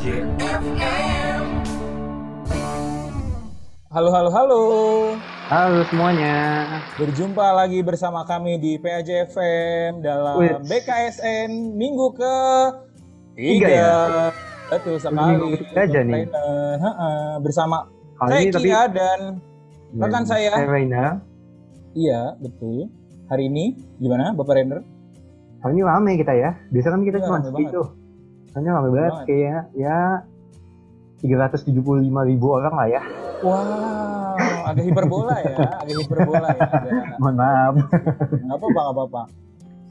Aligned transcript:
Halo, 0.00 0.16
halo, 4.08 4.30
halo. 4.32 4.60
Halo 5.52 5.84
semuanya. 5.92 6.64
Berjumpa 6.96 7.52
lagi 7.52 7.84
bersama 7.84 8.24
kami 8.24 8.56
di 8.56 8.80
PAJ 8.80 9.28
FM 9.28 10.00
dalam 10.00 10.40
Wih. 10.40 10.56
BKSN 10.64 11.76
minggu 11.76 12.16
ke 12.16 12.36
Tiga 13.36 13.68
ya? 13.68 14.32
Betul 14.72 14.96
sekali. 14.96 15.36
Minggu 15.36 15.68
ketiga 15.68 15.80
aja 15.84 16.00
nih. 16.00 16.24
Bersama 17.44 17.84
Kali 18.16 18.32
saya 18.32 18.40
ini 18.40 18.52
tapi 18.56 18.68
Kia 18.72 18.82
dan 18.88 19.20
rekan 20.00 20.24
saya. 20.24 20.64
Saya 20.64 20.68
Reina. 20.80 21.20
iya 21.92 22.40
betul. 22.40 22.88
Hari 23.28 23.52
ini 23.52 23.76
gimana 24.00 24.32
Bapak 24.32 24.64
Render? 24.64 24.80
Kali 25.60 25.76
ini 25.76 25.84
rame 25.84 26.16
kita 26.16 26.32
ya. 26.32 26.56
Biasa 26.72 26.88
kan 26.88 27.04
kita 27.04 27.20
Iya, 27.20 27.26
cuma 27.28 27.44
segitu. 27.44 27.99
Hanya 28.58 28.70
rame 28.74 28.88
banget 28.90 29.14
kayak 29.30 29.62
ya 29.78 30.26
375 31.22 31.70
ribu 32.26 32.46
orang 32.56 32.74
lah 32.74 32.88
ya. 32.88 33.02
Wow, 33.40 34.36
agak 34.68 34.84
hiperbola 34.84 35.36
ya, 35.40 35.56
agak 35.80 35.96
hiperbola 36.04 36.48
ya. 36.52 36.62
Agak, 36.66 36.92
Mohon 37.20 37.34
maaf. 37.36 37.74
nggak 38.40 38.56
apa-apa, 38.56 38.80
nggak 38.80 38.96
apa-apa. 38.96 39.22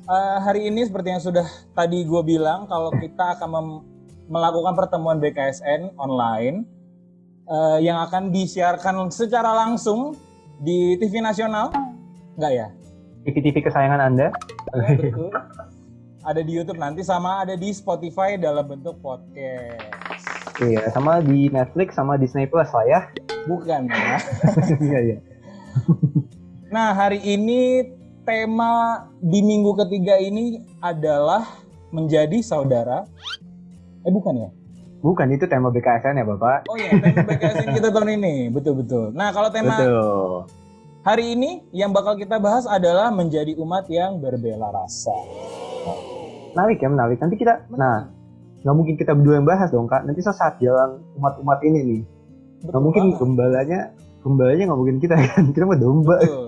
Eh, 0.10 0.38
hari 0.42 0.62
ini 0.74 0.82
seperti 0.90 1.08
yang 1.14 1.22
sudah 1.22 1.46
tadi 1.72 2.02
gue 2.02 2.22
bilang, 2.26 2.66
kalau 2.66 2.90
kita 2.94 3.38
akan 3.38 3.50
mem- 3.50 3.84
melakukan 4.30 4.74
pertemuan 4.74 5.18
BKSN 5.22 5.94
online 5.98 6.66
eh, 7.46 7.78
yang 7.86 8.02
akan 8.06 8.34
disiarkan 8.34 9.10
secara 9.10 9.54
langsung 9.54 10.18
di 10.60 10.98
TV 10.98 11.22
nasional, 11.22 11.70
nggak 12.36 12.52
ya? 12.54 12.68
TV-TV 13.26 13.62
kesayangan 13.62 14.02
Anda. 14.02 14.28
Ya, 14.74 14.96
betul. 14.98 15.30
Ada 16.30 16.46
di 16.46 16.54
YouTube 16.54 16.78
nanti 16.78 17.02
sama 17.02 17.42
ada 17.42 17.58
di 17.58 17.74
Spotify 17.74 18.38
dalam 18.38 18.62
bentuk 18.70 19.02
podcast. 19.02 20.62
Iya, 20.62 20.86
sama 20.94 21.26
di 21.26 21.50
Netflix 21.50 21.98
sama 21.98 22.22
Disney 22.22 22.46
Plus 22.46 22.70
lah 22.70 22.86
ya. 22.86 23.00
Bukan 23.50 23.90
ya? 23.90 24.22
Iya, 24.86 25.00
iya. 25.10 25.18
Nah, 26.70 26.94
hari 26.94 27.18
ini 27.26 27.82
tema 28.30 29.10
di 29.18 29.42
minggu 29.42 29.74
ketiga 29.74 30.22
ini 30.22 30.62
adalah 30.86 31.50
menjadi 31.90 32.46
saudara. 32.46 33.10
Eh, 34.06 34.14
bukan 34.14 34.38
ya? 34.38 34.50
Bukan 35.02 35.34
itu 35.34 35.50
tema 35.50 35.74
BKSN 35.74 36.14
ya, 36.14 36.26
Bapak? 36.30 36.70
Oh 36.70 36.78
iya, 36.78 36.94
tema 36.94 37.26
BKSN 37.26 37.74
kita 37.82 37.90
tahun 37.90 38.22
ini. 38.22 38.54
Betul-betul. 38.54 39.18
Nah, 39.18 39.34
kalau 39.34 39.50
tema 39.50 39.82
Betul. 39.82 40.46
hari 41.02 41.34
ini 41.34 41.66
yang 41.74 41.90
bakal 41.90 42.14
kita 42.22 42.38
bahas 42.38 42.70
adalah 42.70 43.10
menjadi 43.10 43.58
umat 43.58 43.90
yang 43.90 44.22
berbela 44.22 44.70
rasa. 44.70 45.18
Menarik 46.54 46.78
ya, 46.82 46.90
menarik. 46.90 47.18
Nanti 47.22 47.36
kita, 47.38 47.54
nah, 47.74 48.10
nggak 48.66 48.76
mungkin 48.76 48.96
kita 48.98 49.12
berdua 49.16 49.40
yang 49.40 49.48
bahas 49.48 49.70
dong, 49.70 49.88
Kak. 49.88 50.04
Nanti 50.04 50.22
sesaat 50.24 50.58
jalan 50.60 51.00
umat-umat 51.20 51.60
ini 51.64 51.80
nih. 51.84 52.02
Nggak 52.68 52.82
mungkin 52.84 53.04
banget. 53.08 53.20
gembalanya, 53.22 53.80
gembalanya 54.26 54.64
nggak 54.68 54.80
mungkin 54.80 54.98
kita 55.00 55.16
kan. 55.16 55.44
Kita 55.56 55.64
mah 55.64 55.80
domba. 55.80 56.18
Betul. 56.20 56.48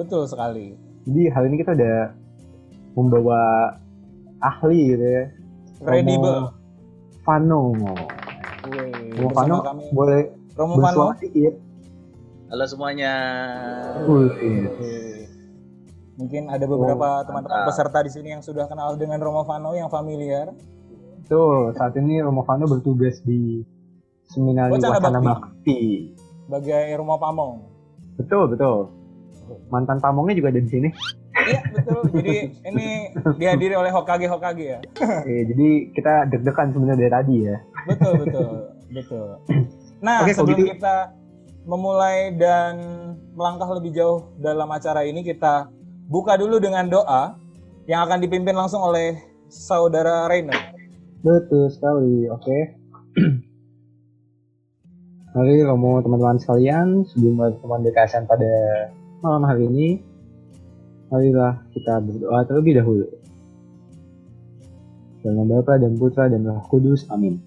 Betul 0.00 0.22
sekali. 0.30 0.66
Jadi 1.08 1.22
hari 1.32 1.46
ini 1.52 1.56
kita 1.60 1.72
udah 1.76 1.98
membawa 2.96 3.40
ahli 4.40 4.96
gitu 4.96 5.06
ya. 5.06 5.24
Credible. 5.80 6.52
Fano. 7.24 7.72
Romo 9.20 9.30
Fano 9.36 9.56
kami 9.64 9.84
boleh 9.92 10.20
Romo 10.56 10.80
Fano. 10.80 11.12
sedikit. 11.16 11.54
Halo 12.50 12.64
semuanya. 12.66 13.12
Wih. 14.08 15.19
Mungkin 16.20 16.42
ada 16.46 16.62
beberapa 16.62 17.06
Oh, 17.16 17.24
teman-teman 17.24 17.56
mantap. 17.56 17.68
peserta 17.72 17.98
di 18.00 18.10
sini 18.10 18.28
yang 18.30 18.42
sudah 18.42 18.68
kenal 18.68 18.92
dengan 18.94 19.16
Romo 19.18 19.42
Fano 19.42 19.72
yang 19.72 19.88
familiar. 19.88 20.52
Tuh, 21.26 21.72
saat 21.72 21.96
ini 21.96 22.20
Romo 22.20 22.44
Fano 22.44 22.66
bertugas 22.66 23.22
di 23.22 23.64
Seminari 24.26 24.70
Wacana 24.70 24.94
Wacana 24.94 25.18
Bakti. 25.18 25.32
Bakti. 25.32 25.80
sebagai 26.44 26.82
Romo 26.94 27.16
Pamong. 27.16 27.54
Betul, 28.16 28.44
betul. 28.48 28.90
Mantan 29.66 29.98
pamongnya 29.98 30.34
juga 30.36 30.50
ada 30.50 30.58
di 30.58 30.68
sini. 30.68 30.88
Iya 31.40 31.62
betul. 31.72 32.02
Jadi 32.12 32.36
ini 32.64 32.86
dihadiri 33.34 33.74
oleh 33.74 33.88
Hokage 33.88 34.26
Hokage 34.26 34.64
ya. 34.68 34.78
Eh, 35.24 35.42
jadi 35.44 35.68
kita 35.90 36.26
deg-degan 36.28 36.68
sebenarnya 36.68 36.98
dari 37.00 37.12
tadi 37.12 37.36
ya. 37.40 37.56
Betul 37.86 38.12
betul 38.20 38.50
betul. 38.90 39.28
Nah 39.98 40.22
Oke, 40.22 40.34
sebelum 40.34 40.58
gitu- 40.60 40.70
kita 40.72 41.14
memulai 41.62 42.34
dan 42.34 42.74
melangkah 43.32 43.70
lebih 43.72 43.90
jauh 43.92 44.34
dalam 44.36 44.66
acara 44.66 45.02
ini 45.02 45.22
kita 45.22 45.70
buka 46.10 46.34
dulu 46.34 46.58
dengan 46.58 46.90
doa 46.90 47.38
yang 47.86 48.02
akan 48.02 48.18
dipimpin 48.18 48.58
langsung 48.58 48.82
oleh 48.82 49.14
saudara 49.46 50.26
Rainer. 50.26 50.74
Betul 51.22 51.70
sekali, 51.70 52.26
oke. 52.26 52.58
Mari 55.30 55.62
Romo 55.62 56.02
teman-teman 56.02 56.42
sekalian, 56.42 57.06
sebelum 57.06 57.38
BKSN 57.62 58.26
pada 58.26 58.50
malam 59.22 59.46
hari 59.46 59.70
ini, 59.70 60.02
marilah 61.06 61.62
kita 61.70 62.02
berdoa 62.02 62.42
terlebih 62.50 62.82
dahulu. 62.82 63.06
Dalam 65.22 65.46
Bapa 65.46 65.78
dan 65.78 65.94
Putra 65.94 66.26
dan 66.26 66.42
Roh 66.42 66.66
Kudus, 66.66 67.06
amin. 67.14 67.38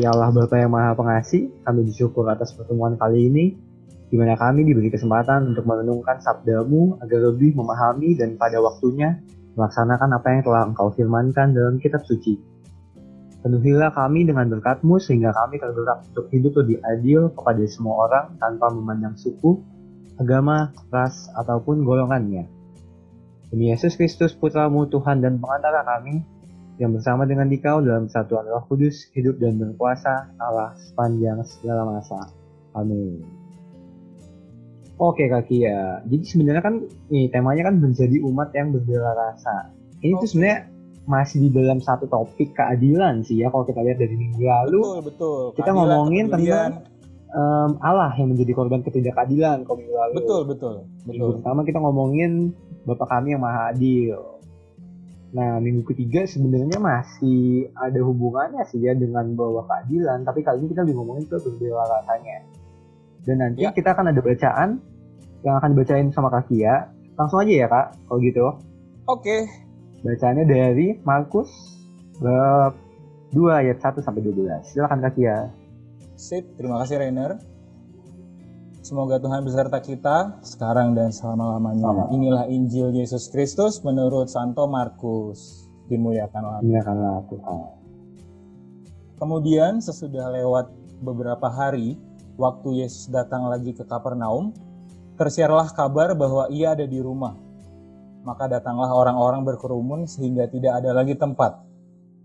Ya 0.00 0.16
Allah 0.16 0.32
Bapa 0.32 0.56
yang 0.56 0.72
Maha 0.72 0.96
Pengasih, 0.96 1.52
kami 1.68 1.84
bersyukur 1.84 2.24
atas 2.24 2.56
pertemuan 2.56 2.96
kali 2.96 3.28
ini, 3.28 3.67
di 4.08 4.16
mana 4.16 4.34
kami 4.40 4.64
diberi 4.64 4.88
kesempatan 4.88 5.52
untuk 5.52 5.68
merenungkan 5.68 6.20
sabdamu 6.24 6.96
agar 7.04 7.32
lebih 7.32 7.52
memahami 7.56 8.16
dan 8.16 8.40
pada 8.40 8.56
waktunya 8.60 9.20
melaksanakan 9.54 10.16
apa 10.16 10.26
yang 10.32 10.42
telah 10.46 10.62
engkau 10.64 10.88
firmankan 10.96 11.52
dalam 11.52 11.76
kitab 11.76 12.00
suci. 12.08 12.40
Penuhilah 13.38 13.94
kami 13.94 14.26
dengan 14.26 14.50
berkatmu 14.50 14.98
sehingga 14.98 15.30
kami 15.30 15.62
tergerak 15.62 16.02
untuk 16.10 16.26
hidup 16.34 16.52
lebih 16.64 16.78
adil 16.82 17.30
kepada 17.36 17.62
semua 17.70 17.94
orang 18.08 18.26
tanpa 18.42 18.66
memandang 18.74 19.14
suku, 19.14 19.62
agama, 20.18 20.74
ras, 20.90 21.30
ataupun 21.38 21.86
golongannya. 21.86 22.50
Demi 23.48 23.70
Yesus 23.72 23.94
Kristus 23.94 24.34
Putramu 24.34 24.90
Tuhan 24.90 25.22
dan 25.22 25.38
pengantara 25.38 25.86
kami, 25.86 26.20
yang 26.78 26.94
bersama 26.94 27.26
dengan 27.26 27.50
dikau 27.50 27.82
dalam 27.82 28.06
satuan 28.06 28.46
roh 28.46 28.62
kudus, 28.70 29.10
hidup 29.14 29.42
dan 29.42 29.58
berkuasa 29.58 30.34
Allah 30.38 30.78
sepanjang 30.78 31.42
segala 31.42 31.98
masa. 31.98 32.30
Amin. 32.74 33.37
Oke 34.98 35.30
kaki 35.30 35.62
ya, 35.62 36.02
jadi 36.02 36.24
sebenarnya 36.26 36.58
kan 36.58 36.74
nih 37.06 37.30
temanya 37.30 37.70
kan 37.70 37.78
menjadi 37.78 38.18
umat 38.26 38.50
yang 38.50 38.74
berbela 38.74 39.14
rasa. 39.14 39.70
Ini 40.02 40.18
tuh 40.18 40.26
Oke. 40.26 40.30
sebenarnya 40.34 40.58
masih 41.06 41.38
di 41.40 41.50
dalam 41.54 41.78
satu 41.78 42.04
topik 42.04 42.52
keadilan 42.52 43.22
sih 43.22 43.40
ya 43.40 43.48
kalau 43.48 43.64
kita 43.64 43.80
lihat 43.80 43.96
dari 43.96 44.12
minggu 44.12 44.44
lalu 44.44 44.80
Betul 44.84 45.00
betul. 45.08 45.40
kita 45.56 45.64
Keadilan, 45.64 45.78
ngomongin 45.80 46.24
kepedulian. 46.28 46.70
em, 47.30 47.70
Allah 47.80 48.12
yang 48.12 48.28
menjadi 48.28 48.52
korban 48.52 48.80
ketidakadilan 48.82 49.56
kalau 49.64 49.76
minggu 49.78 49.94
lalu. 49.94 50.14
Betul 50.18 50.40
betul 50.44 50.74
Minggu 51.06 51.24
betul. 51.24 51.34
pertama 51.40 51.60
kita 51.64 51.78
ngomongin 51.78 52.32
Bapak 52.84 53.08
kami 53.08 53.32
yang 53.32 53.40
maha 53.40 53.70
adil. 53.70 54.20
Nah 55.30 55.60
minggu 55.60 55.84
ketiga 55.86 56.24
sebenarnya 56.24 56.76
masih 56.76 57.68
ada 57.72 58.00
hubungannya 58.00 58.64
sih 58.66 58.80
ya 58.80 58.92
dengan 58.92 59.32
bahwa 59.32 59.64
keadilan, 59.64 60.24
tapi 60.24 60.40
kali 60.40 60.60
ini 60.60 60.72
kita 60.72 60.84
lebih 60.84 60.96
ngomongin 60.96 61.24
ke 61.24 61.36
berbela 61.38 61.84
rasanya. 61.86 62.44
Dan 63.28 63.44
nanti 63.44 63.60
Ya. 63.60 63.76
kita 63.76 63.92
akan 63.92 64.08
ada 64.08 64.20
bacaan 64.24 64.80
yang 65.44 65.54
akan 65.60 65.68
dibacain 65.76 66.08
sama 66.08 66.32
Kak 66.32 66.48
Kia. 66.48 66.88
Langsung 67.20 67.44
aja 67.44 67.52
ya 67.52 67.66
Kak, 67.68 67.86
kalau 68.08 68.18
gitu. 68.24 68.46
Oke. 69.04 69.44
Bacaannya 70.00 70.48
dari 70.48 70.96
Markus 71.04 71.52
bab 72.18 72.72
2 73.36 73.60
ayat 73.60 73.76
1 73.84 74.00
sampai 74.00 74.24
12. 74.24 74.64
Silakan 74.72 75.04
Kak 75.04 75.12
Kia. 75.12 75.52
Sip, 76.16 76.56
terima 76.56 76.80
kasih 76.80 77.04
Rainer. 77.04 77.36
Semoga 78.80 79.20
Tuhan 79.20 79.44
beserta 79.44 79.84
kita 79.84 80.40
sekarang 80.40 80.96
dan 80.96 81.12
selama-lamanya. 81.12 82.08
Inilah 82.08 82.48
Injil 82.48 82.96
Yesus 82.96 83.28
Kristus 83.28 83.84
menurut 83.84 84.32
Santo 84.32 84.64
Markus. 84.64 85.68
Dimuliakanlah. 85.92 86.64
Muliakanlah 86.64 87.20
Tuhan. 87.28 87.58
Kemudian 89.18 89.82
sesudah 89.84 90.32
lewat 90.32 90.72
beberapa 91.04 91.50
hari, 91.50 92.00
waktu 92.38 92.86
Yesus 92.86 93.10
datang 93.10 93.50
lagi 93.50 93.74
ke 93.74 93.82
Kapernaum, 93.82 94.54
tersiarlah 95.18 95.74
kabar 95.74 96.14
bahwa 96.14 96.46
ia 96.48 96.72
ada 96.72 96.86
di 96.86 97.02
rumah. 97.02 97.34
Maka 98.22 98.46
datanglah 98.46 98.94
orang-orang 98.94 99.42
berkerumun 99.42 100.06
sehingga 100.06 100.46
tidak 100.46 100.78
ada 100.78 100.94
lagi 100.94 101.18
tempat. 101.18 101.58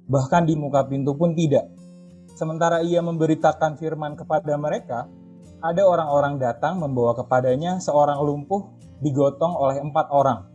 Bahkan 0.05 0.45
di 0.45 0.53
muka 0.53 0.85
pintu 0.85 1.17
pun 1.17 1.33
tidak. 1.33 1.65
Sementara 2.37 2.85
ia 2.85 3.01
memberitakan 3.01 3.77
firman 3.81 4.13
kepada 4.13 4.53
mereka, 4.57 5.09
ada 5.63 5.81
orang-orang 5.87 6.37
datang 6.37 6.77
membawa 6.77 7.17
kepadanya 7.17 7.79
seorang 7.81 8.19
lumpuh 8.21 8.67
digotong 9.01 9.53
oleh 9.57 9.79
empat 9.81 10.11
orang. 10.11 10.45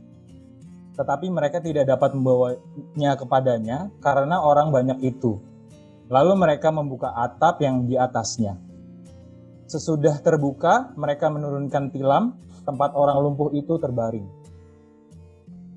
Tetapi 0.99 1.31
mereka 1.31 1.63
tidak 1.63 1.87
dapat 1.87 2.13
membawanya 2.13 3.13
kepadanya 3.17 3.79
karena 4.03 4.43
orang 4.43 4.69
banyak 4.75 4.99
itu. 5.07 5.39
Lalu 6.11 6.33
mereka 6.35 6.75
membuka 6.75 7.15
atap 7.15 7.63
yang 7.63 7.87
di 7.87 7.95
atasnya. 7.95 8.68
Sesudah 9.69 10.17
terbuka, 10.25 10.97
mereka 10.97 11.29
menurunkan 11.29 11.93
tilam 11.93 12.41
tempat 12.65 12.97
orang 12.97 13.21
lumpuh 13.21 13.53
itu 13.53 13.77
terbaring. 13.77 14.25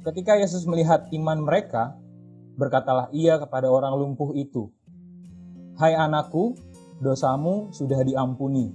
Ketika 0.07 0.39
Yesus 0.39 0.63
melihat 0.63 1.11
iman 1.11 1.43
mereka, 1.43 1.99
berkatalah 2.55 3.11
ia 3.11 3.35
kepada 3.35 3.67
orang 3.67 3.91
lumpuh 3.99 4.31
itu, 4.31 4.71
"Hai 5.75 5.91
anakku, 5.91 6.55
dosamu 7.03 7.67
sudah 7.75 7.99
diampuni." 8.07 8.71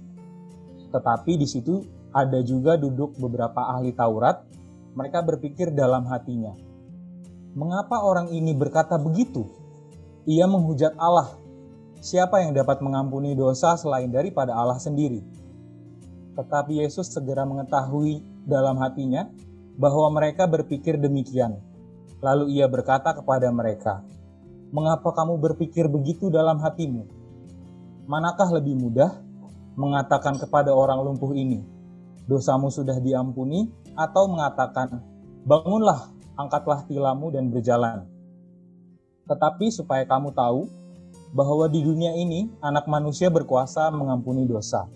Tetapi 0.92 1.32
di 1.40 1.48
situ 1.48 1.80
ada 2.12 2.44
juga 2.44 2.76
duduk 2.76 3.16
beberapa 3.16 3.72
ahli 3.72 3.96
Taurat. 3.96 4.44
Mereka 4.92 5.24
berpikir 5.24 5.72
dalam 5.72 6.04
hatinya, 6.12 6.52
"Mengapa 7.56 8.04
orang 8.04 8.28
ini 8.36 8.52
berkata 8.52 9.00
begitu?" 9.00 9.48
Ia 10.28 10.44
menghujat 10.44 10.92
Allah. 11.00 11.40
Siapa 12.04 12.44
yang 12.44 12.52
dapat 12.52 12.84
mengampuni 12.84 13.32
dosa 13.32 13.72
selain 13.80 14.12
daripada 14.12 14.52
Allah 14.52 14.76
sendiri? 14.76 15.24
Tetapi 16.36 16.84
Yesus 16.84 17.08
segera 17.08 17.48
mengetahui 17.48 18.20
dalam 18.44 18.76
hatinya 18.76 19.32
bahwa 19.80 20.12
mereka 20.12 20.44
berpikir 20.44 21.00
demikian. 21.00 21.56
Lalu 22.20 22.60
ia 22.60 22.68
berkata 22.68 23.16
kepada 23.16 23.48
mereka, 23.48 24.04
"Mengapa 24.72 25.12
kamu 25.16 25.40
berpikir 25.40 25.88
begitu 25.88 26.28
dalam 26.28 26.60
hatimu? 26.60 27.08
Manakah 28.04 28.52
lebih 28.52 28.76
mudah 28.76 29.16
mengatakan 29.76 30.36
kepada 30.36 30.72
orang 30.72 31.00
lumpuh 31.00 31.32
ini, 31.32 31.64
'Dosamu 32.28 32.68
sudah 32.68 33.00
diampuni,' 33.00 33.72
atau 33.96 34.28
mengatakan, 34.28 35.00
'Bangunlah, 35.48 36.12
angkatlah 36.36 36.84
tilammu 36.84 37.32
dan 37.32 37.48
berjalan'?" 37.48 38.04
Tetapi 39.28 39.72
supaya 39.72 40.04
kamu 40.04 40.36
tahu 40.36 40.68
bahwa 41.34 41.66
di 41.66 41.82
dunia 41.82 42.14
ini 42.14 42.52
anak 42.62 42.86
manusia 42.90 43.30
berkuasa 43.30 43.90
mengampuni 43.94 44.46
dosa. 44.46 44.86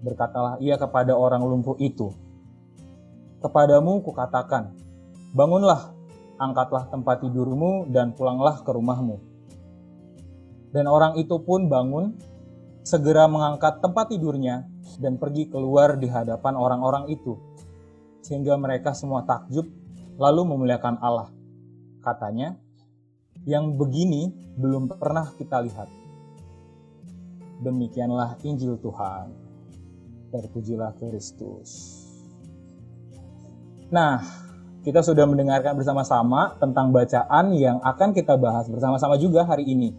Berkatalah 0.00 0.56
ia 0.60 0.80
kepada 0.80 1.12
orang 1.12 1.44
lumpuh 1.44 1.76
itu, 1.76 2.12
Kepadamu 3.40 4.04
kukatakan, 4.04 4.76
bangunlah, 5.32 5.96
angkatlah 6.36 6.92
tempat 6.92 7.24
tidurmu 7.24 7.88
dan 7.88 8.12
pulanglah 8.12 8.60
ke 8.60 8.68
rumahmu. 8.68 9.16
Dan 10.76 10.84
orang 10.84 11.16
itu 11.16 11.40
pun 11.40 11.64
bangun, 11.64 12.20
segera 12.84 13.24
mengangkat 13.32 13.80
tempat 13.80 14.12
tidurnya 14.12 14.68
dan 15.00 15.16
pergi 15.16 15.48
keluar 15.48 15.96
di 15.96 16.12
hadapan 16.12 16.52
orang-orang 16.52 17.08
itu. 17.08 17.40
Sehingga 18.20 18.60
mereka 18.60 18.92
semua 18.92 19.24
takjub 19.24 19.64
lalu 20.20 20.44
memuliakan 20.44 21.00
Allah. 21.00 21.32
Katanya, 22.04 22.60
yang 23.48 23.76
begini 23.76 24.32
belum 24.56 24.90
pernah 25.00 25.32
kita 25.36 25.60
lihat. 25.64 25.88
Demikianlah 27.60 28.40
Injil 28.44 28.80
Tuhan. 28.80 29.32
Terpujilah 30.30 30.96
Kristus. 30.96 32.00
Nah, 33.90 34.22
kita 34.80 35.02
sudah 35.02 35.26
mendengarkan 35.26 35.76
bersama-sama 35.76 36.56
tentang 36.56 36.94
bacaan 36.94 37.52
yang 37.52 37.82
akan 37.82 38.14
kita 38.14 38.38
bahas 38.38 38.70
bersama-sama 38.70 39.18
juga 39.18 39.44
hari 39.44 39.66
ini. 39.66 39.92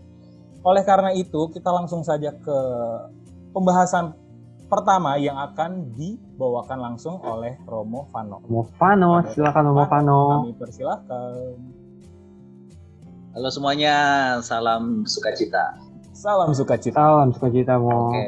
Oleh 0.63 0.81
karena 0.85 1.11
itu, 1.11 1.51
kita 1.51 1.69
langsung 1.69 2.01
saja 2.05 2.31
ke 2.31 2.57
pembahasan 3.51 4.15
pertama 4.71 5.19
yang 5.19 5.35
akan 5.35 5.91
dibawakan 5.99 6.79
langsung 6.79 7.19
oleh 7.19 7.59
Romo 7.67 8.07
Fano. 8.07 8.39
Romo 8.47 8.63
Fano, 8.79 9.19
silakan 9.35 9.63
Romo 9.67 9.83
Fano. 9.91 10.21
Kami 10.47 10.55
persilahkan. 10.55 11.80
Halo 13.31 13.47
semuanya, 13.47 13.95
salam 14.43 15.07
sukacita. 15.07 15.79
Salam 16.11 16.51
sukacita. 16.51 16.99
Salam 16.99 17.31
sukacita, 17.31 17.79
Mo. 17.79 18.11
Oke, 18.11 18.27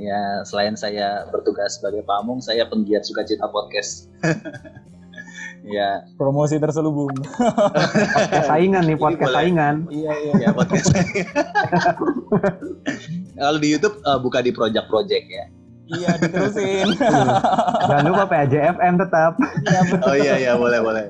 ya 0.00 0.40
selain 0.48 0.72
saya 0.80 1.28
bertugas 1.28 1.76
sebagai 1.76 2.00
pamung, 2.08 2.40
saya 2.40 2.64
penggiat 2.64 3.04
sukacita 3.04 3.44
podcast. 3.52 4.08
ya, 5.76 6.08
Promosi 6.16 6.56
terselubung. 6.56 7.12
Podcast 8.16 8.48
saingan 8.48 8.88
nih, 8.88 8.96
podcast 8.96 9.28
boleh. 9.28 9.38
saingan. 9.44 9.74
iya, 9.92 10.12
iya. 10.24 10.32
ya 10.48 10.50
podcast. 10.56 10.88
Kalau 13.44 13.60
di 13.60 13.68
YouTube 13.76 14.00
eh, 14.00 14.18
buka 14.24 14.40
di 14.40 14.56
project-project 14.56 15.26
ya. 15.28 15.44
Iya, 16.00 16.10
diterusin. 16.16 16.96
Jangan 17.92 18.04
lupa 18.08 18.24
PAJFM 18.24 18.94
tetap. 19.04 19.36
Iya, 19.68 19.80
betul. 19.84 20.08
Oh 20.08 20.16
iya 20.16 20.34
iya 20.40 20.52
boleh 20.56 20.80
boleh. 20.80 21.04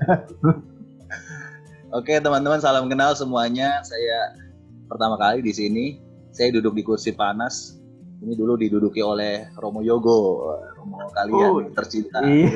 Oke 1.91 2.23
teman-teman 2.23 2.63
salam 2.63 2.87
kenal 2.87 3.19
semuanya. 3.19 3.83
Saya 3.83 4.39
pertama 4.87 5.19
kali 5.19 5.43
di 5.43 5.51
sini. 5.51 5.85
Saya 6.31 6.55
duduk 6.55 6.79
di 6.79 6.87
kursi 6.87 7.11
panas. 7.11 7.75
Ini 8.21 8.37
dulu 8.37 8.55
diduduki 8.55 9.01
oleh 9.01 9.49
Romo 9.57 9.81
Yogo, 9.81 10.53
Romo 10.77 11.09
kalian 11.11 11.51
Oh, 11.51 11.59
tercinta. 11.73 12.21
iya. 12.23 12.53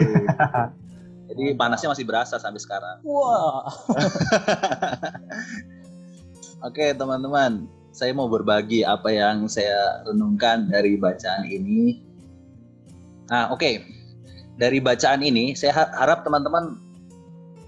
Jadi 1.33 1.57
panasnya 1.57 1.91
masih 1.91 2.05
berasa 2.05 2.37
sampai 2.37 2.61
sekarang. 2.61 3.01
Wah. 3.03 3.65
Oke 6.69 6.93
teman-teman, 6.95 7.67
saya 7.91 8.13
mau 8.15 8.29
berbagi 8.29 8.87
apa 8.87 9.11
yang 9.11 9.49
saya 9.49 10.05
renungkan 10.07 10.69
dari 10.69 10.95
bacaan 10.95 11.45
ini. 11.45 12.01
Nah 13.25 13.49
oke, 13.51 13.85
dari 14.57 14.79
bacaan 14.81 15.21
ini 15.21 15.57
saya 15.57 15.73
ha- 15.77 15.93
harap 15.97 16.25
teman-teman 16.25 16.77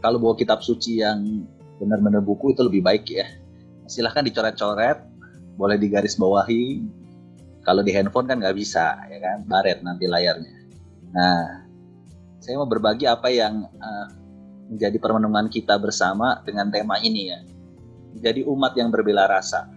kalau 0.01 0.21
bawa 0.21 0.37
kitab 0.37 0.61
suci 0.61 1.01
yang 1.01 1.45
benar-benar 1.81 2.23
buku 2.25 2.53
itu 2.53 2.63
lebih 2.65 2.83
baik 2.85 3.05
ya. 3.09 3.27
Silahkan 3.87 4.27
dicoret-coret, 4.27 4.99
boleh 5.57 5.77
digaris 5.79 6.19
bawahi. 6.19 6.83
Kalau 7.63 7.83
di 7.83 7.91
handphone 7.95 8.31
kan 8.31 8.39
nggak 8.39 8.57
bisa, 8.57 8.95
ya 9.11 9.19
kan, 9.19 9.43
baret 9.47 9.83
nanti 9.83 10.07
layarnya. 10.07 10.55
Nah, 11.11 11.67
saya 12.39 12.63
mau 12.63 12.69
berbagi 12.71 13.11
apa 13.11 13.27
yang 13.31 13.67
eh, 13.67 14.07
menjadi 14.71 14.97
permenungan 14.99 15.51
kita 15.51 15.79
bersama 15.79 16.43
dengan 16.47 16.71
tema 16.71 16.99
ini 17.03 17.23
ya 17.31 17.41
menjadi 18.17 18.49
umat 18.49 18.73
yang 18.81 18.89
berbela 18.89 19.29
rasa. 19.29 19.69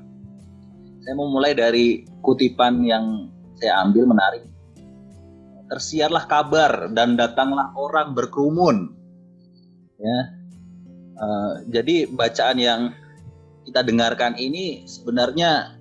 Saya 1.04 1.13
mau 1.19 1.28
mulai 1.28 1.52
dari 1.52 2.07
kutipan 2.24 2.80
yang 2.88 3.28
saya 3.60 3.84
ambil 3.84 4.07
menarik. 4.07 4.48
Tersiarlah 5.68 6.24
kabar 6.25 6.88
dan 6.95 7.19
datanglah 7.19 7.75
orang 7.75 8.16
berkerumun. 8.16 8.95
Ya, 10.00 10.19
Eh, 11.19 11.54
jadi 11.68 12.07
bacaan 12.07 12.57
yang 12.57 12.81
kita 13.68 13.83
dengarkan 13.83 14.39
ini 14.39 14.88
sebenarnya 14.88 15.75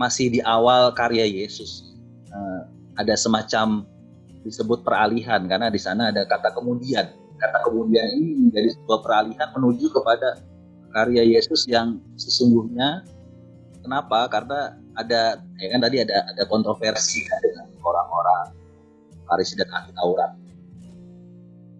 masih 0.00 0.32
di 0.32 0.40
awal 0.40 0.96
karya 0.96 1.28
Yesus. 1.28 1.92
Eh, 2.32 2.60
ada 2.96 3.12
semacam 3.14 3.84
disebut 4.48 4.80
peralihan 4.80 5.44
karena 5.44 5.68
di 5.68 5.76
sana 5.76 6.08
ada 6.08 6.24
kata 6.24 6.56
kemudian. 6.56 7.04
Kata 7.38 7.58
kemudian 7.68 8.06
ini 8.16 8.48
menjadi 8.48 8.74
sebuah 8.80 9.04
peralihan 9.04 9.48
menuju 9.54 9.92
kepada 9.92 10.40
karya 10.90 11.22
Yesus 11.22 11.68
yang 11.68 12.00
sesungguhnya 12.16 13.04
kenapa 13.84 14.26
karena 14.26 14.74
ada 14.98 15.38
ya 15.60 15.68
kan 15.70 15.80
tadi 15.84 16.02
ada 16.02 16.26
ada 16.32 16.42
kontroversi 16.50 17.22
kan 17.28 17.38
dengan 17.44 17.66
orang-orang 17.84 18.56
Farisi 19.28 19.54
dan 19.60 19.68
ahli 19.68 19.92
Taurat. 19.92 20.32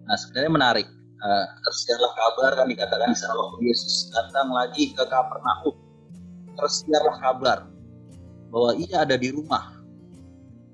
Nah 0.05 0.15
sebenarnya 0.15 0.53
menarik. 0.53 0.87
Uh, 1.19 1.45
tersiarlah 1.67 2.11
kabar 2.15 2.51
kan 2.63 2.67
dikatakan 2.71 3.11
di 3.11 3.19
sana 3.19 3.35
waktu 3.35 3.67
Yesus 3.67 4.07
datang 4.15 4.55
lagi 4.55 4.95
ke 4.95 5.03
Kapernaum. 5.03 5.75
Tersiarlah 6.55 7.15
kabar 7.19 7.57
bahwa 8.47 8.71
ia 8.79 9.03
ada 9.03 9.19
di 9.19 9.35
rumah. 9.35 9.83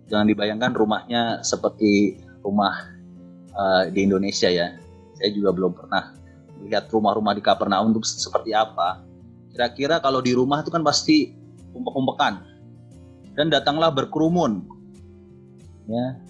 Jangan 0.06 0.30
dibayangkan 0.30 0.78
rumahnya 0.78 1.42
seperti 1.42 2.22
rumah 2.46 2.78
uh, 3.58 3.90
di 3.90 4.06
Indonesia 4.06 4.46
ya. 4.46 4.78
Saya 5.18 5.34
juga 5.34 5.50
belum 5.50 5.74
pernah 5.74 6.14
lihat 6.62 6.94
rumah-rumah 6.94 7.34
di 7.34 7.42
Kapernaum 7.42 7.98
itu 7.98 8.06
seperti 8.06 8.54
apa. 8.54 9.02
Kira-kira 9.50 9.98
kalau 9.98 10.22
di 10.22 10.38
rumah 10.38 10.62
itu 10.62 10.70
kan 10.70 10.86
pasti 10.86 11.34
umpek-umpekan. 11.74 12.46
Dan 13.34 13.50
datanglah 13.50 13.90
berkerumun. 13.90 14.62
Ya. 15.90 16.22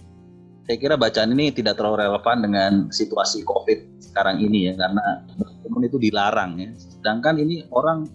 Saya 0.65 0.77
kira 0.81 0.97
bacaan 0.97 1.29
ini 1.37 1.53
tidak 1.53 1.77
terlalu 1.77 2.09
relevan 2.09 2.37
dengan 2.41 2.71
situasi 2.89 3.45
Covid 3.45 4.01
sekarang 4.01 4.41
ini 4.41 4.71
ya 4.71 4.73
karena 4.73 5.21
berkerumun 5.37 5.83
itu 5.85 5.97
dilarang 6.01 6.57
ya. 6.57 6.69
Sedangkan 6.73 7.37
ini 7.37 7.69
orang 7.69 8.09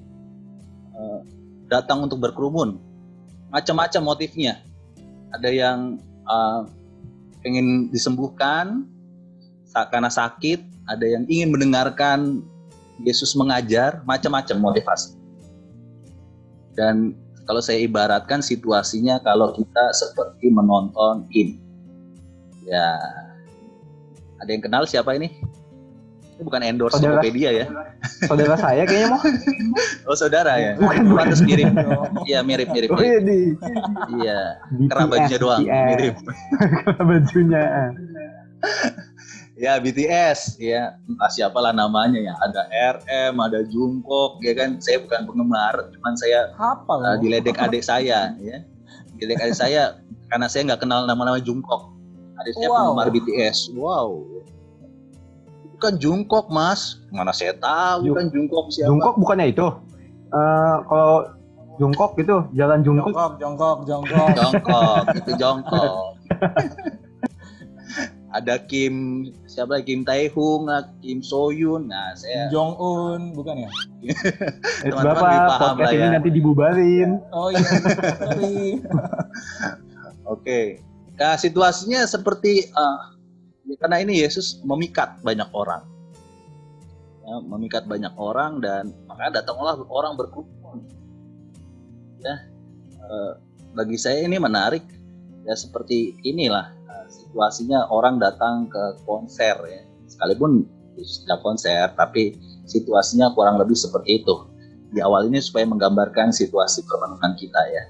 eh, 0.99 1.21
datang 1.71 2.03
untuk 2.11 2.19
berkerumun. 2.19 2.75
Macam-macam 3.55 4.03
motifnya. 4.03 4.59
Ada 5.31 5.47
yang 5.47 5.79
eh, 6.27 6.61
pengen 7.47 7.87
disembuhkan 7.95 8.83
karena 9.71 10.11
sakit, 10.11 10.91
ada 10.91 11.07
yang 11.07 11.23
ingin 11.31 11.55
mendengarkan 11.55 12.43
Yesus 13.07 13.39
mengajar, 13.39 14.03
macam-macam 14.03 14.57
motivasi. 14.59 15.15
Dan 16.75 17.15
kalau 17.47 17.63
saya 17.63 17.83
ibaratkan 17.83 18.43
situasinya 18.43 19.23
kalau 19.23 19.55
kita 19.55 19.95
seperti 19.95 20.51
menonton 20.51 21.31
in. 21.31 21.70
Ya, 22.71 22.87
ada 24.39 24.51
yang 24.51 24.63
kenal 24.63 24.87
siapa 24.87 25.19
ini? 25.19 25.43
Ini 26.39 26.43
bukan 26.47 26.63
endorse 26.65 26.97
Saudara. 26.97 27.19
Tokopedia 27.21 27.51
ya. 27.53 27.67
Saudara 28.25 28.55
saya 28.57 28.87
kayaknya 28.89 29.09
mau. 29.13 29.21
Oh 30.09 30.17
saudara 30.17 30.57
ya. 30.57 30.73
Bukan, 30.79 31.13
bukan. 31.13 31.27
Pantas 31.29 31.43
mirip. 31.45 31.69
Iya 32.25 32.41
mirip 32.41 32.73
mirip. 32.73 32.89
mirip. 32.97 33.23
Wih, 33.27 33.59
Iya. 34.23 34.39
Kerah 34.89 35.05
bajunya 35.05 35.39
doang 35.43 35.63
BTS. 35.67 35.87
mirip. 35.93 36.15
bajunya. 37.11 37.65
ya 39.61 39.77
BTS 39.77 40.57
ya 40.57 40.97
entah 41.05 41.29
siapalah 41.29 41.77
namanya 41.77 42.17
ya 42.17 42.33
ada 42.41 42.65
RM 42.97 43.37
ada 43.37 43.61
Jungkook 43.69 44.41
ya 44.41 44.57
kan 44.57 44.81
saya 44.81 45.05
bukan 45.05 45.29
penggemar 45.29 45.77
cuman 45.93 46.17
saya 46.17 46.49
Apa 46.57 46.97
uh, 46.97 47.17
diledek 47.21 47.61
adik 47.61 47.85
saya 47.85 48.33
ya 48.41 48.57
diledek 49.21 49.45
adik 49.45 49.61
saya 49.61 50.01
karena 50.33 50.49
saya 50.49 50.73
nggak 50.73 50.81
kenal 50.81 51.05
nama-nama 51.05 51.37
Jungkook 51.45 51.93
adik 52.41 52.53
saya 52.55 52.67
Wow. 52.67 52.77
penggemar 52.91 53.09
BTS 53.11 53.59
wow 53.73 54.09
bukan 55.73 55.93
Jungkook 55.97 56.47
mas 56.49 57.01
mana 57.09 57.31
saya 57.31 57.53
tahu 57.55 58.05
Jung- 58.07 58.17
kan 58.17 58.27
Jungkook 58.29 58.67
siapa 58.69 58.89
Jungkook 58.89 59.17
bukannya 59.17 59.47
itu? 59.49 59.67
Eh 60.31 60.77
kalau 60.85 61.17
Jungkook 61.77 62.13
itu 62.17 62.37
jalan 62.53 62.81
Jungkook. 62.81 63.09
Jongkok, 63.11 63.33
jongkok, 63.41 63.79
jongkok. 63.89 64.29
Jongkok 64.37 65.05
itu 65.17 65.31
Jongkok 65.35 65.93
ada 68.31 68.63
Kim 68.63 69.27
siapa 69.45 69.81
lagi? 69.81 69.91
Kim 69.91 70.07
Taehyung 70.07 70.71
Kim 71.03 71.19
Soyun 71.19 71.91
nah 71.91 72.15
saya 72.15 72.47
Jong 72.47 72.79
Un, 72.79 73.35
bukan 73.35 73.67
ya? 73.67 73.71
Teman-teman 74.87 75.03
Bapak 75.03 75.19
lebih 75.19 75.41
paham 75.43 75.59
podcast 75.59 75.81
lah 75.81 75.91
ini 75.91 75.99
ya. 75.99 76.09
nanti 76.15 76.29
dibubarin. 76.31 77.11
Oh 77.35 77.51
iya, 77.51 77.67
sorry. 78.15 78.79
Oke. 80.33 80.61
Nah, 81.21 81.37
situasinya 81.37 82.01
seperti 82.09 82.65
eh, 82.65 83.01
ya 83.69 83.77
karena 83.77 84.01
ini 84.01 84.25
Yesus 84.25 84.65
memikat 84.65 85.21
banyak 85.21 85.53
orang. 85.53 85.85
Ya, 87.21 87.37
memikat 87.45 87.85
banyak 87.85 88.17
orang 88.17 88.65
dan 88.65 88.97
makanya 89.05 89.45
datanglah 89.45 89.77
orang 89.93 90.17
berkerumun. 90.17 90.89
Ya. 92.25 92.49
eh, 93.05 93.33
bagi 93.77 94.01
saya 94.01 94.25
ini 94.25 94.41
menarik 94.41 94.83
ya 95.45 95.53
seperti 95.53 96.17
inilah 96.25 96.73
eh, 96.89 97.07
situasinya 97.13 97.93
orang 97.93 98.17
datang 98.17 98.73
ke 98.73 99.05
konser 99.05 99.61
ya. 99.69 99.85
Sekalipun 100.09 100.65
Yesus 100.97 101.29
tidak 101.29 101.45
konser 101.45 101.85
tapi 102.01 102.33
situasinya 102.65 103.37
kurang 103.37 103.61
lebih 103.61 103.77
seperti 103.77 104.25
itu. 104.25 104.49
Di 104.89 105.05
awal 105.05 105.29
ini 105.29 105.37
supaya 105.45 105.69
menggambarkan 105.69 106.33
situasi 106.33 106.89
permenungan 106.89 107.37
kita 107.37 107.61
ya. 107.69 107.85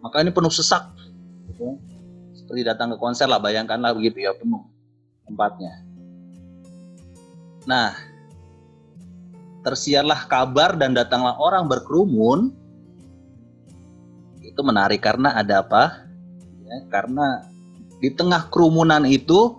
Maka 0.00 0.24
ini 0.24 0.32
penuh 0.32 0.50
sesak 0.50 0.88
gitu. 1.52 1.91
Seperti 2.52 2.68
datang 2.68 2.92
ke 2.92 3.00
konser 3.00 3.32
lah 3.32 3.40
bayangkanlah 3.40 3.96
begitu 3.96 4.28
ya 4.28 4.36
penuh 4.36 4.60
tempatnya. 5.24 5.72
Nah 7.64 7.96
tersiarlah 9.64 10.28
kabar 10.28 10.76
dan 10.76 10.92
datanglah 10.92 11.32
orang 11.40 11.64
berkerumun. 11.64 12.52
Itu 14.44 14.60
menarik 14.60 15.00
karena 15.00 15.32
ada 15.32 15.64
apa? 15.64 16.04
Ya, 16.68 16.76
karena 16.92 17.40
di 18.04 18.12
tengah 18.12 18.52
kerumunan 18.52 19.08
itu 19.08 19.56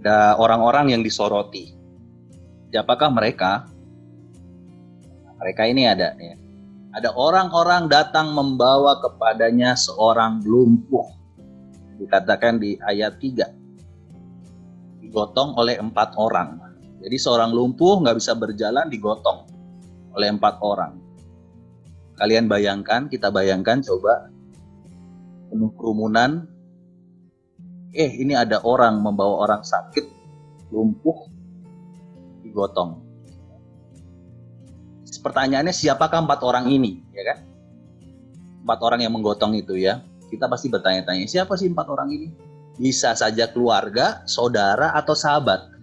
ada 0.00 0.40
orang-orang 0.40 0.96
yang 0.96 1.04
disoroti. 1.04 1.76
Siapakah 2.72 3.12
mereka? 3.12 3.68
Mereka 5.36 5.68
ini 5.68 5.84
ada 5.84 6.16
ya. 6.16 6.32
Ada 6.96 7.12
orang-orang 7.12 7.92
datang 7.92 8.32
membawa 8.32 9.04
kepadanya 9.04 9.76
seorang 9.76 10.40
lumpuh. 10.48 11.17
Dikatakan 11.98 12.62
di 12.62 12.78
ayat 12.78 13.18
3. 13.18 15.02
Digotong 15.02 15.58
oleh 15.58 15.76
empat 15.82 16.14
orang. 16.14 16.58
Jadi 17.02 17.16
seorang 17.18 17.50
lumpuh 17.50 18.02
nggak 18.02 18.16
bisa 18.18 18.34
berjalan 18.34 18.86
digotong 18.90 19.46
oleh 20.14 20.28
empat 20.30 20.62
orang. 20.62 20.98
Kalian 22.18 22.50
bayangkan, 22.50 23.06
kita 23.06 23.30
bayangkan 23.30 23.78
coba 23.82 24.30
penuh 25.50 25.70
kerumunan. 25.78 26.46
Eh 27.94 28.10
ini 28.20 28.34
ada 28.34 28.62
orang 28.62 29.00
membawa 29.00 29.48
orang 29.48 29.62
sakit, 29.64 30.06
lumpuh, 30.74 31.30
digotong 32.44 33.08
pertanyaannya 35.18 35.74
siapakah 35.74 36.24
empat 36.24 36.40
orang 36.44 36.70
ini 36.70 37.02
ya 37.10 37.22
kan 37.34 37.38
empat 38.64 38.78
orang 38.84 39.00
yang 39.02 39.12
menggotong 39.16 39.56
itu 39.56 39.74
ya 39.80 40.04
kita 40.28 40.46
pasti 40.46 40.68
bertanya-tanya 40.68 41.24
siapa 41.24 41.56
sih 41.56 41.72
empat 41.72 41.88
orang 41.88 42.08
ini? 42.12 42.28
Bisa 42.78 43.16
saja 43.16 43.50
keluarga 43.50 44.22
saudara 44.28 44.94
atau 44.94 45.16
sahabat. 45.16 45.74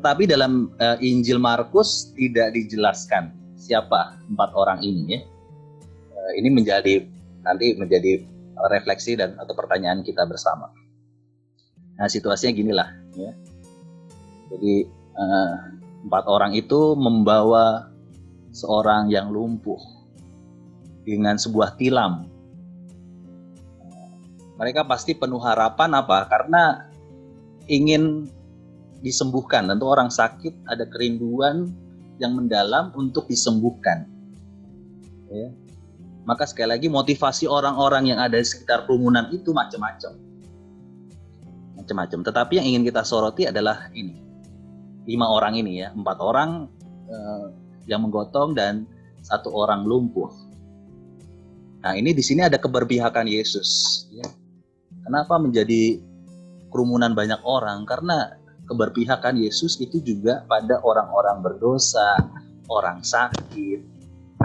Tetapi 0.00 0.26
dalam 0.26 0.74
eh, 0.82 0.98
Injil 1.04 1.38
Markus 1.38 2.10
tidak 2.18 2.56
dijelaskan 2.56 3.30
siapa 3.54 4.18
empat 4.26 4.50
orang 4.58 4.82
ini 4.82 5.02
ya. 5.14 5.20
Eh, 6.10 6.32
ini 6.42 6.48
menjadi 6.50 7.06
nanti 7.46 7.78
menjadi 7.78 8.26
refleksi 8.72 9.14
dan 9.14 9.38
atau 9.38 9.54
pertanyaan 9.54 10.02
kita 10.02 10.26
bersama. 10.26 10.70
Nah 12.00 12.10
situasinya 12.10 12.52
ginilah 12.56 12.88
ya. 13.14 13.30
Jadi 14.50 14.74
eh, 14.90 15.54
empat 16.02 16.24
orang 16.26 16.58
itu 16.58 16.98
membawa 16.98 17.86
seorang 18.50 19.08
yang 19.08 19.30
lumpuh 19.30 19.78
dengan 21.06 21.38
sebuah 21.38 21.78
tilam. 21.78 22.31
Mereka 24.62 24.86
pasti 24.86 25.18
penuh 25.18 25.42
harapan 25.42 25.90
apa? 25.98 26.22
Karena 26.30 26.86
ingin 27.66 28.30
disembuhkan. 29.02 29.66
Tentu 29.66 29.90
orang 29.90 30.06
sakit 30.06 30.70
ada 30.70 30.86
kerinduan 30.86 31.66
yang 32.22 32.38
mendalam 32.38 32.94
untuk 32.94 33.26
disembuhkan. 33.26 34.06
Ya. 35.26 35.50
Maka 36.22 36.46
sekali 36.46 36.78
lagi 36.78 36.86
motivasi 36.86 37.50
orang-orang 37.50 38.14
yang 38.14 38.22
ada 38.22 38.38
di 38.38 38.46
sekitar 38.46 38.86
kerumunan 38.86 39.26
itu 39.34 39.50
macam-macam. 39.50 40.14
Macam-macam. 41.82 42.18
Tetapi 42.22 42.62
yang 42.62 42.66
ingin 42.70 42.86
kita 42.86 43.02
soroti 43.02 43.50
adalah 43.50 43.90
ini. 43.98 44.22
Lima 45.10 45.26
orang 45.26 45.58
ini 45.58 45.82
ya, 45.82 45.90
empat 45.90 46.22
orang 46.22 46.70
eh, 47.10 47.46
yang 47.90 48.06
menggotong 48.06 48.54
dan 48.54 48.86
satu 49.26 49.50
orang 49.50 49.82
lumpuh. 49.82 50.30
Nah 51.82 51.98
ini 51.98 52.14
di 52.14 52.22
sini 52.22 52.46
ada 52.46 52.62
keberpihakan 52.62 53.26
Yesus. 53.26 54.06
ya. 54.14 54.22
Kenapa 55.02 55.38
menjadi 55.38 55.98
kerumunan 56.70 57.12
banyak 57.12 57.42
orang? 57.42 57.82
Karena 57.84 58.38
keberpihakan 58.70 59.38
Yesus 59.42 59.78
itu 59.82 59.98
juga 60.02 60.46
pada 60.46 60.78
orang-orang 60.82 61.42
berdosa, 61.42 62.16
orang 62.70 63.02
sakit, 63.02 63.80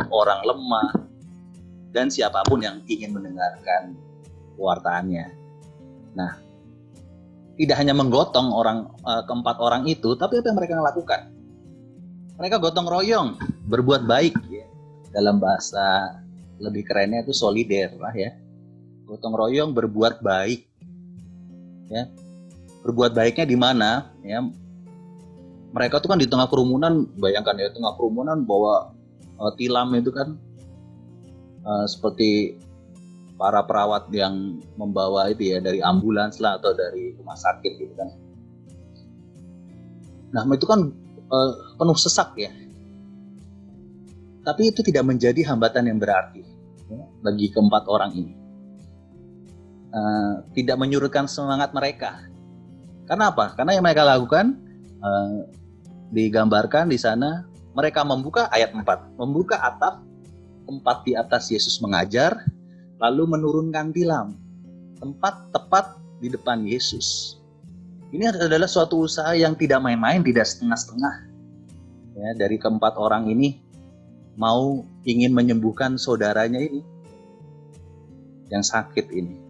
orang 0.09 0.41
lemah, 0.43 0.91
dan 1.93 2.09
siapa 2.09 2.41
pun 2.45 2.65
yang 2.65 2.81
ingin 2.89 3.13
mendengarkan 3.13 3.93
wartaannya. 4.57 5.29
Nah, 6.17 6.33
tidak 7.57 7.77
hanya 7.77 7.93
menggotong 7.93 8.49
orang 8.49 8.89
eh, 9.05 9.23
keempat 9.29 9.57
orang 9.61 9.85
itu, 9.85 10.17
tapi 10.17 10.41
apa 10.41 10.49
yang 10.49 10.57
mereka 10.57 10.81
lakukan? 10.81 11.37
mereka 12.37 12.61
gotong 12.61 12.87
royong 12.87 13.29
berbuat 13.65 14.05
baik 14.05 14.37
ya 14.47 14.65
dalam 15.11 15.41
bahasa 15.41 16.21
lebih 16.61 16.85
kerennya 16.85 17.25
itu 17.25 17.33
solider 17.33 17.97
lah 17.97 18.13
ya 18.13 18.31
gotong 19.07 19.33
royong 19.33 19.71
berbuat 19.71 20.19
baik. 20.19 20.67
Ya. 21.87 22.11
Berbuat 22.83 23.15
baiknya 23.15 23.47
di 23.47 23.55
mana? 23.55 24.11
Ya. 24.21 24.43
Mereka 25.71 26.03
tuh 26.03 26.11
kan 26.11 26.19
di 26.19 26.27
tengah 26.27 26.51
kerumunan 26.51 27.07
bayangkan 27.15 27.55
ya 27.55 27.71
tengah 27.71 27.95
kerumunan 27.95 28.43
bawa 28.43 28.91
eh, 29.39 29.53
tilam 29.55 29.95
itu 29.95 30.11
kan 30.11 30.35
eh, 31.63 31.85
seperti 31.87 32.59
para 33.39 33.63
perawat 33.63 34.09
yang 34.11 34.59
membawa 34.75 35.29
itu 35.31 35.55
ya 35.55 35.63
dari 35.63 35.79
ambulans 35.79 36.41
lah 36.43 36.59
atau 36.59 36.75
dari 36.75 37.15
rumah 37.15 37.39
sakit 37.39 37.73
gitu 37.79 37.93
kan. 37.95 38.09
Nah 40.35 40.43
itu 40.51 40.67
kan 40.67 40.91
eh, 41.15 41.51
penuh 41.79 41.95
sesak 41.95 42.35
ya. 42.35 42.51
Tapi 44.43 44.71
itu 44.71 44.79
tidak 44.79 45.03
menjadi 45.03 45.43
hambatan 45.43 45.91
yang 45.91 45.99
berarti 45.99 46.39
ya, 46.87 47.03
bagi 47.19 47.51
keempat 47.51 47.83
orang 47.91 48.15
ini. 48.15 48.46
Eh, 49.87 50.33
tidak 50.51 50.75
menyurutkan 50.83 51.31
semangat 51.31 51.71
mereka. 51.71 52.27
Karena 53.07 53.31
apa? 53.31 53.55
Karena 53.55 53.71
yang 53.79 53.85
mereka 53.87 54.03
lakukan 54.03 54.59
eh, 54.99 55.47
digambarkan 56.11 56.91
di 56.91 56.99
sana 56.99 57.47
mereka 57.71 58.03
membuka 58.03 58.51
ayat 58.51 58.75
4, 58.75 58.83
membuka 59.15 59.55
atap 59.63 60.03
tempat 60.67 60.97
di 61.07 61.15
atas 61.15 61.47
Yesus 61.47 61.79
mengajar, 61.79 62.35
lalu 62.99 63.39
menurunkan 63.39 63.95
tilam 63.95 64.35
tempat 64.99 65.55
tepat 65.55 65.95
di 66.19 66.27
depan 66.35 66.67
Yesus. 66.67 67.39
Ini 68.11 68.35
adalah 68.35 68.67
suatu 68.67 69.07
usaha 69.07 69.31
yang 69.39 69.55
tidak 69.55 69.79
main-main, 69.79 70.19
tidak 70.19 70.51
setengah-setengah. 70.51 71.15
Ya, 72.17 72.29
dari 72.33 72.57
keempat 72.57 72.97
orang 72.97 73.29
ini 73.29 73.61
mau 74.35 74.83
ingin 75.07 75.31
menyembuhkan 75.31 75.95
saudaranya 75.95 76.59
ini 76.59 76.81
yang 78.51 78.65
sakit 78.65 79.07
ini. 79.15 79.46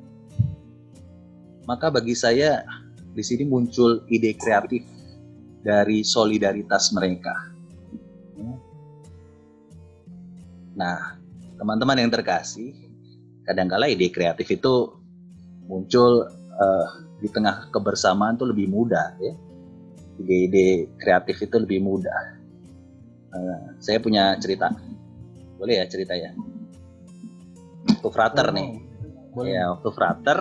Maka 1.67 1.91
bagi 1.91 2.15
saya 2.15 2.63
di 3.11 3.19
sini 3.19 3.43
muncul 3.43 4.07
ide 4.07 4.33
kreatif 4.39 4.87
dari 5.61 6.01
solidaritas 6.01 6.95
mereka. 6.95 7.35
Nah, 10.77 11.19
teman-teman 11.59 11.99
yang 11.99 12.13
terkasih, 12.13 12.71
kadangkala 13.43 13.91
ide 13.91 14.07
kreatif 14.07 14.47
itu 14.47 14.95
muncul 15.67 16.23
eh, 16.31 16.87
di 17.19 17.27
tengah 17.27 17.67
kebersamaan 17.73 18.39
itu 18.39 18.45
lebih 18.47 18.71
mudah 18.71 19.09
ya 19.19 19.33
ide-ide 20.17 20.89
kreatif 20.97 21.37
itu 21.45 21.55
lebih 21.61 21.79
mudah. 21.81 22.21
Uh, 23.33 23.77
saya 23.77 24.01
punya 24.01 24.33
cerita, 24.41 24.73
boleh 25.61 25.83
ya 25.83 25.85
cerita 25.85 26.17
ya? 26.17 26.33
Waktu 27.87 28.09
frater 28.09 28.47
nih, 28.55 28.69
Boleh. 29.33 29.53
ya 29.53 29.63
waktu 29.77 29.89
frater, 29.93 30.37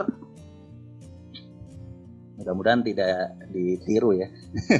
mudah-mudahan 2.37 2.85
tidak 2.85 3.33
ditiru 3.49 4.13
ya 4.13 4.29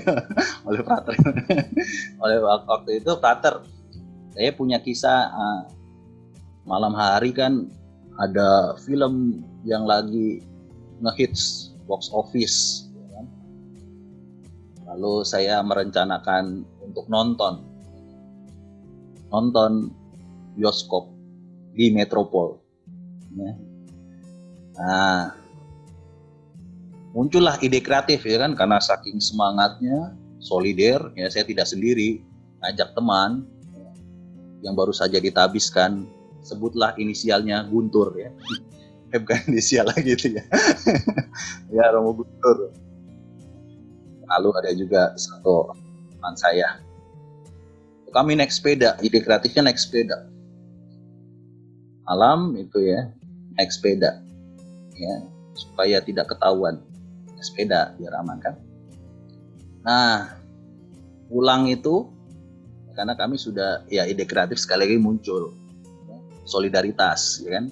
oleh 0.69 0.81
frater. 0.85 1.17
oleh 2.23 2.39
wak- 2.45 2.69
waktu 2.69 3.01
itu 3.01 3.13
frater, 3.17 3.65
saya 4.37 4.51
punya 4.53 4.79
kisah 4.85 5.33
uh, 5.33 5.63
malam 6.69 6.93
hari 6.93 7.33
kan 7.33 7.65
ada 8.21 8.77
film 8.85 9.41
yang 9.65 9.89
lagi 9.89 10.45
ngehits 11.01 11.73
box 11.89 12.13
office 12.13 12.89
ya 12.93 13.07
kan. 13.17 13.27
lalu 14.93 15.25
saya 15.25 15.61
merencanakan 15.65 16.65
untuk 16.85 17.09
nonton 17.09 17.65
nonton 19.33 19.93
bioskop 20.57 21.13
di 21.77 21.93
Metropol 21.93 22.57
ya. 23.37 23.53
nah 24.77 25.46
muncullah 27.17 27.57
ide 27.65 27.81
kreatif 27.81 28.29
ya 28.29 28.45
kan? 28.45 28.53
Karena 28.53 28.77
saking 28.77 29.17
semangatnya 29.17 30.13
solider 30.37 31.01
ya 31.17 31.33
saya 31.33 31.49
tidak 31.49 31.65
sendiri 31.65 32.21
ngajak 32.61 32.93
teman 32.93 33.49
yang 34.61 34.77
baru 34.77 34.93
saja 34.93 35.17
ditabiskan 35.17 36.05
sebutlah 36.45 36.93
inisialnya 37.01 37.65
Guntur 37.73 38.13
ya. 38.21 38.29
Eh 39.15 39.23
bukan 39.23 39.39
inisial 39.55 39.87
lagi 39.87 40.19
itu 40.19 40.35
ya. 40.35 40.45
Ya 41.77 41.89
Romo 41.95 42.21
Guntur. 42.21 42.75
Lalu 44.27 44.49
ada 44.59 44.71
juga 44.75 45.03
satu 45.15 45.73
teman 46.11 46.35
saya. 46.37 46.83
Kami 48.11 48.35
naik 48.35 48.51
sepeda 48.51 48.99
ide 49.01 49.23
kreatifnya 49.23 49.71
naik 49.71 49.79
sepeda. 49.79 50.27
Malam 52.03 52.59
itu 52.59 52.83
ya 52.83 53.09
naik 53.55 53.71
sepeda 53.71 54.19
ya 54.99 55.15
supaya 55.55 56.03
tidak 56.03 56.35
ketahuan 56.35 56.83
sepeda 57.41 57.95
biar 57.97 58.13
aman 58.21 58.39
kan? 58.41 58.55
Nah 59.85 60.37
pulang 61.27 61.69
itu 61.71 62.09
karena 62.97 63.13
kami 63.13 63.37
sudah 63.37 63.85
ya 63.93 64.09
ide 64.09 64.25
kreatif 64.25 64.57
sekali 64.57 64.89
lagi 64.89 64.97
muncul 64.97 65.53
ya, 66.09 66.17
solidaritas 66.49 67.45
ya 67.45 67.61
kan? 67.61 67.65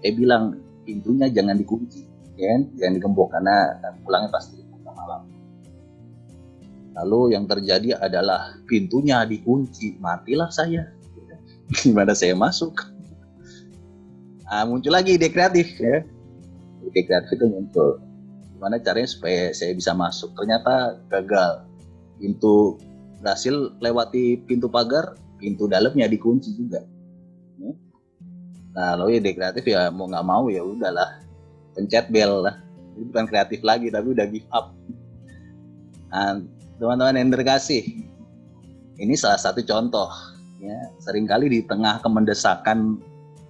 Saya 0.00 0.12
bilang 0.16 0.44
pintunya 0.88 1.28
jangan 1.28 1.60
dikunci 1.60 2.08
ya 2.40 2.56
kan? 2.56 2.62
jangan 2.80 2.92
digembok 2.96 3.28
karena 3.36 3.56
pulangnya 4.02 4.30
pasti 4.32 4.56
malam. 4.82 5.22
Lalu 6.96 7.38
yang 7.38 7.44
terjadi 7.46 8.00
adalah 8.00 8.58
pintunya 8.66 9.22
dikunci 9.22 10.00
matilah 10.02 10.50
saya. 10.50 10.90
Gimana 11.86 12.18
saya 12.18 12.34
masuk? 12.34 12.74
Ah, 14.50 14.66
muncul 14.66 14.90
lagi 14.90 15.14
ide 15.14 15.30
kreatif 15.30 15.78
ya. 15.78 16.02
Ide 16.82 17.00
kreatif 17.06 17.38
itu 17.38 17.46
muncul 17.46 18.09
gimana 18.60 18.76
caranya 18.76 19.08
supaya 19.08 19.56
saya 19.56 19.72
bisa 19.72 19.96
masuk? 19.96 20.36
Ternyata 20.36 21.00
gagal. 21.08 21.64
Pintu 22.20 22.76
berhasil 23.24 23.72
lewati 23.80 24.36
pintu 24.44 24.68
pagar 24.68 25.16
pintu 25.40 25.64
dalamnya 25.64 26.04
dikunci 26.04 26.52
juga. 26.52 26.84
Ya. 27.56 27.72
nah 28.76 29.00
lalu 29.00 29.16
ide 29.16 29.32
kreatif 29.32 29.64
ya 29.64 29.88
mau 29.88 30.04
nggak 30.04 30.26
mau 30.28 30.52
ya 30.52 30.60
udahlah. 30.60 31.24
Pencet 31.72 32.12
bel 32.12 32.44
lah. 32.44 32.60
Itu 32.92 33.08
bukan 33.08 33.24
kreatif 33.32 33.64
lagi 33.64 33.88
tapi 33.88 34.12
udah 34.12 34.26
give 34.28 34.44
up. 34.52 34.76
Nah, 36.12 36.44
teman-teman 36.76 37.16
yang 37.16 37.32
terkasih 37.32 37.80
ini 39.00 39.16
salah 39.16 39.40
satu 39.40 39.64
contoh 39.64 40.12
ya. 40.60 40.76
Seringkali 41.00 41.48
di 41.48 41.64
tengah 41.64 42.04
kemendesakan 42.04 43.00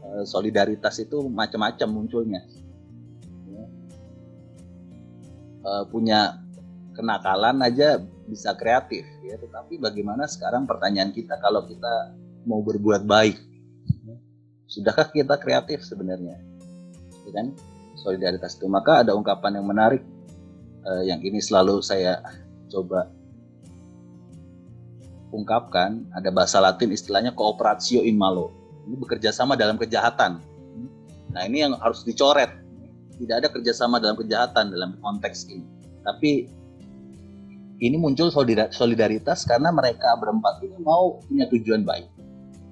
eh, 0.06 0.22
solidaritas 0.22 1.02
itu 1.02 1.26
macam-macam 1.26 1.88
munculnya. 1.90 2.46
Ya. 2.46 2.69
Eh, 5.60 5.84
punya 5.92 6.40
kenakalan 6.96 7.60
aja 7.60 8.00
bisa 8.24 8.56
kreatif 8.56 9.04
ya. 9.24 9.36
Tetapi 9.36 9.76
bagaimana 9.76 10.24
sekarang 10.24 10.64
pertanyaan 10.64 11.12
kita 11.12 11.36
kalau 11.36 11.68
kita 11.68 12.16
mau 12.48 12.64
berbuat 12.64 13.04
baik 13.04 13.50
sudahkah 14.70 15.10
kita 15.10 15.34
kreatif 15.34 15.82
sebenarnya? 15.82 16.38
Ya 17.26 17.30
kan? 17.34 17.52
Solidaritas 17.98 18.54
itu. 18.54 18.70
Maka 18.70 19.02
ada 19.02 19.18
ungkapan 19.18 19.58
yang 19.58 19.66
menarik 19.66 20.00
eh, 20.86 21.02
yang 21.10 21.18
ini 21.20 21.42
selalu 21.42 21.82
saya 21.82 22.22
coba 22.70 23.10
ungkapkan. 25.34 26.06
Ada 26.14 26.30
bahasa 26.30 26.62
Latin 26.62 26.94
istilahnya 26.94 27.34
cooperatio 27.34 28.06
in 28.06 28.14
malo. 28.14 28.54
Ini 28.86 28.94
bekerja 28.96 29.34
sama 29.34 29.58
dalam 29.58 29.76
kejahatan. 29.76 30.38
Nah 31.34 31.42
ini 31.44 31.66
yang 31.66 31.74
harus 31.76 32.06
dicoret 32.06 32.50
tidak 33.20 33.34
ada 33.44 33.48
kerjasama 33.52 34.00
dalam 34.00 34.16
kejahatan 34.16 34.72
dalam 34.72 34.96
konteks 35.04 35.52
ini. 35.52 35.68
Tapi 36.00 36.48
ini 37.80 37.96
muncul 37.96 38.32
solidar- 38.32 38.72
solidaritas 38.72 39.44
karena 39.44 39.68
mereka 39.72 40.16
berempat 40.16 40.64
ini 40.64 40.76
mau 40.80 41.20
punya 41.24 41.44
tujuan 41.52 41.84
baik. 41.84 42.08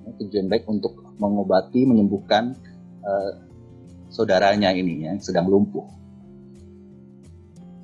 Ya, 0.05 0.11
tujuan 0.25 0.49
baik 0.49 0.65
untuk 0.65 0.97
mengobati 1.21 1.85
menyembuhkan 1.85 2.57
eh, 3.05 3.33
saudaranya 4.09 4.73
ini 4.73 5.05
yang 5.05 5.21
sedang 5.21 5.49
lumpuh. 5.49 5.85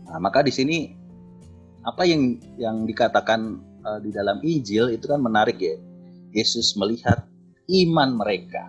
Nah 0.09 0.19
maka 0.21 0.41
di 0.45 0.53
sini 0.53 0.93
apa 1.85 2.09
yang 2.09 2.41
yang 2.57 2.89
dikatakan 2.89 3.61
eh, 3.61 3.99
di 4.05 4.11
dalam 4.13 4.41
Injil 4.41 4.93
itu 4.93 5.05
kan 5.05 5.21
menarik 5.21 5.61
ya. 5.61 5.77
Yesus 6.35 6.75
melihat 6.75 7.31
iman 7.71 8.19
mereka 8.19 8.67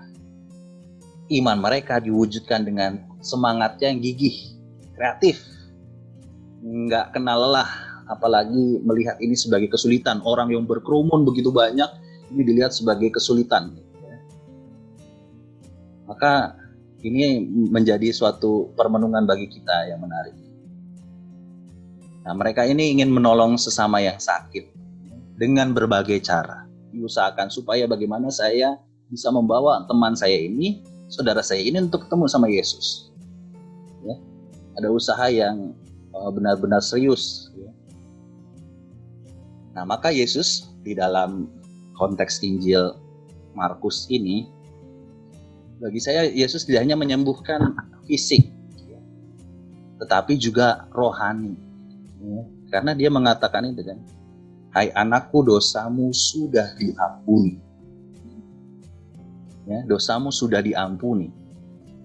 iman 1.30 1.58
mereka 1.58 1.98
diwujudkan 1.98 2.66
dengan 2.66 3.02
semangatnya 3.22 3.90
yang 3.90 4.00
gigih, 4.02 4.36
kreatif, 4.94 5.42
nggak 6.62 7.18
kenal 7.18 7.42
lelah, 7.50 7.70
apalagi 8.06 8.82
melihat 8.86 9.18
ini 9.18 9.34
sebagai 9.34 9.74
kesulitan. 9.74 10.22
Orang 10.22 10.54
yang 10.54 10.66
berkerumun 10.70 11.26
begitu 11.26 11.50
banyak 11.50 11.90
ini 12.34 12.42
dilihat 12.46 12.74
sebagai 12.74 13.10
kesulitan. 13.14 13.74
Maka 16.06 16.54
ini 17.02 17.42
menjadi 17.70 18.14
suatu 18.14 18.74
permenungan 18.78 19.26
bagi 19.26 19.50
kita 19.50 19.90
yang 19.90 20.02
menarik. 20.02 20.38
Nah, 22.26 22.34
mereka 22.34 22.66
ini 22.66 22.94
ingin 22.98 23.14
menolong 23.14 23.58
sesama 23.58 24.02
yang 24.02 24.18
sakit 24.18 24.74
dengan 25.38 25.74
berbagai 25.74 26.22
cara. 26.26 26.66
Diusahakan 26.90 27.54
supaya 27.54 27.86
bagaimana 27.86 28.34
saya 28.34 28.82
bisa 29.10 29.30
membawa 29.30 29.86
teman 29.86 30.18
saya 30.18 30.34
ini 30.34 30.82
saudara 31.10 31.42
saya 31.46 31.62
ini 31.62 31.78
untuk 31.82 32.08
ketemu 32.08 32.26
sama 32.30 32.48
Yesus. 32.50 33.14
Ya. 34.06 34.16
Ada 34.78 34.88
usaha 34.92 35.26
yang 35.30 35.74
uh, 36.14 36.30
benar-benar 36.34 36.82
serius. 36.82 37.54
Ya. 37.56 37.72
Nah, 39.78 39.84
maka 39.86 40.10
Yesus 40.10 40.72
di 40.82 40.96
dalam 40.96 41.50
konteks 41.96 42.44
Injil 42.44 42.96
Markus 43.56 44.08
ini, 44.12 44.50
bagi 45.80 46.00
saya 46.00 46.28
Yesus 46.28 46.68
tidak 46.68 46.88
hanya 46.88 46.96
menyembuhkan 47.00 47.76
fisik, 48.08 48.52
ya, 48.88 49.00
tetapi 50.04 50.36
juga 50.40 50.88
rohani. 50.92 51.56
Ya. 52.20 52.42
Karena 52.72 52.92
dia 52.92 53.08
mengatakan 53.08 53.72
itu 53.72 53.84
kan, 53.86 54.00
Hai 54.76 54.92
anakku 54.92 55.40
dosamu 55.40 56.12
sudah 56.12 56.76
diampuni 56.76 57.65
ya 59.66 59.82
dosamu 59.86 60.30
sudah 60.30 60.62
diampuni. 60.62 61.30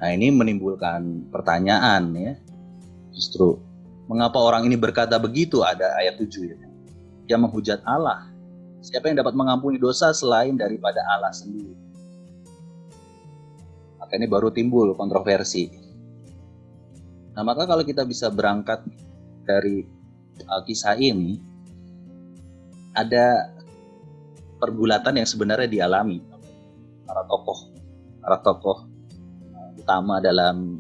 Nah 0.01 0.09
ini 0.17 0.33
menimbulkan 0.33 1.29
pertanyaan 1.29 2.13
ya, 2.17 2.33
justru 3.13 3.61
mengapa 4.09 4.41
orang 4.41 4.65
ini 4.65 4.75
berkata 4.81 5.21
begitu? 5.21 5.61
Ada 5.61 6.01
ayat 6.01 6.17
7 6.17 6.51
ya. 6.51 6.57
Dia 7.29 7.37
menghujat 7.37 7.85
Allah. 7.85 8.27
Siapa 8.81 9.13
yang 9.13 9.21
dapat 9.21 9.37
mengampuni 9.37 9.77
dosa 9.77 10.09
selain 10.17 10.57
daripada 10.57 11.05
Allah 11.05 11.31
sendiri? 11.37 11.77
Maka 14.01 14.17
ini 14.17 14.25
baru 14.25 14.49
timbul 14.49 14.97
kontroversi. 14.97 15.69
Nah 17.37 17.45
maka 17.45 17.69
kalau 17.69 17.85
kita 17.85 18.09
bisa 18.09 18.33
berangkat 18.33 18.81
dari 19.45 19.85
uh, 20.49 20.65
kisah 20.65 20.97
ini, 20.97 21.37
ada 22.97 23.53
pergulatan 24.59 25.21
yang 25.21 25.29
sebenarnya 25.29 25.69
dialami 25.69 26.25
para 27.11 27.27
tokoh 27.27 27.59
para 28.23 28.39
tokoh 28.39 28.79
uh, 29.51 29.71
utama 29.75 30.23
dalam 30.23 30.79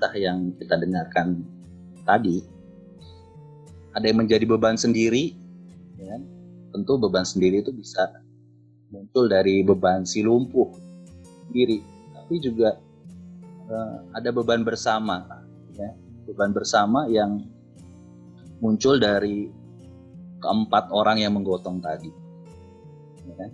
kisah 0.00 0.16
yang 0.16 0.56
kita 0.56 0.80
dengarkan 0.80 1.44
tadi 2.08 2.40
ada 3.92 4.08
yang 4.08 4.24
menjadi 4.24 4.48
beban 4.48 4.80
sendiri 4.80 5.36
ya 6.00 6.16
kan? 6.16 6.22
tentu 6.72 6.96
beban 6.96 7.28
sendiri 7.28 7.60
itu 7.60 7.76
bisa 7.76 8.08
muncul 8.88 9.28
dari 9.28 9.60
beban 9.60 10.08
si 10.08 10.24
lumpuh 10.24 10.72
sendiri 11.52 11.84
tapi 12.16 12.40
juga 12.40 12.80
uh, 13.68 14.00
ada 14.16 14.32
beban 14.32 14.64
bersama 14.64 15.28
ya 15.76 15.92
beban 16.24 16.56
bersama 16.56 17.04
yang 17.12 17.44
muncul 18.64 18.96
dari 18.96 19.60
keempat 20.40 20.88
orang 20.90 21.20
yang 21.20 21.36
menggotong 21.36 21.78
tadi. 21.84 22.12
Ya 23.28 23.34
kan? 23.36 23.50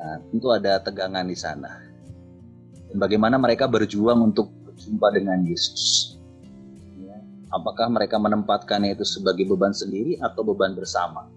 Nah, 0.00 0.16
tentu 0.32 0.48
ada 0.48 0.80
tegangan 0.80 1.28
di 1.28 1.36
sana. 1.36 1.76
Dan 2.88 2.96
bagaimana 2.96 3.36
mereka 3.36 3.68
berjuang 3.68 4.32
untuk 4.32 4.48
berjumpa 4.64 5.12
dengan 5.12 5.44
Yesus. 5.44 6.16
Ya. 6.96 7.20
Apakah 7.52 7.92
mereka 7.92 8.16
menempatkannya 8.16 8.96
itu 8.96 9.04
sebagai 9.04 9.44
beban 9.44 9.76
sendiri 9.76 10.16
atau 10.24 10.40
beban 10.40 10.72
bersama? 10.72 11.28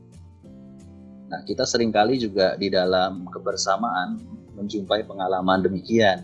Nah, 1.27 1.43
kita 1.43 1.67
sering 1.67 1.91
kali 1.91 2.15
juga 2.23 2.55
di 2.55 2.71
dalam 2.71 3.27
kebersamaan 3.27 4.23
menjumpai 4.55 5.03
pengalaman 5.03 5.59
demikian. 5.59 6.23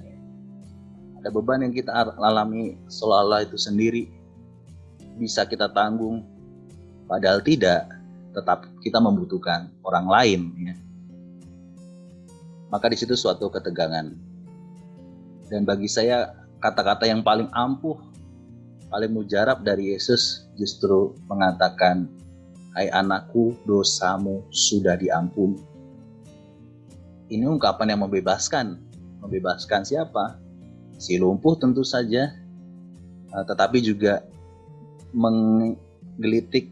Ada 1.20 1.36
beban 1.36 1.60
yang 1.60 1.76
kita 1.76 1.92
alami 2.16 2.80
seolah-olah 2.88 3.44
itu 3.44 3.60
sendiri 3.60 4.08
bisa 5.20 5.44
kita 5.44 5.68
tanggung, 5.76 6.24
padahal 7.04 7.44
tidak, 7.44 7.92
tetap 8.32 8.64
kita 8.80 9.04
membutuhkan 9.04 9.68
orang 9.84 10.08
lain. 10.08 10.42
Ya. 10.56 10.76
Maka 12.70 12.90
di 12.90 12.98
situ 12.98 13.18
suatu 13.18 13.50
ketegangan. 13.50 14.14
Dan 15.50 15.66
bagi 15.66 15.90
saya 15.90 16.34
kata-kata 16.62 17.10
yang 17.10 17.26
paling 17.26 17.50
ampuh, 17.54 17.98
paling 18.94 19.10
mujarab 19.10 19.66
dari 19.66 19.94
Yesus 19.98 20.46
justru 20.54 21.18
mengatakan, 21.26 22.06
Hai 22.78 22.94
anakku, 22.94 23.58
dosamu 23.66 24.46
sudah 24.54 24.94
diampuni. 24.94 25.58
Ini 27.34 27.50
ungkapan 27.50 27.98
yang 27.98 28.06
membebaskan. 28.06 28.78
Membebaskan 29.26 29.82
siapa? 29.84 30.38
si 31.00 31.16
lumpuh 31.16 31.56
tentu 31.56 31.82
saja, 31.82 32.36
uh, 33.32 33.44
tetapi 33.48 33.80
juga 33.80 34.22
menggelitik 35.16 36.70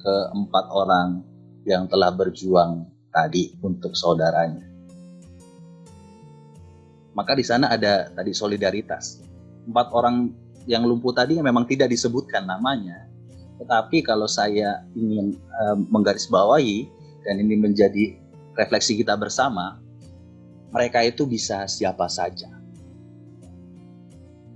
ke 0.00 0.14
empat 0.32 0.64
orang 0.72 1.20
yang 1.68 1.84
telah 1.86 2.10
berjuang 2.10 2.88
tadi 3.12 3.54
untuk 3.60 3.92
saudaranya. 3.92 4.65
Maka 7.16 7.32
di 7.32 7.44
sana 7.44 7.72
ada 7.72 8.12
tadi 8.12 8.36
solidaritas. 8.36 9.24
Empat 9.64 9.88
orang 9.96 10.30
yang 10.68 10.84
lumpuh 10.84 11.16
tadi 11.16 11.40
memang 11.40 11.64
tidak 11.64 11.88
disebutkan 11.88 12.44
namanya, 12.44 13.08
tetapi 13.56 14.04
kalau 14.04 14.28
saya 14.28 14.84
ingin 14.92 15.32
uh, 15.64 15.80
menggarisbawahi 15.88 16.86
dan 17.24 17.40
ini 17.40 17.56
menjadi 17.56 18.20
refleksi 18.54 19.00
kita 19.00 19.16
bersama, 19.16 19.80
mereka 20.70 21.00
itu 21.00 21.24
bisa 21.24 21.64
siapa 21.64 22.06
saja 22.12 22.56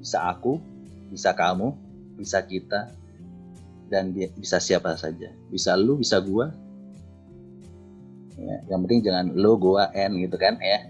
bisa 0.00 0.24
aku, 0.24 0.56
bisa 1.12 1.36
kamu, 1.36 1.76
bisa 2.16 2.40
kita, 2.40 2.88
dan 3.92 4.16
bisa 4.16 4.56
siapa 4.56 4.96
saja. 4.96 5.28
Bisa 5.52 5.76
lu, 5.76 6.00
bisa 6.00 6.16
gua. 6.24 6.48
Ya, 8.40 8.56
yang 8.72 8.88
penting 8.88 9.04
jangan 9.04 9.36
lu, 9.36 9.60
gua, 9.60 9.92
n 9.92 10.16
gitu 10.24 10.40
kan 10.40 10.56
ya. 10.56 10.88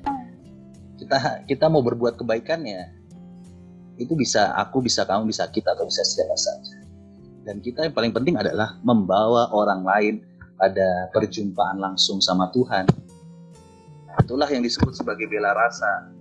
Kita 1.01 1.17
kita 1.49 1.67
mau 1.73 1.81
berbuat 1.81 2.21
kebaikan 2.21 2.61
ya. 2.69 2.93
Itu 3.97 4.17
bisa 4.17 4.53
aku, 4.57 4.85
bisa 4.85 5.09
kamu, 5.09 5.29
bisa 5.29 5.49
kita 5.49 5.73
atau 5.73 5.89
bisa 5.89 6.05
siapa 6.05 6.37
saja. 6.37 6.77
Dan 7.45 7.65
kita 7.65 7.89
yang 7.89 7.97
paling 7.97 8.13
penting 8.13 8.37
adalah 8.37 8.77
membawa 8.85 9.49
orang 9.53 9.81
lain 9.85 10.15
pada 10.61 11.09
perjumpaan 11.17 11.81
langsung 11.81 12.21
sama 12.21 12.53
Tuhan. 12.53 12.85
Itulah 14.21 14.49
yang 14.53 14.61
disebut 14.61 14.93
sebagai 14.93 15.25
bela 15.25 15.57
rasa 15.57 16.21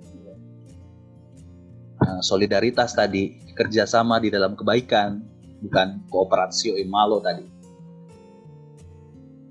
Eh, 1.99 2.21
solidaritas 2.23 2.95
tadi, 2.95 3.35
kerjasama 3.51 4.23
di 4.23 4.31
dalam 4.31 4.55
kebaikan, 4.55 5.19
bukan 5.59 6.07
kooperasi 6.07 6.71
malo 6.87 7.19
tadi. 7.19 7.43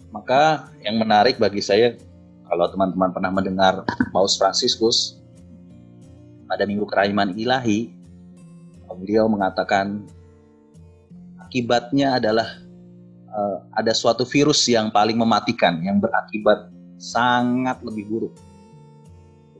Maka 0.09 0.73
yang 0.81 0.97
menarik 0.97 1.37
bagi 1.37 1.61
saya, 1.61 1.93
kalau 2.49 2.73
teman-teman 2.73 3.13
pernah 3.13 3.29
mendengar 3.29 3.85
Paus 4.09 4.41
Fransiskus 4.41 5.18
pada 6.49 6.65
Minggu 6.65 6.89
Kerahiman 6.89 7.37
Ilahi, 7.37 7.93
beliau 8.99 9.31
mengatakan 9.31 10.03
akibatnya 11.39 12.19
adalah 12.19 12.59
uh, 13.31 13.63
ada 13.77 13.95
suatu 13.95 14.27
virus 14.27 14.67
yang 14.67 14.91
paling 14.91 15.15
mematikan, 15.15 15.79
yang 15.85 16.03
berakibat 16.03 16.73
sangat 16.99 17.79
lebih 17.87 18.09
buruk. 18.11 18.35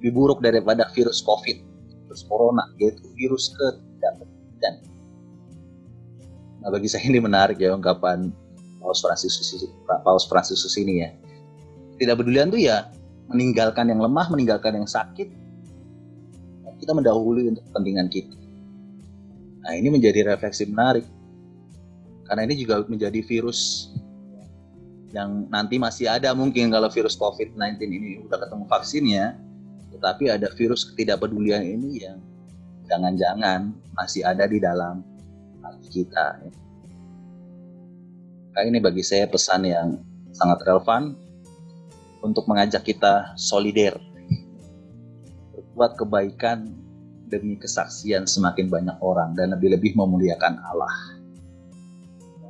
Lebih 0.01 0.11
buruk 0.11 0.39
daripada 0.43 0.91
virus 0.91 1.23
COVID 1.23 1.69
virus 2.09 2.25
corona 2.25 2.65
yaitu 2.81 3.05
virus 3.13 3.53
ketidakpedulian. 3.53 4.75
Nah 6.65 6.69
bagi 6.73 6.89
saya 6.89 7.05
ini 7.05 7.21
menarik 7.21 7.61
ya 7.61 7.77
ungkapan 7.77 8.33
Paus 8.81 9.05
Fransiskus 9.05 9.69
Paus 9.85 10.25
Fransiskus 10.25 10.75
ini 10.81 11.05
ya. 11.05 11.13
Tidak 12.01 12.17
pedulian 12.17 12.49
tuh 12.49 12.65
ya 12.65 12.89
meninggalkan 13.29 13.93
yang 13.93 14.01
lemah, 14.01 14.33
meninggalkan 14.33 14.81
yang 14.81 14.89
sakit. 14.89 15.29
Kita 16.79 16.95
mendahului 16.95 17.51
untuk 17.53 17.65
kepentingan 17.71 18.09
kita. 18.09 18.37
Nah 19.67 19.73
ini 19.77 19.89
menjadi 19.93 20.33
refleksi 20.33 20.65
menarik. 20.65 21.05
Karena 22.25 22.45
ini 22.45 22.61
juga 22.61 22.85
menjadi 22.85 23.21
virus 23.25 23.93
yang 25.13 25.49
nanti 25.49 25.81
masih 25.81 26.05
ada 26.05 26.37
mungkin 26.37 26.69
kalau 26.69 26.93
virus 26.93 27.17
COVID-19 27.17 27.81
ini 27.89 28.11
udah 28.29 28.37
ketemu 28.45 28.65
vaksinnya, 28.69 29.27
tetapi 29.97 30.29
ada 30.29 30.53
virus 30.53 30.85
ketidakpedulian 30.93 31.65
ini 31.65 32.05
yang 32.05 32.21
jangan-jangan 32.89 33.73
masih 33.97 34.25
ada 34.25 34.45
di 34.45 34.61
dalam 34.61 35.01
hati 35.65 35.89
kita. 36.05 36.41
Nah, 38.53 38.63
ini 38.67 38.79
bagi 38.83 39.01
saya 39.01 39.25
pesan 39.31 39.65
yang 39.65 39.89
sangat 40.35 40.61
relevan 40.67 41.17
untuk 42.21 42.45
mengajak 42.51 42.83
kita 42.85 43.33
solider, 43.39 43.97
berbuat 45.79 45.95
kebaikan 45.95 46.75
demi 47.31 47.55
kesaksian 47.55 48.27
semakin 48.27 48.67
banyak 48.67 48.99
orang 48.99 49.39
dan 49.39 49.55
lebih-lebih 49.55 49.95
memuliakan 49.95 50.59
Allah. 50.67 50.91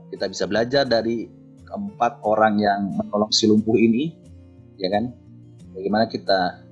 Kita 0.09 0.33
bisa 0.33 0.49
belajar 0.49 0.89
dari 0.89 1.29
keempat 1.69 2.25
orang 2.25 2.57
yang 2.57 2.89
menolong 2.97 3.29
si 3.29 3.45
lumpuh 3.45 3.77
ini, 3.77 4.17
ya 4.81 4.89
kan? 4.89 5.13
Bagaimana 5.77 6.09
kita 6.09 6.65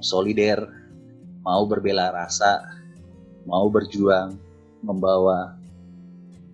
solider, 0.00 0.64
mau 1.44 1.68
berbela 1.68 2.08
rasa, 2.08 2.64
mau 3.44 3.68
berjuang 3.68 4.32
membawa 4.80 5.60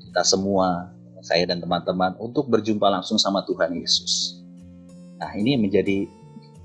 kita 0.03 0.27
semua, 0.27 0.91
saya 1.23 1.47
dan 1.47 1.63
teman-teman 1.63 2.19
untuk 2.19 2.51
berjumpa 2.51 2.91
langsung 2.91 3.23
sama 3.23 3.47
Tuhan 3.47 3.71
Yesus. 3.79 4.43
Nah, 5.23 5.31
ini 5.39 5.55
menjadi 5.55 6.11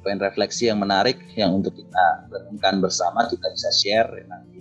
poin 0.03 0.19
refleksi 0.19 0.67
yang 0.67 0.83
menarik 0.83 1.17
yang 1.39 1.55
untuk 1.55 1.73
kita 1.79 2.27
renungkan 2.27 2.83
bersama, 2.83 3.25
kita 3.31 3.47
bisa 3.55 3.71
share 3.71 4.27
nanti. 4.27 4.59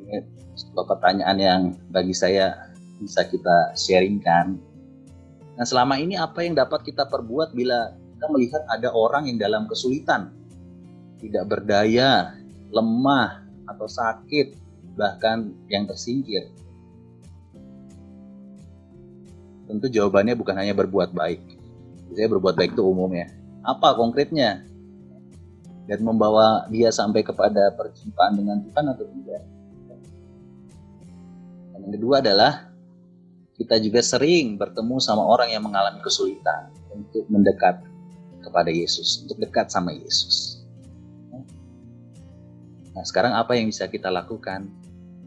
Ini 0.00 0.16
sebuah 0.56 0.96
pertanyaan 0.96 1.36
yang 1.36 1.60
bagi 1.92 2.16
saya 2.16 2.72
bisa 2.96 3.28
kita 3.28 3.76
sharingkan. 3.76 4.56
Nah, 5.60 5.64
selama 5.68 6.00
ini 6.00 6.16
apa 6.16 6.40
yang 6.40 6.56
dapat 6.56 6.88
kita 6.88 7.04
perbuat 7.04 7.52
bila 7.52 7.92
kita 8.16 8.26
melihat 8.32 8.62
ada 8.72 8.88
orang 8.96 9.28
yang 9.28 9.36
dalam 9.36 9.68
kesulitan, 9.68 10.32
tidak 11.20 11.44
berdaya, 11.44 12.32
lemah, 12.72 13.44
atau 13.68 13.84
sakit, 13.84 14.56
bahkan 14.96 15.52
yang 15.68 15.84
tersingkir? 15.84 16.48
Tentu 19.66 19.90
jawabannya 19.90 20.38
bukan 20.38 20.56
hanya 20.56 20.72
berbuat 20.72 21.12
baik. 21.12 21.42
Saya 22.16 22.32
berbuat 22.32 22.56
baik 22.56 22.72
itu 22.72 22.86
umum 22.86 23.10
ya. 23.12 23.28
Apa 23.66 23.98
konkretnya? 23.98 24.62
Dan 25.90 26.06
membawa 26.06 26.66
dia 26.70 26.94
sampai 26.94 27.26
kepada 27.26 27.74
perjumpaan 27.74 28.38
dengan 28.38 28.62
Tuhan 28.62 28.84
atau 28.94 29.06
tidak? 29.10 29.42
Dan 31.74 31.78
yang 31.82 31.92
kedua 31.98 32.22
adalah 32.22 32.70
kita 33.58 33.82
juga 33.82 34.02
sering 34.06 34.54
bertemu 34.54 35.02
sama 35.02 35.26
orang 35.26 35.50
yang 35.50 35.66
mengalami 35.66 35.98
kesulitan 35.98 36.70
untuk 36.94 37.26
mendekat 37.26 37.82
kepada 38.42 38.70
Yesus, 38.70 39.26
untuk 39.26 39.42
dekat 39.42 39.70
sama 39.74 39.90
Yesus. 39.90 40.62
Nah, 42.94 43.04
sekarang 43.04 43.34
apa 43.34 43.58
yang 43.58 43.66
bisa 43.68 43.90
kita 43.90 44.08
lakukan 44.08 44.70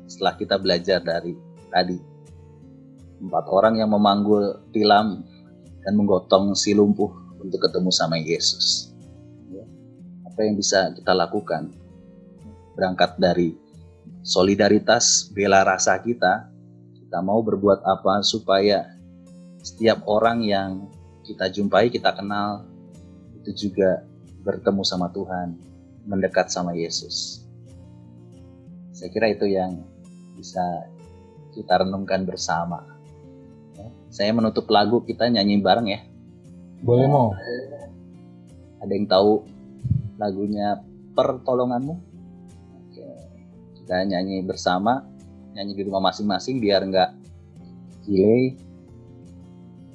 setelah 0.07 0.33
kita 0.39 0.55
belajar 0.55 1.03
dari 1.03 1.35
tadi? 1.69 1.99
Empat 3.19 3.45
orang 3.51 3.83
yang 3.83 3.91
memanggul 3.91 4.63
tilam 4.71 5.27
dan 5.83 5.93
menggotong 5.99 6.55
si 6.55 6.71
lumpuh 6.71 7.28
untuk 7.39 7.59
ketemu 7.63 7.89
sama 7.91 8.19
Yesus. 8.19 8.91
Ya. 9.49 9.63
Apa 10.27 10.45
yang 10.45 10.59
bisa 10.59 10.91
kita 10.93 11.15
lakukan? 11.15 11.71
Berangkat 12.75 13.19
dari 13.19 13.55
solidaritas, 14.23 15.31
bela 15.31 15.63
rasa 15.63 15.99
kita, 15.99 16.47
kita 16.99 17.19
mau 17.25 17.41
berbuat 17.41 17.83
apa 17.83 18.21
supaya 18.21 18.85
setiap 19.63 20.05
orang 20.07 20.45
yang 20.45 20.69
kita 21.25 21.49
jumpai, 21.51 21.91
kita 21.91 22.13
kenal, 22.15 22.63
itu 23.41 23.67
juga 23.67 24.03
bertemu 24.43 24.83
sama 24.85 25.11
Tuhan, 25.11 25.57
mendekat 26.07 26.49
sama 26.49 26.73
Yesus. 26.73 27.43
Saya 28.95 29.09
kira 29.13 29.31
itu 29.31 29.47
yang 29.47 29.83
bisa 30.35 30.63
kita 31.55 31.83
renungkan 31.83 32.23
bersama. 32.23 32.83
Ya. 33.79 33.87
saya 34.11 34.31
menutup 34.35 34.67
lagu 34.67 34.99
kita 35.05 35.29
nyanyi 35.31 35.61
bareng 35.63 35.87
ya. 35.87 36.01
Boleh 36.79 37.07
mau? 37.11 37.35
Ada 38.79 38.91
yang 38.95 39.07
tahu 39.07 39.43
lagunya 40.15 40.79
Pertolonganmu? 41.11 41.95
Oke. 42.87 43.07
Kita 43.75 44.07
nyanyi 44.07 44.39
bersama, 44.47 45.03
nyanyi 45.51 45.75
di 45.75 45.83
rumah 45.83 46.07
masing-masing 46.11 46.63
biar 46.63 46.87
nggak 46.87 47.09
delay. 48.07 48.55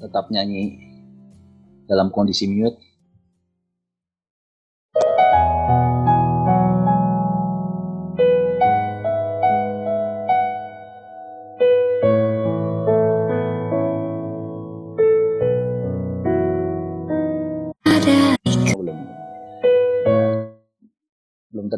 Tetap 0.05 0.29
nyanyi 0.29 0.85
dalam 1.89 2.13
kondisi 2.13 2.45
mute. 2.45 2.77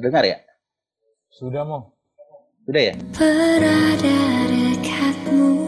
Terdengar 0.07 0.23
ya? 0.23 0.39
Sudah 1.35 1.67
mau? 1.67 1.83
Sudah 2.63 2.79
ya? 2.79 2.95
Berada 3.11 4.19
dekatmu 4.55 5.67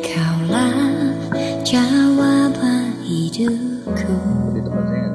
Kaulah 0.00 1.12
jawaban 1.60 2.96
hidupku 3.04 4.16
Di 4.56 4.64
tempat 4.64 4.84
saya. 4.88 5.09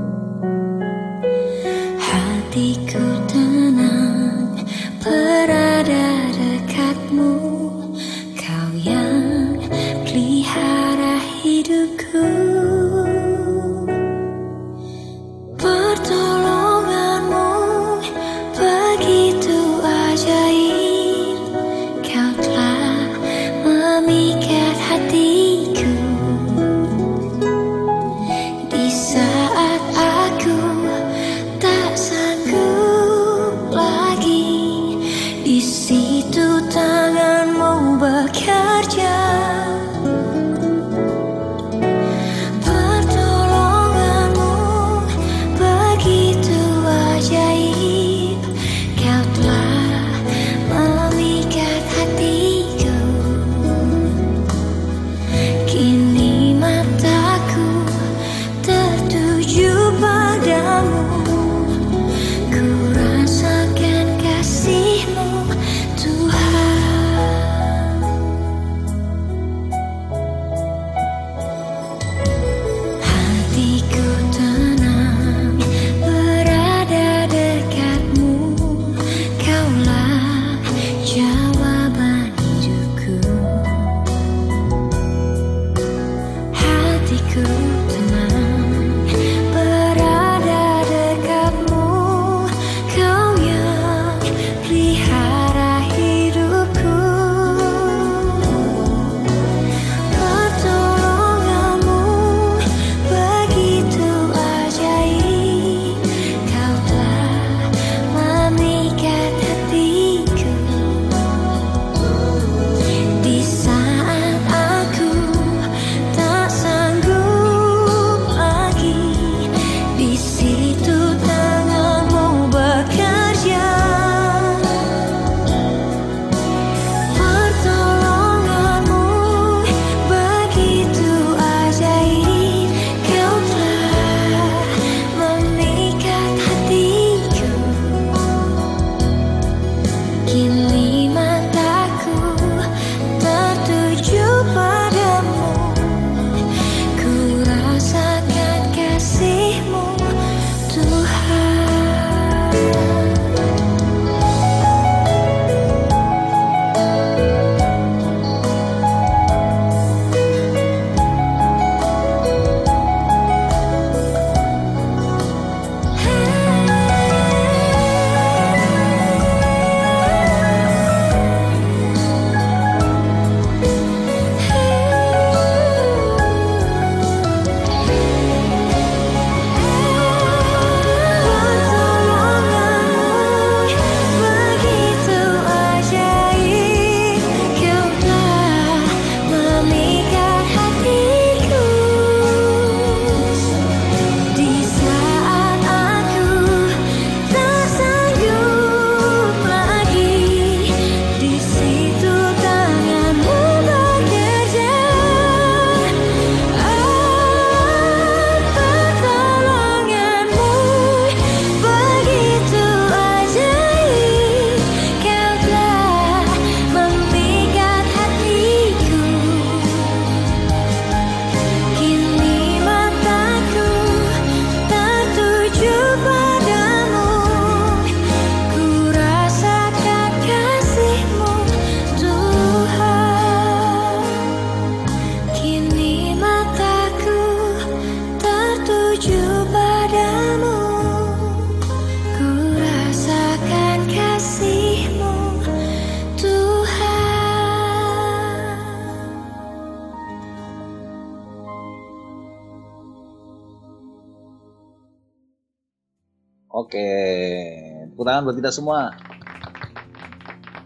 Buat 258.26 258.38
kita 258.42 258.52
semua. 258.52 258.92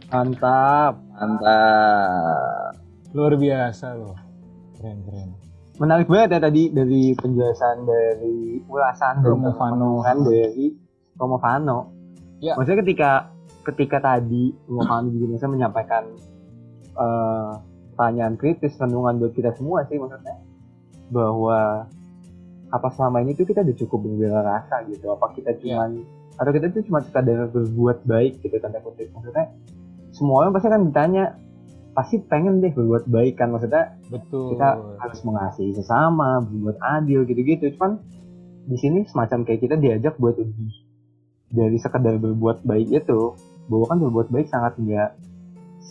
Mantap. 0.09 0.97
Mantap. 1.19 2.73
Luar 3.13 3.33
biasa 3.35 3.99
loh. 3.99 4.15
Keren 4.79 5.03
keren. 5.05 5.29
Menarik 5.79 6.07
banget 6.11 6.35
ya 6.35 6.39
tadi 6.43 6.71
dari 6.71 7.15
penjelasan 7.15 7.87
dari 7.87 8.63
ulasan 8.67 9.23
Fano. 9.23 9.27
pengembangan 9.27 10.17
dari 10.27 10.75
Romo 11.19 11.37
Fano. 11.39 11.79
Ya. 12.39 12.55
Maksudnya 12.55 12.79
ketika 12.83 13.11
ketika 13.67 13.97
tadi 13.99 14.55
Romo 14.67 14.83
Fano 14.87 15.07
juga 15.11 15.35
misalnya 15.35 15.53
menyampaikan 15.55 16.03
eh, 16.95 17.51
pertanyaan 17.99 18.39
kritis 18.39 18.79
renungan 18.79 19.19
buat 19.19 19.35
kita 19.35 19.51
semua 19.59 19.83
sih 19.91 19.99
maksudnya 19.99 20.39
bahwa 21.11 21.83
apa 22.69 22.87
selama 22.93 23.19
ini 23.25 23.33
tuh 23.33 23.43
kita 23.43 23.65
udah 23.65 23.75
cukup 23.75 23.99
berbela 24.05 24.39
rasa 24.45 24.85
gitu 24.87 25.09
apa 25.11 25.35
kita 25.35 25.57
cuman 25.59 26.05
atau 26.39 26.51
kita 26.55 26.71
tuh 26.71 26.87
cuma 26.87 27.03
sekadar 27.03 27.51
berbuat 27.51 28.07
baik 28.07 28.39
gitu 28.39 28.55
tanda 28.63 28.79
kutip 28.79 29.11
maksudnya 29.11 29.51
semua 30.15 30.43
orang 30.43 30.55
pasti 30.55 30.67
kan 30.71 30.81
ditanya 30.87 31.25
pasti 31.99 32.15
pengen 32.21 32.63
deh 32.63 32.71
berbuat 32.71 33.11
baik 33.11 33.35
kan 33.35 33.51
maksudnya 33.51 33.97
Betul. 34.07 34.55
kita 34.55 34.67
harus 35.03 35.19
mengasihi 35.25 35.73
sesama, 35.75 36.39
berbuat 36.39 36.77
adil 36.79 37.27
gitu-gitu. 37.27 37.75
Cuman 37.75 37.99
di 38.69 38.77
sini 38.77 39.03
semacam 39.09 39.43
kayak 39.43 39.61
kita 39.67 39.75
diajak 39.75 40.15
buat 40.15 40.37
lebih 40.37 40.71
dari 41.49 41.77
sekedar 41.81 42.15
berbuat 42.21 42.63
baik 42.63 42.87
itu, 42.93 43.35
bahwa 43.67 43.85
kan 43.89 43.97
berbuat 43.99 44.27
baik 44.29 44.47
sangat 44.47 44.77
nggak 44.77 45.11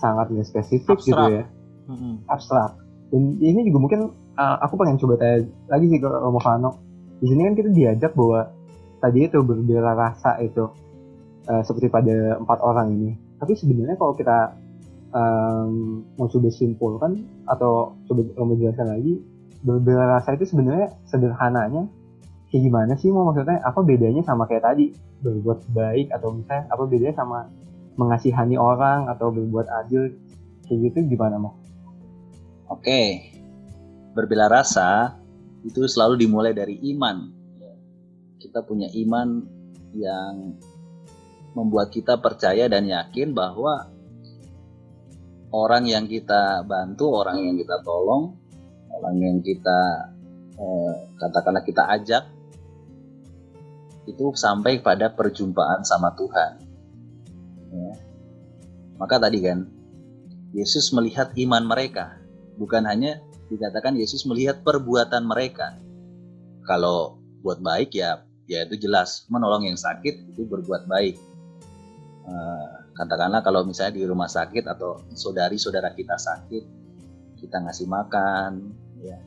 sangat 0.00 0.30
nggak 0.30 0.46
spesifik 0.46 0.98
gitu 1.02 1.18
Abstrak. 1.18 1.28
ya, 1.34 1.44
Mm-mm. 1.90 2.14
abstrak. 2.30 2.72
Dan 3.12 3.22
ini 3.42 3.68
juga 3.68 3.78
mungkin 3.82 4.00
uh, 4.38 4.56
aku 4.62 4.78
pengen 4.78 4.96
coba 5.02 5.18
tanya 5.18 5.44
lagi 5.66 5.87
sih 5.90 5.98
ke 5.98 6.08
Romo 6.08 6.40
Fano. 6.40 6.78
Di 7.18 7.26
sini 7.26 7.50
kan 7.50 7.54
kita 7.58 7.68
diajak 7.74 8.12
bahwa 8.14 8.48
tadi 8.98 9.26
itu 9.26 9.38
berbela 9.42 9.94
rasa 9.94 10.38
itu 10.42 10.70
uh, 11.48 11.62
seperti 11.64 11.88
pada 11.90 12.38
empat 12.38 12.58
orang 12.62 12.94
ini. 12.94 13.11
Tapi 13.38 13.54
sebenarnya 13.54 13.96
kalau 13.96 14.14
kita 14.18 14.54
um, 15.14 16.02
mau 16.18 16.26
coba 16.26 16.48
simpulkan 16.50 17.22
atau 17.46 17.94
coba 18.11 18.22
Romo 18.34 18.58
jelaskan 18.58 18.92
lagi, 18.92 19.22
berbela 19.62 20.18
rasa 20.18 20.34
itu 20.34 20.46
sebenarnya 20.46 20.94
sederhananya 21.06 21.87
kayak 22.48 22.62
gimana 22.64 22.92
sih 22.96 23.12
mau 23.12 23.28
maksudnya 23.28 23.61
apa 23.61 23.80
bedanya 23.84 24.24
sama 24.24 24.48
kayak 24.48 24.64
tadi 24.64 24.96
berbuat 25.20 25.68
baik 25.76 26.08
atau 26.16 26.32
misalnya 26.32 26.64
apa 26.72 26.82
bedanya 26.88 27.14
sama 27.20 27.38
mengasihani 27.98 28.56
orang 28.56 29.11
atau 29.11 29.28
berbuat 29.34 29.66
adil 29.84 30.14
kayak 30.64 30.78
gitu 30.92 31.16
gimana 31.16 31.37
mau? 31.37 31.52
Oke, 32.68 33.32
berbela 34.12 34.48
rasa 34.48 35.18
itu 35.64 35.84
selalu 35.88 36.20
dimulai 36.20 36.52
dari 36.54 36.78
iman. 36.94 37.38
Kita 38.38 38.62
punya 38.62 38.87
iman 38.94 39.42
yang 39.94 40.59
membuat 41.59 41.90
kita 41.90 42.18
percaya 42.22 42.70
dan 42.70 42.87
yakin 42.87 43.35
bahwa 43.35 43.90
orang 45.51 45.88
yang 45.88 46.05
kita 46.07 46.62
bantu, 46.64 47.24
orang 47.24 47.42
yang 47.42 47.57
kita 47.59 47.83
tolong, 47.83 48.37
orang 48.92 49.16
yang 49.18 49.37
kita 49.42 50.12
eh, 50.55 50.94
katakanlah 51.18 51.64
kita 51.64 51.83
ajak 51.98 52.24
itu 54.09 54.24
sampai 54.33 54.81
pada 54.81 55.12
perjumpaan 55.12 55.85
sama 55.85 56.16
Tuhan. 56.16 56.53
Ya. 57.68 57.92
Maka 58.96 59.20
tadi 59.20 59.44
kan 59.44 59.68
Yesus 60.57 60.90
melihat 60.96 61.37
iman 61.37 61.68
mereka, 61.68 62.16
bukan 62.57 62.88
hanya 62.88 63.20
dikatakan 63.53 63.96
Yesus 64.01 64.24
melihat 64.24 64.64
perbuatan 64.64 65.29
mereka. 65.29 65.77
Kalau 66.64 67.20
buat 67.44 67.61
baik 67.61 67.96
ya, 67.96 68.24
ya 68.48 68.64
itu 68.64 68.88
jelas 68.88 69.28
menolong 69.28 69.68
yang 69.68 69.78
sakit 69.78 70.34
itu 70.34 70.42
berbuat 70.48 70.88
baik. 70.88 71.16
Eh, 72.28 72.68
katakanlah 72.96 73.44
kalau 73.44 73.62
misalnya 73.62 74.00
di 74.00 74.04
rumah 74.08 74.26
sakit 74.26 74.64
atau 74.64 75.04
saudari-saudara 75.12 75.92
kita 75.92 76.16
sakit, 76.16 76.64
kita 77.38 77.56
ngasih 77.62 77.87
makan, 77.87 78.72
ya, 79.04 79.20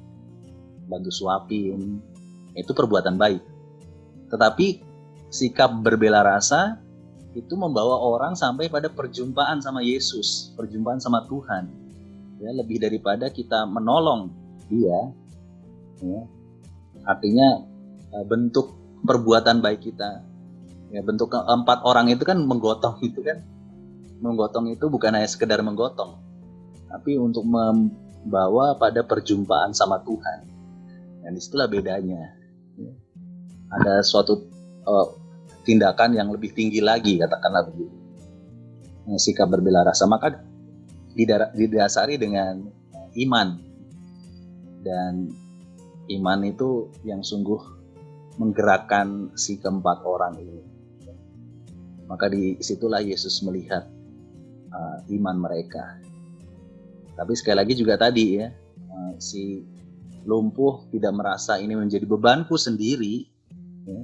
bantu 0.90 1.14
suapin, 1.14 2.02
itu 2.58 2.72
perbuatan 2.74 3.16
baik. 3.16 3.42
Tetapi 4.28 4.84
sikap 5.32 5.72
berbela 5.80 6.26
rasa 6.26 6.82
itu 7.32 7.56
membawa 7.56 7.96
orang 8.04 8.36
sampai 8.36 8.68
pada 8.68 8.92
perjumpaan 8.92 9.64
sama 9.64 9.80
Yesus, 9.80 10.52
perjumpaan 10.60 11.00
sama 11.00 11.24
Tuhan 11.32 11.82
ya 12.42 12.50
lebih 12.58 12.82
daripada 12.82 13.30
kita 13.30 13.70
menolong 13.70 14.34
dia 14.66 15.14
ya 16.02 16.22
artinya 17.06 17.62
eh, 18.18 18.26
bentuk 18.26 18.81
perbuatan 19.06 19.62
baik 19.62 19.86
kita. 19.92 20.26
Ya 20.92 21.02
bentuk 21.02 21.32
keempat 21.32 21.88
orang 21.88 22.12
itu 22.12 22.24
kan 22.28 22.42
menggotong 22.42 23.00
itu 23.06 23.24
kan. 23.24 23.42
Menggotong 24.22 24.70
itu 24.70 24.86
bukan 24.92 25.18
hanya 25.18 25.30
sekedar 25.30 25.64
menggotong 25.66 26.32
tapi 26.92 27.16
untuk 27.16 27.48
membawa 27.48 28.76
pada 28.76 29.08
perjumpaan 29.08 29.72
sama 29.72 30.04
Tuhan. 30.04 30.40
Dan 31.24 31.32
di 31.32 31.42
situlah 31.42 31.72
bedanya. 31.72 32.36
Ya. 32.76 32.92
ada 33.72 34.04
suatu 34.04 34.52
eh, 34.84 35.08
tindakan 35.64 36.20
yang 36.20 36.28
lebih 36.28 36.52
tinggi 36.52 36.84
lagi 36.84 37.16
katakanlah 37.16 37.72
begitu. 37.72 37.96
Sikap 39.16 39.48
berbela 39.48 39.88
rasa. 39.88 40.04
Maka 40.06 40.44
didasari 41.56 42.20
dengan 42.20 42.68
iman. 43.16 43.48
Dan 44.84 45.32
iman 46.12 46.40
itu 46.44 46.92
yang 47.08 47.24
sungguh 47.24 47.81
menggerakkan 48.42 49.30
si 49.38 49.62
keempat 49.62 50.02
orang 50.02 50.34
ini 50.42 50.60
maka 52.10 52.28
di 52.28 52.58
situlah 52.58 53.00
Yesus 53.00 53.46
melihat 53.46 53.86
uh, 54.74 54.98
iman 55.14 55.38
mereka 55.38 56.02
tapi 57.14 57.38
sekali 57.38 57.62
lagi 57.62 57.74
juga 57.78 58.02
tadi 58.02 58.42
ya 58.42 58.50
uh, 58.90 59.14
si 59.22 59.62
lumpuh 60.26 60.90
tidak 60.90 61.14
merasa 61.14 61.62
ini 61.62 61.78
menjadi 61.78 62.06
bebanku 62.10 62.58
sendiri 62.58 63.30
ya. 63.86 64.02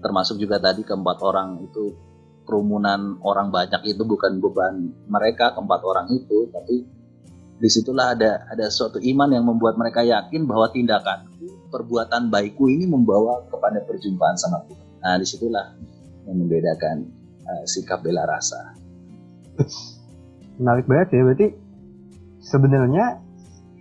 termasuk 0.00 0.40
juga 0.40 0.56
tadi 0.56 0.80
keempat 0.80 1.20
orang 1.20 1.60
itu 1.60 1.92
kerumunan 2.48 3.20
orang 3.20 3.52
banyak 3.52 3.92
itu 3.92 4.02
bukan 4.06 4.38
beban 4.40 4.94
mereka 5.10 5.52
keempat 5.52 5.80
orang 5.84 6.06
itu 6.14 6.48
tapi 6.54 6.95
di 7.56 7.68
situlah 7.72 8.12
ada 8.12 8.44
ada 8.52 8.68
suatu 8.68 9.00
iman 9.00 9.32
yang 9.32 9.44
membuat 9.48 9.80
mereka 9.80 10.04
yakin 10.04 10.44
bahwa 10.44 10.68
tindakan 10.68 11.24
perbuatan 11.72 12.28
baikku 12.28 12.68
ini 12.68 12.84
membawa 12.84 13.44
kepada 13.48 13.80
perjumpaan 13.84 14.36
sama 14.36 14.60
Tuhan. 14.68 14.86
Nah 15.00 15.16
di 15.16 15.26
situlah 15.26 15.66
yang 16.28 16.36
membedakan 16.36 17.08
uh, 17.48 17.64
sikap 17.64 18.04
bela 18.04 18.28
rasa. 18.28 18.76
Menarik 20.60 20.84
banget 20.84 21.16
ya 21.16 21.22
berarti 21.24 21.48
sebenarnya 22.44 23.20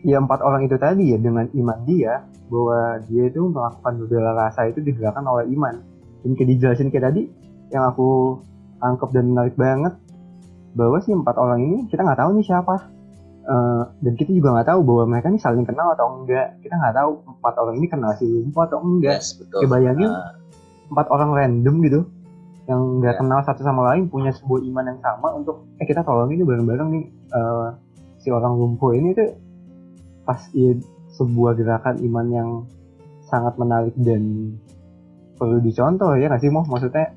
ya 0.08 0.18
empat 0.24 0.40
orang 0.40 0.68
itu 0.68 0.78
tadi 0.80 1.12
ya 1.12 1.18
dengan 1.20 1.48
iman 1.52 1.80
dia 1.84 2.24
bahwa 2.48 3.02
dia 3.10 3.28
itu 3.28 3.42
melakukan 3.50 3.94
berbela 4.06 4.32
rasa 4.38 4.70
itu 4.70 4.80
digerakkan 4.80 5.26
oleh 5.26 5.50
iman 5.58 5.82
dan 6.22 6.32
kayak 6.38 6.50
dijelasin 6.56 6.94
kayak 6.94 7.12
tadi 7.12 7.24
yang 7.74 7.90
aku 7.90 8.40
angkep 8.80 9.10
dan 9.12 9.34
menarik 9.34 9.56
banget 9.58 9.98
bahwa 10.78 11.02
si 11.02 11.10
empat 11.16 11.36
orang 11.40 11.60
ini 11.66 11.78
kita 11.90 12.06
nggak 12.06 12.20
tahu 12.22 12.38
nih 12.38 12.46
siapa 12.46 12.95
Eh, 13.46 13.84
dan 14.02 14.14
kita 14.18 14.34
juga 14.34 14.58
nggak 14.58 14.74
tahu 14.74 14.80
bahwa 14.82 15.04
mereka 15.06 15.30
ini 15.30 15.38
saling 15.38 15.70
kenal 15.70 15.94
atau 15.94 16.18
enggak. 16.18 16.58
Kita 16.66 16.82
nggak 16.82 16.96
tahu 16.98 17.12
empat 17.30 17.54
orang 17.62 17.76
ini 17.78 17.86
kenal 17.86 18.12
si 18.18 18.26
lumpuh 18.26 18.66
atau 18.66 18.82
enggak. 18.82 19.22
Yes 19.22 19.38
betul. 19.38 19.62
Kayak 19.62 19.72
bayangin 19.78 20.10
Uh, 20.10 20.34
empat 20.90 21.08
orang 21.14 21.30
random 21.34 21.76
gitu 21.86 22.00
yang 22.66 22.82
nggak 22.98 23.14
Ya. 23.14 23.20
kenal 23.22 23.40
satu 23.46 23.62
sama 23.62 23.94
lain 23.94 24.10
punya 24.10 24.34
sebuah 24.34 24.66
iman 24.66 24.86
yang 24.90 25.00
sama 25.02 25.30
untuk 25.38 25.70
eh 25.78 25.86
kita 25.86 26.02
tolong 26.02 26.34
ini 26.34 26.42
bareng-bareng 26.42 26.90
nih 26.90 27.06
eh, 27.10 27.68
si 28.18 28.34
orang 28.34 28.58
lumpuh 28.58 28.98
ini 28.98 29.14
tuh 29.14 29.30
pas 30.26 30.42
ya, 30.58 30.74
sebuah 31.14 31.54
gerakan 31.54 32.02
iman 32.02 32.28
yang 32.34 32.50
sangat 33.30 33.54
menarik 33.62 33.94
dan 34.02 34.58
perlu 35.38 35.62
dicontoh 35.62 36.18
ya 36.18 36.34
nggak 36.34 36.42
sih 36.42 36.50
mau 36.50 36.66
maksudnya 36.66 37.14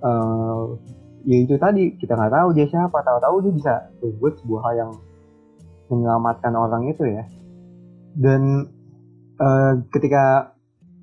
eh 0.00 0.64
ya 1.28 1.36
itu 1.36 1.60
tadi 1.60 1.92
kita 2.00 2.16
nggak 2.16 2.32
tahu 2.32 2.48
dia 2.56 2.64
siapa. 2.64 2.96
Tahu-tahu 3.04 3.36
dia 3.44 3.52
bisa 3.52 3.72
berbuat 4.00 4.40
sebuah 4.40 4.60
hal 4.64 4.74
yang 4.80 4.92
menyelamatkan 5.90 6.54
orang 6.54 6.88
itu 6.88 7.04
ya. 7.04 7.26
Dan 8.14 8.70
eh, 9.36 9.72
ketika 9.90 10.54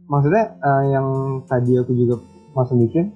maksudnya 0.08 0.56
eh, 0.58 0.84
yang 0.96 1.08
tadi 1.46 1.76
aku 1.78 1.92
juga 1.94 2.16
masuk 2.56 2.80
mikir 2.80 3.12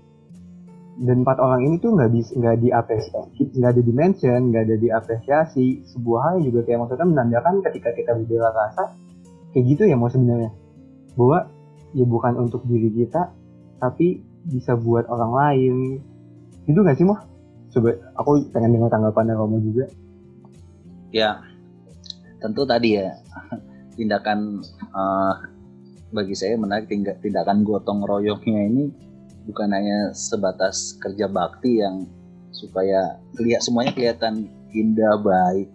dan 1.01 1.25
empat 1.25 1.39
orang 1.41 1.65
ini 1.65 1.75
tuh 1.81 1.97
nggak 1.97 2.11
bisa 2.13 2.31
nggak 2.37 2.61
diapresiasi 2.61 3.41
nggak 3.57 3.71
ada 3.73 3.81
dimension 3.81 4.39
nggak 4.51 4.63
ada 4.69 4.75
diapresiasi. 4.77 5.87
Sebuah 5.95 6.19
hal 6.21 6.31
yang 6.37 6.45
juga 6.51 6.59
kayak 6.67 6.79
maksudnya 6.85 7.07
menandakan 7.07 7.63
ketika 7.65 7.89
kita 7.95 8.11
berbela 8.13 8.51
rasa 8.51 8.93
kayak 9.55 9.65
gitu 9.65 9.83
ya 9.87 9.95
mau 9.95 10.11
sebenarnya. 10.11 10.51
Bahwa 11.15 11.47
ya 11.95 12.05
bukan 12.05 12.33
untuk 12.37 12.67
diri 12.67 12.91
kita 12.91 13.31
tapi 13.79 14.21
bisa 14.45 14.75
buat 14.75 15.07
orang 15.07 15.31
lain. 15.31 15.75
Itu 16.67 16.83
nggak 16.83 16.99
sih 16.99 17.07
mau 17.07 17.17
coba 17.71 17.95
aku 18.19 18.51
pengen 18.51 18.75
dengar 18.75 18.91
tanggapan 18.91 19.31
Romo 19.31 19.57
juga. 19.63 19.87
Ya 21.11 21.50
tentu 22.41 22.65
tadi 22.65 22.97
ya 22.97 23.15
tindakan 23.97 24.65
eh, 24.81 25.33
bagi 26.11 26.35
saya 26.35 26.59
menarik 26.59 26.91
tindak- 26.91 27.21
tindakan 27.23 27.63
gotong 27.63 28.03
royongnya 28.03 28.67
ini 28.67 28.91
bukan 29.47 29.71
hanya 29.71 30.11
sebatas 30.11 30.99
kerja 30.99 31.29
bakti 31.29 31.79
yang 31.79 32.09
supaya 32.51 33.15
kelihat 33.39 33.63
semuanya 33.63 33.95
kelihatan 33.95 34.51
indah 34.75 35.15
baik 35.21 35.71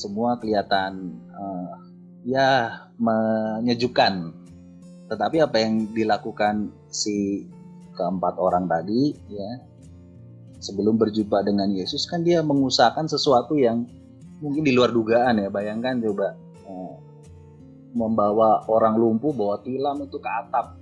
semua 0.00 0.38
kelihatan 0.40 1.12
uh, 1.34 1.76
ya 2.24 2.80
menyejukkan. 2.96 4.32
Tetapi 5.12 5.36
apa 5.42 5.56
yang 5.60 5.90
dilakukan 5.90 6.70
si 6.88 7.44
keempat 7.98 8.38
orang 8.38 8.70
tadi 8.70 9.12
ya 9.28 9.50
sebelum 10.62 10.96
berjumpa 10.96 11.42
dengan 11.44 11.68
Yesus 11.74 12.06
kan 12.06 12.22
dia 12.22 12.40
mengusahakan 12.40 13.10
sesuatu 13.10 13.58
yang 13.58 13.84
mungkin 14.40 14.64
di 14.64 14.72
luar 14.72 14.90
dugaan 14.90 15.36
ya 15.36 15.48
bayangkan 15.52 16.00
coba 16.00 16.34
eh, 16.64 16.94
membawa 17.92 18.64
orang 18.66 18.96
lumpuh 18.96 19.30
bawa 19.34 19.60
tilam 19.62 20.00
itu 20.02 20.18
ke 20.18 20.30
atap. 20.30 20.76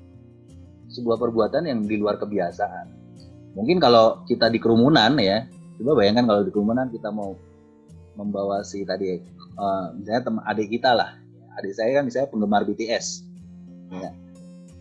Sebuah 0.88 1.20
perbuatan 1.20 1.68
yang 1.68 1.84
di 1.84 2.00
luar 2.00 2.16
kebiasaan. 2.16 2.86
Mungkin 3.52 3.76
kalau 3.76 4.24
kita 4.24 4.48
di 4.48 4.56
kerumunan 4.56 5.12
ya 5.20 5.44
coba 5.76 6.00
bayangkan 6.00 6.24
kalau 6.24 6.42
di 6.46 6.50
kerumunan 6.54 6.88
kita 6.88 7.12
mau 7.12 7.36
membawa 8.16 8.66
si 8.66 8.82
tadi 8.82 9.20
uh, 9.60 9.94
misalnya 9.94 10.22
teman 10.24 10.42
adik 10.48 10.68
kita 10.72 10.96
lah. 10.96 11.12
Adik 11.60 11.74
saya 11.76 12.00
kan 12.00 12.08
misalnya 12.08 12.28
penggemar 12.32 12.62
BTS 12.64 13.26
ya. 13.92 14.10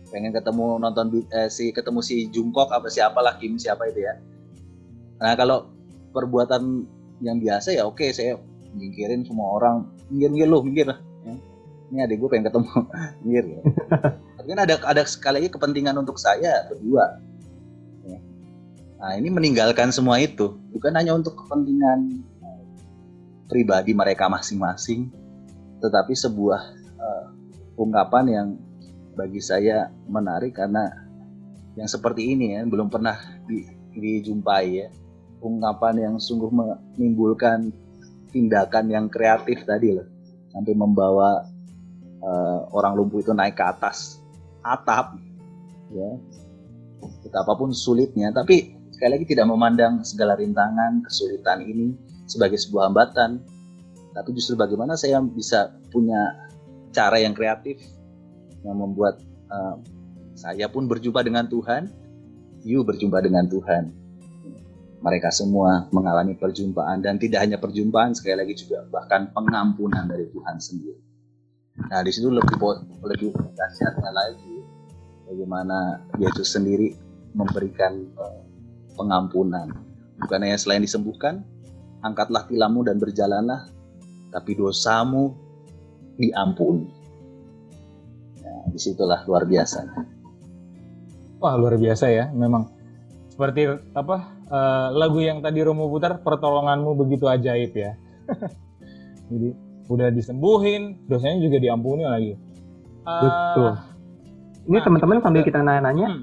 Pengen 0.08 0.32
ketemu 0.32 0.80
nonton 0.80 1.20
eh, 1.28 1.52
si 1.52 1.68
ketemu 1.68 2.00
si 2.00 2.32
Jungkook 2.32 2.72
apa 2.72 2.88
siapalah 2.88 3.36
Kim 3.36 3.60
siapa 3.60 3.84
itu 3.92 4.08
ya. 4.08 4.16
Nah 5.20 5.36
kalau 5.36 5.68
perbuatan 6.16 6.88
yang 7.20 7.36
biasa 7.42 7.76
ya 7.76 7.84
oke 7.84 8.08
saya 8.14 8.40
nyingkirin 8.78 9.26
semua 9.26 9.58
orang 9.58 9.90
minggir 10.08 10.30
minggir 10.30 10.48
lu 10.48 10.58
minggir 10.62 10.86
lah 10.88 10.98
ya. 11.26 11.34
ini 11.90 11.98
adik 12.06 12.16
gue 12.22 12.28
pengen 12.30 12.46
ketemu 12.48 12.70
minggir 13.22 13.44
ya. 13.44 13.60
tapi 14.38 14.46
kan 14.54 14.60
ada 14.62 14.74
ada 14.86 15.02
sekali 15.04 15.34
lagi 15.42 15.50
kepentingan 15.50 15.94
untuk 15.98 16.16
saya 16.16 16.64
berdua 16.70 17.18
ya. 18.06 18.18
nah 19.02 19.12
ini 19.18 19.28
meninggalkan 19.28 19.90
semua 19.90 20.22
itu 20.22 20.54
bukan 20.70 20.94
hanya 20.94 21.12
untuk 21.18 21.34
kepentingan 21.44 22.22
eh, 22.22 22.62
pribadi 23.50 23.92
mereka 23.92 24.30
masing-masing 24.30 25.10
tetapi 25.78 26.10
sebuah 26.14 26.62
uh, 26.98 27.26
ungkapan 27.78 28.24
yang 28.26 28.48
bagi 29.14 29.42
saya 29.42 29.90
menarik 30.06 30.54
karena 30.58 30.90
yang 31.78 31.86
seperti 31.86 32.34
ini 32.34 32.58
ya 32.58 32.66
belum 32.66 32.90
pernah 32.90 33.18
di, 33.46 33.66
dijumpai 33.94 34.66
ya 34.74 34.88
ungkapan 35.38 35.94
yang 35.98 36.14
sungguh 36.18 36.50
menimbulkan 36.50 37.70
tindakan 38.28 38.92
yang 38.92 39.06
kreatif 39.08 39.64
tadi 39.64 39.96
loh. 39.96 40.06
Sampai 40.52 40.72
membawa 40.76 41.44
uh, 42.22 42.60
orang 42.72 42.96
lumpuh 42.96 43.20
itu 43.20 43.32
naik 43.32 43.56
ke 43.56 43.64
atas 43.64 44.22
atap 44.62 45.16
ya. 45.92 46.10
Betapapun 47.22 47.70
sulitnya 47.70 48.34
tapi 48.34 48.74
sekali 48.90 49.18
lagi 49.18 49.26
tidak 49.30 49.46
memandang 49.46 50.02
segala 50.02 50.34
rintangan 50.34 51.06
kesulitan 51.06 51.62
ini 51.62 51.94
sebagai 52.28 52.58
sebuah 52.60 52.90
hambatan. 52.92 53.40
Tapi 54.12 54.28
justru 54.34 54.58
bagaimana 54.58 54.98
saya 54.98 55.22
bisa 55.22 55.70
punya 55.94 56.34
cara 56.90 57.22
yang 57.22 57.36
kreatif 57.36 57.78
yang 58.66 58.82
membuat 58.82 59.22
uh, 59.52 59.78
saya 60.34 60.66
pun 60.70 60.86
berjumpa 60.90 61.22
dengan 61.22 61.46
Tuhan, 61.46 61.90
you 62.66 62.82
berjumpa 62.82 63.22
dengan 63.22 63.46
Tuhan. 63.46 64.07
Mereka 64.98 65.30
semua 65.30 65.86
mengalami 65.94 66.34
perjumpaan 66.34 66.98
dan 66.98 67.22
tidak 67.22 67.46
hanya 67.46 67.56
perjumpaan, 67.62 68.18
sekali 68.18 68.42
lagi 68.42 68.54
juga 68.58 68.82
bahkan 68.90 69.30
pengampunan 69.30 70.10
dari 70.10 70.26
Tuhan 70.30 70.58
sendiri. 70.58 70.98
Nah 71.86 72.02
di 72.02 72.10
situ 72.10 72.26
lebih 72.26 72.58
lebih 73.06 73.30
dahsyatnya 73.54 74.10
lagi 74.10 74.56
bagaimana 75.30 76.02
Yesus 76.18 76.50
sendiri 76.50 76.98
memberikan 77.30 77.94
uh, 78.18 78.42
pengampunan. 78.98 79.70
Bukan 80.18 80.42
hanya 80.42 80.58
selain 80.58 80.82
disembuhkan, 80.82 81.46
angkatlah 82.02 82.50
tilammu 82.50 82.82
dan 82.82 82.98
berjalanlah, 82.98 83.70
tapi 84.34 84.58
dosamu 84.58 85.38
diampuni 86.18 86.98
di 88.70 88.78
situlah 88.78 89.24
luar 89.24 89.48
biasa. 89.48 89.78
Wah 91.38 91.54
luar 91.54 91.78
biasa 91.78 92.10
ya, 92.10 92.30
memang 92.34 92.66
seperti 93.38 93.70
apa 93.94 94.34
uh, 94.50 94.90
lagu 94.98 95.22
yang 95.22 95.38
tadi 95.38 95.62
Romo 95.62 95.86
putar, 95.86 96.26
pertolonganmu 96.26 96.98
begitu 96.98 97.30
ajaib 97.30 97.70
ya. 97.70 97.94
Jadi 99.30 99.54
udah 99.86 100.10
disembuhin, 100.10 101.06
dosanya 101.06 101.46
juga 101.46 101.62
diampuni 101.62 102.02
lagi. 102.02 102.34
Uh, 103.06 103.22
Betul. 103.22 103.70
Ini 104.66 104.76
nah, 104.82 104.84
teman-teman 104.90 105.22
sambil 105.22 105.42
kita 105.46 105.62
nanya-nanya, 105.62 106.08
hmm, 106.18 106.22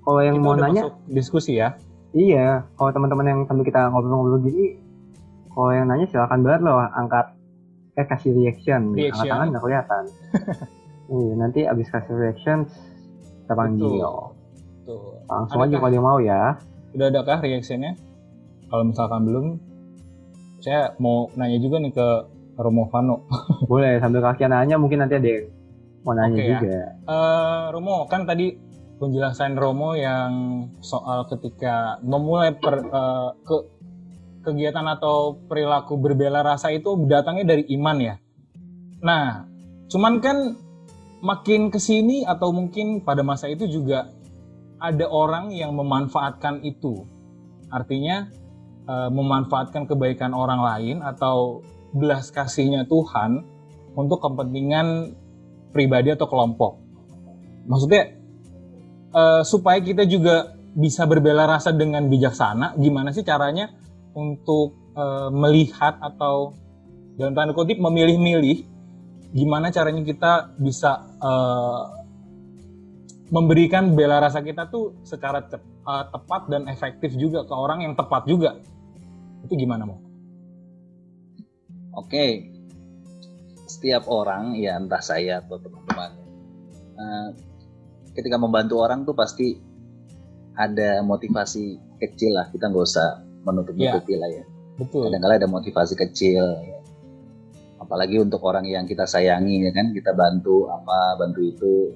kalau 0.00 0.20
yang 0.24 0.40
mau 0.40 0.56
nanya 0.56 0.96
diskusi 1.12 1.60
ya. 1.60 1.76
Iya, 2.16 2.64
kalau 2.80 2.88
teman-teman 2.88 3.28
yang 3.28 3.40
sambil 3.44 3.68
kita 3.68 3.92
ngobrol-ngobrol 3.92 4.40
gini, 4.40 4.80
kalau 5.52 5.76
yang 5.76 5.92
nanya 5.92 6.08
silakan 6.08 6.40
banget 6.40 6.60
loh 6.64 6.80
angkat 6.80 7.36
eh 8.00 8.06
kasih 8.08 8.32
reaction, 8.32 8.96
reaction. 8.96 9.12
angkat 9.12 9.28
tangan 9.28 9.46
nggak 9.52 9.64
kelihatan. 9.68 10.04
Iya, 11.06 11.38
nanti 11.38 11.62
abis 11.62 11.86
kasih 11.86 12.18
reaction 12.18 12.66
kita 13.46 13.54
panggil. 13.54 14.02
Betul. 14.86 15.18
Langsung 15.26 15.58
Adakah, 15.58 15.66
aja 15.66 15.76
kalau 15.82 15.90
dia 15.90 16.02
mau 16.06 16.18
ya. 16.22 16.42
Udah 16.94 17.06
adakah 17.10 17.36
reactionnya? 17.42 17.98
Kalau 18.70 18.84
misalkan 18.86 19.20
belum, 19.26 19.46
saya 20.62 20.94
mau 21.02 21.26
nanya 21.34 21.58
juga 21.58 21.82
nih 21.82 21.90
ke 21.90 22.06
Romo 22.54 22.86
Vano. 22.86 23.26
Boleh, 23.70 23.98
sambil 23.98 24.22
kalian 24.22 24.54
nanya 24.54 24.78
mungkin 24.78 25.02
nanti 25.02 25.18
ada 25.18 25.26
yang 25.26 25.50
mau 26.06 26.14
nanya 26.14 26.38
okay, 26.38 26.48
juga. 26.54 26.68
Ya. 26.70 26.86
Uh, 27.02 27.64
Romo, 27.74 28.06
kan 28.06 28.30
tadi 28.30 28.54
penjelasan 29.02 29.58
Romo 29.58 29.98
yang 29.98 30.30
soal 30.78 31.26
ketika 31.34 31.98
memulai 32.06 32.54
per, 32.54 32.86
uh, 32.86 33.34
ke 33.42 33.56
kegiatan 34.46 34.86
atau 34.86 35.34
perilaku 35.50 35.98
berbela 35.98 36.46
rasa 36.46 36.70
itu 36.70 36.94
datangnya 37.10 37.58
dari 37.58 37.66
iman 37.74 37.98
ya. 37.98 38.14
Nah, 39.02 39.50
cuman 39.90 40.22
kan 40.22 40.54
makin 41.26 41.74
ke 41.74 41.82
sini 41.82 42.22
atau 42.22 42.54
mungkin 42.54 43.02
pada 43.02 43.26
masa 43.26 43.50
itu 43.50 43.66
juga 43.66 44.14
ada 44.80 45.06
orang 45.08 45.52
yang 45.52 45.72
memanfaatkan 45.76 46.62
itu. 46.62 47.04
Artinya 47.72 48.28
e, 48.86 48.94
memanfaatkan 49.10 49.88
kebaikan 49.88 50.36
orang 50.36 50.60
lain 50.60 50.96
atau 51.02 51.64
belas 51.96 52.28
kasihnya 52.30 52.84
Tuhan 52.86 53.42
untuk 53.96 54.20
kepentingan 54.20 55.16
pribadi 55.72 56.12
atau 56.12 56.28
kelompok. 56.28 56.78
Maksudnya 57.66 58.16
e, 59.10 59.22
supaya 59.42 59.80
kita 59.80 60.04
juga 60.04 60.54
bisa 60.76 61.08
berbela 61.08 61.48
rasa 61.48 61.72
dengan 61.72 62.04
bijaksana, 62.06 62.76
gimana 62.76 63.10
sih 63.10 63.24
caranya 63.24 63.72
untuk 64.12 64.76
e, 64.92 65.04
melihat 65.32 65.96
atau 66.04 66.52
dalam 67.16 67.32
tanda 67.32 67.56
kutip 67.56 67.80
memilih-milih 67.80 68.76
gimana 69.32 69.68
caranya 69.68 70.00
kita 70.00 70.56
bisa 70.56 71.04
uh, 71.20 72.05
memberikan 73.30 73.98
bela 73.98 74.22
rasa 74.22 74.42
kita 74.42 74.70
tuh 74.70 74.94
secara 75.02 75.42
te 75.42 75.58
uh, 75.58 76.04
tepat 76.10 76.46
dan 76.46 76.70
efektif 76.70 77.14
juga 77.18 77.42
ke 77.42 77.54
orang 77.54 77.82
yang 77.82 77.94
tepat 77.98 78.26
juga. 78.26 78.58
Itu 79.42 79.58
gimana 79.58 79.86
mau? 79.86 79.98
Oke, 81.96 82.52
setiap 83.66 84.06
orang 84.06 84.54
ya 84.60 84.76
entah 84.78 85.00
saya 85.00 85.40
atau 85.42 85.58
teman-teman, 85.58 86.10
uh, 87.00 87.28
ketika 88.14 88.36
membantu 88.36 88.84
orang 88.84 89.02
tuh 89.02 89.16
pasti 89.16 89.58
ada 90.54 91.02
motivasi 91.02 91.98
kecil 91.98 92.36
lah. 92.36 92.46
Kita 92.52 92.70
nggak 92.70 92.84
usah 92.84 93.24
menutup-nutupi 93.42 94.14
ya, 94.14 94.20
lah 94.22 94.30
ya. 94.30 94.44
Betul. 94.76 95.08
Kadang-kadang 95.08 95.38
ada 95.40 95.50
motivasi 95.50 95.94
kecil. 95.96 96.44
Ya 96.62 96.76
apalagi 97.86 98.18
untuk 98.18 98.42
orang 98.42 98.66
yang 98.66 98.82
kita 98.82 99.06
sayangi 99.06 99.62
ya 99.62 99.70
kan 99.70 99.94
kita 99.94 100.10
bantu 100.10 100.66
apa 100.66 101.22
bantu 101.22 101.40
itu 101.46 101.94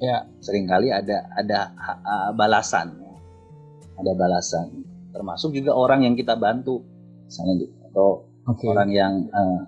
ya. 0.00 0.26
Seringkali 0.40 0.88
ada 0.90 1.28
ada 1.36 1.58
uh, 1.76 2.30
balasan. 2.34 2.96
Ada 4.00 4.12
balasan. 4.16 4.66
Termasuk 5.12 5.52
juga 5.52 5.76
orang 5.76 6.08
yang 6.08 6.16
kita 6.16 6.34
bantu. 6.34 6.80
Misalnya 7.28 7.54
gitu. 7.62 7.74
Atau 7.90 8.08
okay. 8.48 8.66
orang 8.72 8.88
yang 8.90 9.12
uh, 9.30 9.60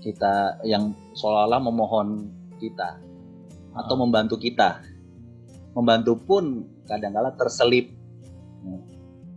kita 0.00 0.62
yang 0.62 0.94
seolah-olah 1.18 1.60
memohon 1.60 2.30
kita. 2.62 2.96
Atau 3.74 3.98
ah. 3.98 4.00
membantu 4.00 4.38
kita. 4.38 4.80
Membantu 5.74 6.14
pun 6.22 6.62
kadang-kala 6.86 7.34
terselip. 7.34 7.90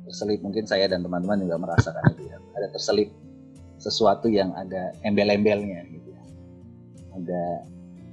Terselip. 0.06 0.40
Mungkin 0.46 0.70
saya 0.70 0.86
dan 0.86 1.02
teman-teman 1.02 1.42
juga 1.42 1.58
merasakan 1.58 2.14
itu 2.14 2.30
ya. 2.30 2.38
Ada 2.54 2.70
terselip 2.78 3.10
sesuatu 3.78 4.30
yang 4.30 4.54
ada 4.54 4.94
embel-embelnya 5.02 5.86
gitu 5.90 6.10
ya. 6.14 6.24
Ada 7.18 7.42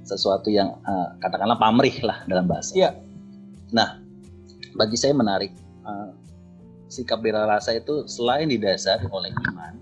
sesuatu 0.05 0.53
yang 0.53 0.77
uh, 0.85 1.17
katakanlah 1.17 1.57
pamrih 1.57 1.97
lah 2.05 2.21
dalam 2.29 2.45
bahasa. 2.45 2.77
Iya. 2.77 2.89
Nah, 3.73 3.99
bagi 4.77 4.95
saya 4.95 5.17
menarik 5.17 5.51
uh, 5.83 6.13
sikap 6.87 7.25
bela 7.25 7.49
rasa 7.49 7.73
itu 7.73 8.05
selain 8.05 8.47
didasari 8.47 9.09
oleh 9.09 9.33
iman, 9.33 9.73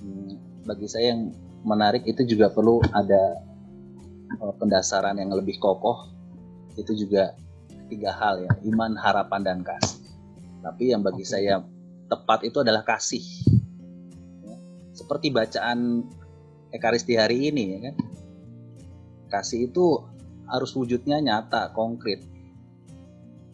hmm, 0.00 0.32
bagi 0.64 0.88
saya 0.88 1.12
yang 1.12 1.36
menarik 1.62 2.08
itu 2.08 2.24
juga 2.24 2.48
perlu 2.48 2.80
ada 2.96 3.44
uh, 4.40 4.54
pendasaran 4.56 5.20
yang 5.20 5.30
lebih 5.30 5.60
kokoh. 5.60 6.08
Itu 6.74 6.96
juga 6.96 7.36
tiga 7.86 8.10
hal 8.10 8.42
ya, 8.42 8.52
iman, 8.72 8.96
harapan, 8.98 9.40
dan 9.44 9.58
kasih. 9.62 10.10
Tapi 10.64 10.90
yang 10.96 11.04
bagi 11.04 11.22
saya 11.22 11.60
tepat 12.08 12.42
itu 12.42 12.64
adalah 12.64 12.82
kasih. 12.82 13.22
Ya. 14.42 14.56
Seperti 14.96 15.28
bacaan 15.28 16.08
Ekaristi 16.74 17.14
hari 17.14 17.54
ini 17.54 17.78
ya 17.78 17.78
kan. 17.86 17.94
Kasih 19.34 19.66
itu 19.66 19.98
harus 20.46 20.70
wujudnya 20.78 21.18
nyata, 21.18 21.74
konkret. 21.74 22.22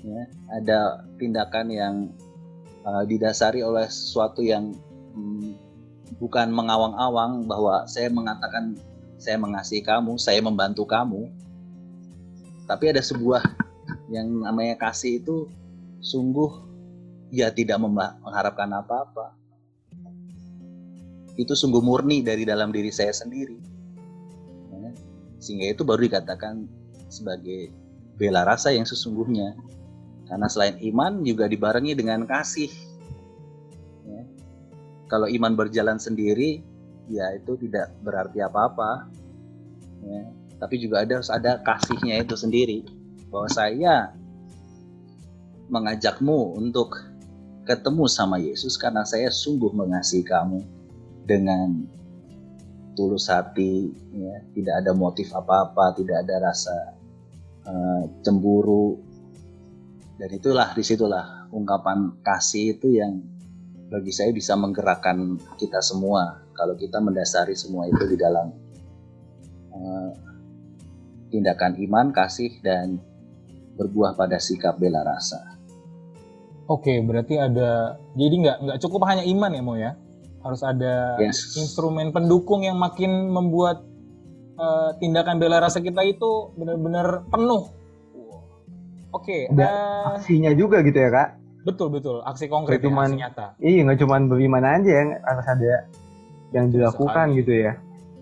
Ya, 0.05 0.29
ada 0.53 1.09
tindakan 1.17 1.67
yang 1.73 1.95
uh, 2.85 3.05
didasari 3.09 3.65
oleh 3.65 3.89
sesuatu 3.89 4.45
yang 4.45 4.77
hmm, 5.17 5.57
bukan 6.21 6.53
mengawang-awang 6.53 7.49
bahwa 7.49 7.89
saya 7.89 8.13
mengatakan 8.13 8.77
saya 9.17 9.41
mengasihi 9.41 9.81
kamu, 9.81 10.21
saya 10.21 10.45
membantu 10.45 10.85
kamu. 10.85 11.33
Tapi 12.69 12.85
ada 12.93 13.01
sebuah 13.01 13.41
yang 14.13 14.45
namanya 14.45 14.77
kasih 14.77 15.21
itu 15.21 15.49
sungguh 16.01 16.49
ya 17.33 17.49
tidak 17.53 17.81
mengharapkan 17.81 18.69
apa-apa. 18.73 19.37
Itu 21.37 21.57
sungguh 21.57 21.81
murni 21.81 22.21
dari 22.21 22.45
dalam 22.45 22.73
diri 22.73 22.93
saya 22.93 23.13
sendiri. 23.13 23.80
Sehingga 25.41 25.73
itu 25.73 25.83
baru 25.83 26.05
dikatakan 26.05 26.69
sebagai 27.09 27.73
bela 28.21 28.45
rasa 28.45 28.71
yang 28.71 28.85
sesungguhnya. 28.85 29.57
Karena 30.29 30.47
selain 30.47 30.79
iman 30.79 31.25
juga 31.27 31.51
dibarengi 31.51 31.97
dengan 31.97 32.29
kasih. 32.29 32.71
Ya. 34.07 34.23
Kalau 35.11 35.27
iman 35.27 35.59
berjalan 35.59 35.99
sendiri, 35.99 36.63
ya 37.11 37.35
itu 37.35 37.59
tidak 37.59 37.91
berarti 38.05 38.39
apa-apa. 38.45 39.11
Ya. 40.07 40.23
Tapi 40.61 40.77
juga 40.77 41.03
ada 41.03 41.19
harus 41.19 41.33
ada 41.33 41.59
kasihnya 41.65 42.23
itu 42.23 42.37
sendiri. 42.37 42.87
Bahwa 43.33 43.49
saya 43.51 44.15
mengajakmu 45.73 46.61
untuk 46.61 47.01
ketemu 47.65 48.05
sama 48.11 48.37
Yesus 48.43 48.75
karena 48.75 49.07
saya 49.07 49.31
sungguh 49.31 49.71
mengasihi 49.71 50.27
kamu 50.27 50.61
dengan 51.25 51.87
tulus 53.01 53.33
hati, 53.33 53.89
ya. 54.13 54.45
tidak 54.53 54.85
ada 54.85 54.93
motif 54.93 55.33
apa-apa, 55.33 55.97
tidak 55.97 56.29
ada 56.29 56.53
rasa 56.53 56.77
uh, 57.65 58.05
cemburu, 58.21 59.01
dan 60.21 60.29
itulah 60.37 60.77
di 60.77 60.85
situlah 60.85 61.49
ungkapan 61.49 62.21
kasih 62.21 62.77
itu 62.77 63.01
yang 63.01 63.25
bagi 63.89 64.13
saya 64.13 64.37
bisa 64.37 64.53
menggerakkan 64.53 65.41
kita 65.57 65.81
semua 65.81 66.45
kalau 66.53 66.77
kita 66.77 67.01
mendasari 67.01 67.57
semua 67.57 67.89
itu 67.89 68.05
di 68.05 68.21
dalam 68.21 68.53
uh, 69.73 70.13
tindakan 71.33 71.81
iman, 71.89 72.13
kasih 72.13 72.53
dan 72.61 73.01
berbuah 73.81 74.13
pada 74.13 74.37
sikap 74.37 74.77
bela 74.77 75.01
rasa. 75.01 75.57
Oke, 76.69 77.01
berarti 77.01 77.41
ada 77.41 77.97
jadi 78.13 78.35
nggak 78.45 78.57
nggak 78.61 78.79
cukup 78.85 79.09
hanya 79.09 79.25
iman 79.25 79.57
ya 79.57 79.63
Mo 79.65 79.75
ya, 79.81 79.97
harus 80.41 80.61
ada 80.61 81.17
Yes. 81.17 81.55
instrumen 81.55 82.11
pendukung 82.11 82.63
yang 82.63 82.77
makin 82.77 83.29
membuat 83.29 83.85
uh, 84.57 84.97
tindakan 84.97 85.37
bela 85.37 85.61
rasa 85.61 85.79
kita 85.79 86.01
itu 86.03 86.53
benar-benar 86.55 87.25
penuh. 87.27 87.69
Oke, 89.11 89.49
Ada 89.49 89.67
eh, 89.67 90.17
Aksinya 90.17 90.53
juga 90.53 90.81
gitu 90.81 90.97
ya 90.97 91.11
kak. 91.11 91.29
betul 91.61 91.93
betul 91.93 92.25
aksi 92.25 92.49
konkret 92.49 92.81
ya, 92.81 92.89
cuman- 92.89 93.11
aksi 93.11 93.21
nyata. 93.21 93.47
Iya 93.59 93.85
nggak 93.85 93.99
cuma 94.01 94.17
beriman 94.23 94.65
aja 94.65 94.91
yang 94.97 95.09
harus 95.21 95.47
ada 95.47 95.73
yang 96.51 96.67
dilakukan 96.69 97.27
Sekali. 97.29 97.39
gitu 97.39 97.53
ya. 97.59 97.73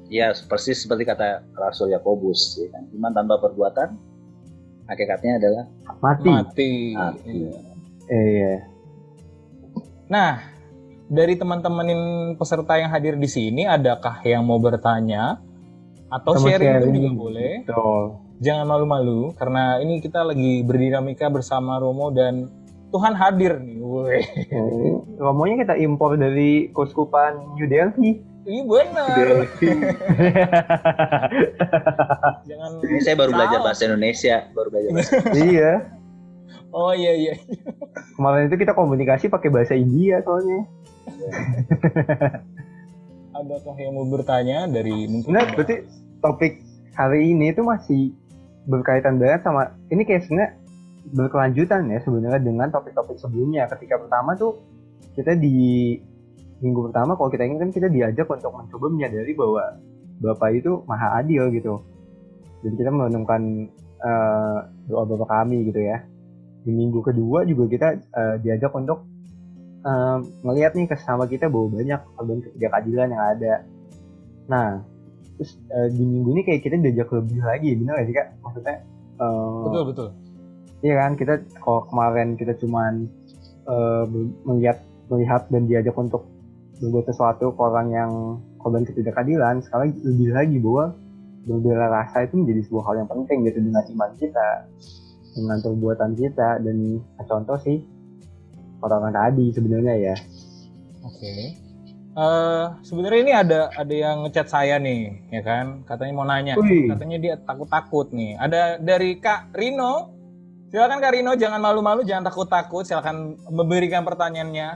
Ya, 0.08 0.26
persis 0.42 0.80
seperti 0.80 1.04
kata 1.04 1.44
Rasul 1.54 1.92
Yakobus, 1.92 2.56
ya 2.56 2.72
kan? 2.72 2.88
iman 2.90 3.12
tanpa 3.12 3.38
perbuatan 3.38 3.94
hakikatnya 4.86 5.36
adalah 5.36 5.64
Mati. 6.00 6.26
Mati. 6.26 6.72
Mati. 6.96 7.28
Iya. 7.28 7.50
Eh, 8.08 8.24
iya. 8.32 8.54
Nah, 10.08 10.40
dari 11.08 11.34
teman-teman 11.40 11.88
peserta 12.36 12.76
yang 12.76 12.92
hadir 12.92 13.16
di 13.16 13.28
sini, 13.28 13.64
adakah 13.64 14.20
yang 14.22 14.44
mau 14.44 14.60
bertanya 14.60 15.40
atau 16.08 16.36
Sama 16.36 16.52
sharing, 16.52 16.68
sharing. 16.68 16.94
juga 16.94 17.10
boleh? 17.16 17.52
Betul. 17.64 18.04
Jangan 18.38 18.64
malu-malu, 18.70 19.34
karena 19.34 19.82
ini 19.82 19.98
kita 19.98 20.22
lagi 20.22 20.62
berdinamika 20.62 21.26
bersama 21.26 21.80
Romo 21.82 22.14
dan 22.14 22.46
Tuhan 22.88 23.12
hadir 23.12 23.58
nih. 23.60 23.76
Woi, 23.82 24.20
Romonya 25.18 25.64
kita 25.64 25.74
impor 25.80 26.16
dari 26.16 26.70
Kuskupan 26.70 27.56
New 27.56 27.66
Delhi. 27.66 28.22
ini 28.48 28.64
benar. 28.64 29.12
Delhi. 29.12 29.68
Jangan. 32.48 32.70
ini 32.80 33.00
saya 33.04 33.16
baru 33.18 33.36
belajar 33.36 33.58
bahasa 33.60 33.82
Indonesia, 33.84 34.36
baru 34.56 34.68
belajar 34.72 34.88
bahasa 34.96 35.12
iya. 35.36 35.72
Oh 36.68 36.92
iya 36.92 37.12
iya. 37.16 37.34
Kemarin 38.16 38.48
itu 38.52 38.56
kita 38.60 38.72
komunikasi 38.76 39.28
pakai 39.32 39.48
bahasa 39.48 39.72
India 39.76 40.20
soalnya. 40.24 40.68
Adakah 43.38 43.76
yang 43.78 43.94
mau 43.94 44.06
bertanya 44.08 44.66
dari 44.66 45.06
mungkin? 45.06 45.30
Benar, 45.30 45.54
berarti 45.54 45.86
topik 46.18 46.58
hari 46.98 47.32
ini 47.32 47.54
itu 47.54 47.62
masih 47.62 48.10
berkaitan 48.68 49.16
banget 49.16 49.46
sama 49.46 49.72
ini 49.88 50.02
kayak 50.04 50.26
sebenarnya 50.26 50.50
berkelanjutan 51.08 51.88
ya 51.88 51.98
sebenarnya 52.04 52.40
dengan 52.42 52.68
topik-topik 52.68 53.16
sebelumnya. 53.16 53.70
Ketika 53.70 53.96
pertama 53.96 54.34
tuh 54.34 54.58
kita 55.14 55.38
di 55.38 55.96
minggu 56.58 56.90
pertama 56.90 57.14
kalau 57.14 57.30
kita 57.30 57.46
ingin 57.46 57.62
kan 57.62 57.70
kita 57.70 57.88
diajak 57.88 58.26
untuk 58.26 58.50
mencoba 58.50 58.86
menyadari 58.90 59.32
bahwa 59.32 59.78
Bapak 60.18 60.50
itu 60.58 60.82
maha 60.90 61.22
adil 61.22 61.46
gitu. 61.54 61.78
Jadi 62.66 62.74
kita 62.74 62.90
merenungkan 62.90 63.70
eh, 64.02 64.58
doa 64.90 65.04
Bapak 65.06 65.30
kami 65.30 65.70
gitu 65.70 65.78
ya. 65.78 66.02
Di 66.66 66.74
minggu 66.74 66.98
kedua 67.06 67.46
juga 67.46 67.70
kita 67.70 67.88
eh, 67.94 68.36
diajak 68.42 68.74
untuk 68.74 69.06
melihat 70.42 70.72
nih 70.74 70.90
kesama 70.90 71.24
kita 71.30 71.46
bahwa 71.46 71.78
banyak 71.78 72.00
korban 72.18 72.38
ketidakadilan 72.42 73.08
yang 73.14 73.24
ada. 73.36 73.54
Nah, 74.50 74.68
terus 75.38 75.54
eh, 75.70 75.88
di 75.94 76.02
minggu 76.02 76.28
ini 76.34 76.42
kayak 76.44 76.60
kita 76.66 76.74
diajak 76.82 77.08
lebih 77.14 77.40
lagi, 77.44 77.70
benar 77.78 78.02
gak 78.02 78.06
sih 78.10 78.16
kak? 78.16 78.28
Maksudnya, 78.42 78.76
eh, 79.22 79.62
Betul 79.64 79.82
betul. 79.94 80.08
iya 80.82 80.94
kan 81.02 81.12
kita 81.18 81.34
kalau 81.58 81.82
kemarin 81.90 82.38
kita 82.38 82.54
cuman 82.58 83.10
ber- 84.08 84.32
melihat 84.48 84.78
melihat 85.12 85.44
dan 85.52 85.68
diajak 85.68 85.92
untuk 85.98 86.24
berbuat 86.80 87.04
sesuatu 87.10 87.52
ke 87.52 87.60
orang 87.60 87.88
yang 87.90 88.12
korban 88.62 88.86
ketidakadilan, 88.86 89.60
sekarang 89.66 89.94
lebih 90.02 90.30
lagi 90.34 90.56
bahwa 90.62 90.94
berbela 91.48 91.86
rasa 91.88 92.28
itu 92.28 92.38
menjadi 92.38 92.60
sebuah 92.68 92.84
hal 92.86 92.94
yang 93.04 93.08
penting 93.10 93.38
gitu 93.48 93.58
dengan 93.64 93.84
iman 93.88 94.10
kita, 94.20 94.48
dengan 95.34 95.58
perbuatan 95.64 96.10
kita 96.14 96.48
dan 96.60 96.76
contoh 97.24 97.58
sih 97.62 97.82
orang 98.82 99.12
tadi 99.12 99.50
sebenarnya 99.50 99.94
ya. 99.94 100.14
Oke. 101.02 101.34
Eh 102.18 102.64
sebenarnya 102.82 103.20
ini 103.22 103.32
ada 103.34 103.60
ada 103.70 103.94
yang 103.94 104.26
ngechat 104.26 104.50
saya 104.50 104.78
nih, 104.82 105.22
ya 105.30 105.42
kan? 105.46 105.86
Katanya 105.86 106.12
mau 106.14 106.26
nanya. 106.26 106.58
Wih. 106.58 106.90
Katanya 106.90 107.18
dia 107.22 107.34
takut-takut 107.38 108.10
nih. 108.10 108.34
Ada 108.38 108.82
dari 108.82 109.18
Kak 109.22 109.54
Rino. 109.54 110.14
Silakan 110.68 111.00
Kak 111.00 111.16
Rino, 111.16 111.32
jangan 111.32 111.62
malu-malu, 111.64 112.04
jangan 112.04 112.28
takut-takut. 112.28 112.84
Silakan 112.84 113.38
memberikan 113.48 114.04
pertanyaannya 114.04 114.68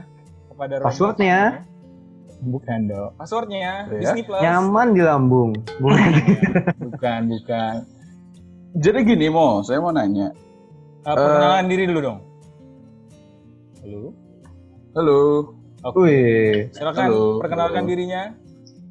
kepada 0.49 0.75
Romo. 0.81 0.89
Passwordnya? 0.89 1.69
Bukan 2.43 2.81
dong. 2.91 3.11
Passwordnya 3.21 3.59
Ya. 3.61 3.75
Disney 4.01 4.23
Plus. 4.27 4.41
Nyaman 4.43 4.95
di 4.95 5.03
lambung. 5.05 5.51
Bukan. 5.79 6.11
Bukan, 6.91 7.21
bukan. 7.29 7.75
Jadi 8.73 8.99
gini 9.05 9.27
Mo, 9.29 9.61
saya 9.67 9.83
mau 9.85 9.93
nanya. 9.93 10.31
Eh, 11.03 11.13
perkenalan 11.13 11.67
diri 11.67 11.85
dulu 11.91 12.01
dong. 12.01 12.19
Halo. 13.93 14.09
Halo, 15.85 16.01
Wih, 16.01 16.73
Silakan 16.73 17.13
Halo. 17.13 17.45
perkenalkan 17.45 17.85
Halo. 17.85 17.91
dirinya. 17.93 18.33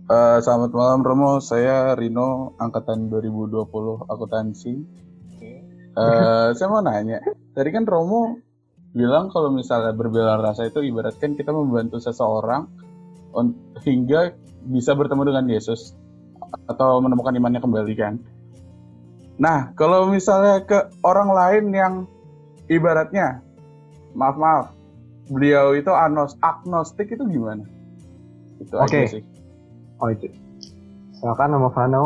eh, 0.05 0.37
selamat 0.45 0.69
malam 0.77 1.01
Romo. 1.01 1.41
Saya 1.41 1.97
Rino, 1.97 2.53
angkatan 2.61 3.09
2020 3.09 4.05
akuntansi. 4.05 4.77
Oke. 5.33 5.51
Eh, 5.97 6.47
saya 6.53 6.67
mau 6.69 6.85
nanya. 6.85 7.17
Tadi 7.57 7.69
kan 7.73 7.89
Romo 7.89 8.37
bilang 8.93 9.33
kalau 9.33 9.49
misalnya 9.49 9.89
berbela 9.97 10.37
rasa 10.37 10.69
itu 10.69 10.85
ibaratkan 10.85 11.33
kita 11.33 11.49
membantu 11.49 11.97
seseorang 11.97 12.69
hingga 13.81 14.37
bisa 14.69 14.93
bertemu 14.93 15.33
dengan 15.33 15.49
Yesus 15.49 15.97
atau 16.69 17.01
menemukan 17.01 17.33
imannya 17.33 17.57
kembali 17.57 17.93
kan. 17.97 18.21
Nah, 19.41 19.73
kalau 19.73 20.13
misalnya 20.13 20.61
ke 20.61 20.93
orang 21.01 21.33
lain 21.33 21.65
yang 21.73 21.93
ibaratnya 22.69 23.41
maaf 24.13 24.37
maaf 24.37 24.80
beliau 25.31 25.71
itu 25.73 25.87
anos 25.89 26.35
agnostik 26.43 27.07
itu 27.09 27.23
gimana? 27.23 27.63
Itu 28.59 28.75
Oke. 28.75 29.07
sih. 29.07 29.23
oh 29.97 30.11
itu. 30.11 30.27
Silakan 31.15 31.55
nama 31.55 31.69
Vano. 31.71 32.05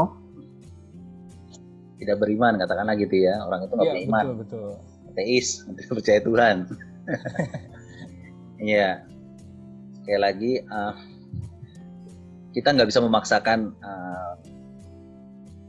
tidak 1.96 2.20
beriman 2.22 2.60
katakanlah 2.60 2.94
gitu 3.00 3.18
ya 3.18 3.40
orang 3.42 3.66
itu 3.66 3.74
nggak 3.74 3.88
Iya, 3.88 3.96
beriman 3.98 4.24
betul, 4.36 4.38
betul. 4.44 4.70
ateis 5.10 5.48
tidak 5.64 5.94
percaya 5.98 6.20
Tuhan 6.22 6.56
Iya 8.62 8.90
sekali 9.96 10.20
lagi 10.20 10.52
eh, 10.60 10.94
kita 12.52 12.68
nggak 12.76 12.90
bisa 12.92 13.00
memaksakan 13.00 13.60
eh, 13.74 14.34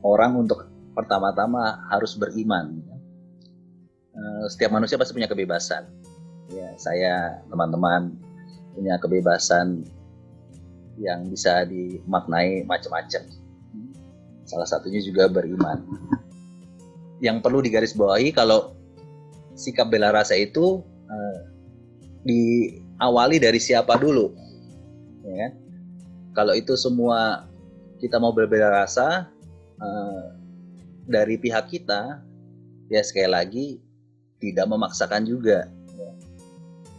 orang 0.02 0.34
untuk 0.36 0.66
pertama-tama 0.92 1.86
harus 1.88 2.18
beriman 2.18 2.82
eh, 4.12 4.44
setiap 4.50 4.74
manusia 4.74 4.98
pasti 4.98 5.14
punya 5.14 5.30
kebebasan. 5.30 5.86
Ya, 6.52 6.68
saya 6.78 7.42
teman-teman 7.50 8.14
punya 8.76 9.00
kebebasan 9.02 9.82
yang 10.96 11.28
bisa 11.28 11.66
dimaknai 11.68 12.64
macam-macam. 12.64 13.22
Salah 14.46 14.68
satunya 14.68 15.02
juga 15.02 15.26
beriman. 15.26 15.82
Yang 17.18 17.36
perlu 17.42 17.58
digarisbawahi 17.64 18.30
kalau 18.30 18.76
sikap 19.56 19.88
bela 19.88 20.12
rasa 20.12 20.36
itu 20.36 20.84
eh, 21.08 21.38
diawali 22.28 23.40
dari 23.40 23.56
siapa 23.56 23.96
dulu, 23.96 24.30
ya 25.24 25.34
kan? 25.40 25.52
Kalau 26.36 26.52
itu 26.52 26.76
semua 26.76 27.48
kita 27.96 28.20
mau 28.20 28.36
berbela 28.36 28.84
rasa 28.84 29.32
eh, 29.80 30.24
dari 31.08 31.40
pihak 31.40 31.72
kita, 31.72 32.20
ya 32.92 33.00
sekali 33.00 33.30
lagi 33.32 33.66
tidak 34.38 34.68
memaksakan 34.68 35.24
juga. 35.24 35.72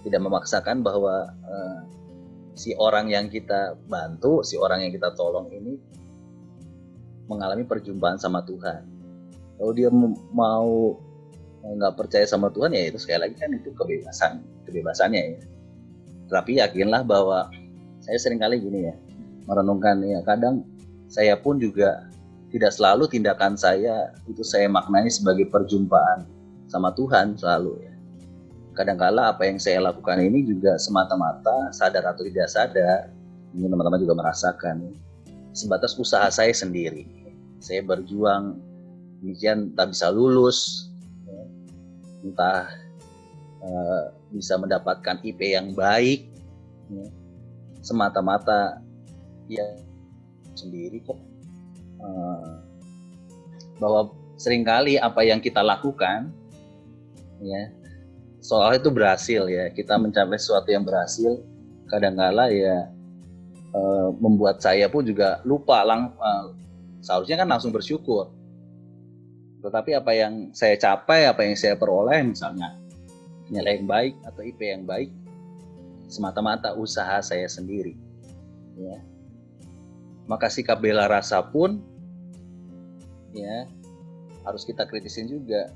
Tidak 0.05 0.21
memaksakan 0.21 0.85
bahwa 0.85 1.31
eh, 1.31 1.79
si 2.57 2.73
orang 2.77 3.09
yang 3.13 3.29
kita 3.29 3.77
bantu, 3.85 4.41
si 4.41 4.57
orang 4.57 4.85
yang 4.85 4.91
kita 4.93 5.13
tolong 5.13 5.49
ini 5.53 5.77
mengalami 7.29 7.67
perjumpaan 7.67 8.17
sama 8.17 8.41
Tuhan. 8.43 8.81
Kalau 9.57 9.73
dia 9.73 9.89
mau 10.33 10.97
nggak 11.67 11.93
percaya 11.99 12.23
sama 12.23 12.47
Tuhan 12.53 12.71
ya 12.71 12.87
itu 12.87 12.97
sekali 13.01 13.27
lagi 13.27 13.35
kan 13.35 13.51
itu 13.53 13.69
kebebasan, 13.75 14.41
kebebasannya 14.65 15.21
ya. 15.37 15.39
Tapi 16.27 16.59
yakinlah 16.59 17.03
bahwa 17.07 17.49
saya 18.03 18.17
sering 18.19 18.39
kali 18.39 18.59
gini 18.61 18.87
ya 18.87 18.95
merenungkan 19.47 20.03
ya 20.03 20.19
kadang 20.27 20.63
saya 21.07 21.39
pun 21.39 21.55
juga 21.57 22.07
tidak 22.51 22.71
selalu 22.75 23.07
tindakan 23.11 23.55
saya 23.55 24.11
itu 24.27 24.43
saya 24.43 24.67
maknai 24.71 25.07
sebagai 25.11 25.47
perjumpaan 25.51 26.27
sama 26.67 26.91
Tuhan 26.95 27.35
selalu 27.39 27.79
ya. 27.83 27.86
Kadangkala 28.77 29.33
apa 29.33 29.49
yang 29.49 29.57
saya 29.57 29.81
lakukan 29.81 30.21
ini 30.21 30.45
juga 30.45 30.77
semata-mata 30.77 31.73
sadar 31.73 32.05
atau 32.13 32.21
tidak 32.21 32.45
sadar, 32.45 33.09
mungkin 33.51 33.73
teman-teman 33.73 34.01
juga 34.05 34.15
merasakan 34.21 34.93
sebatas 35.57 35.97
usaha 35.97 36.29
saya 36.29 36.53
sendiri. 36.53 37.09
Saya 37.57 37.81
berjuang 37.81 38.61
demikian 39.25 39.73
tak 39.73 39.97
bisa 39.97 40.13
lulus, 40.13 40.93
ya. 41.25 41.41
entah 42.21 42.69
eh, 43.65 44.03
bisa 44.29 44.61
mendapatkan 44.61 45.17
IP 45.25 45.41
yang 45.57 45.73
baik, 45.73 46.29
ya. 46.93 47.05
semata-mata 47.81 48.77
ya 49.49 49.65
sendiri 50.53 51.01
kok 51.01 51.17
Eh, 51.97 52.53
bahwa 53.81 54.13
sering 54.37 54.61
kali 54.61 55.01
apa 55.01 55.25
yang 55.25 55.41
kita 55.41 55.65
lakukan 55.65 56.29
ya 57.41 57.69
soal 58.41 58.77
itu 58.77 58.89
berhasil 58.93 59.43
ya. 59.47 59.69
Kita 59.73 59.97
mencapai 59.97 60.37
sesuatu 60.37 60.69
yang 60.69 60.85
berhasil. 60.85 61.41
Kadangkala 61.87 62.51
ya 62.51 62.91
eh, 63.71 64.09
membuat 64.19 64.59
saya 64.59 64.91
pun 64.91 65.07
juga 65.07 65.39
lupa 65.47 65.83
lang 65.87 66.13
eh, 66.17 66.45
seharusnya 67.01 67.39
kan 67.43 67.47
langsung 67.47 67.71
bersyukur. 67.71 68.33
Tetapi 69.63 69.97
apa 69.97 70.11
yang 70.13 70.53
saya 70.53 70.77
capai 70.77 71.27
apa 71.27 71.43
yang 71.43 71.57
saya 71.57 71.75
peroleh 71.75 72.21
misalnya 72.23 72.77
nilai 73.47 73.79
yang 73.79 73.87
baik 73.87 74.13
atau 74.27 74.41
IP 74.43 74.59
yang 74.59 74.83
baik 74.83 75.09
semata-mata 76.07 76.75
usaha 76.75 77.19
saya 77.23 77.47
sendiri 77.47 77.95
ya. 78.75 78.99
Maka 80.27 80.51
sikap 80.51 80.83
bela 80.83 81.07
rasa 81.07 81.39
pun 81.39 81.79
ya 83.31 83.67
harus 84.43 84.63
kita 84.63 84.87
kritisin 84.87 85.27
juga 85.27 85.71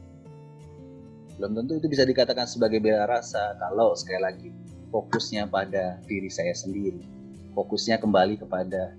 belum 1.41 1.57
tentu 1.57 1.81
itu 1.81 1.89
bisa 1.89 2.05
dikatakan 2.05 2.45
sebagai 2.45 2.77
bela 2.77 3.09
rasa 3.09 3.57
kalau 3.57 3.97
sekali 3.97 4.21
lagi 4.21 4.49
fokusnya 4.93 5.49
pada 5.49 5.97
diri 6.05 6.29
saya 6.29 6.53
sendiri. 6.53 7.01
Fokusnya 7.57 7.97
kembali 7.97 8.37
kepada 8.37 8.93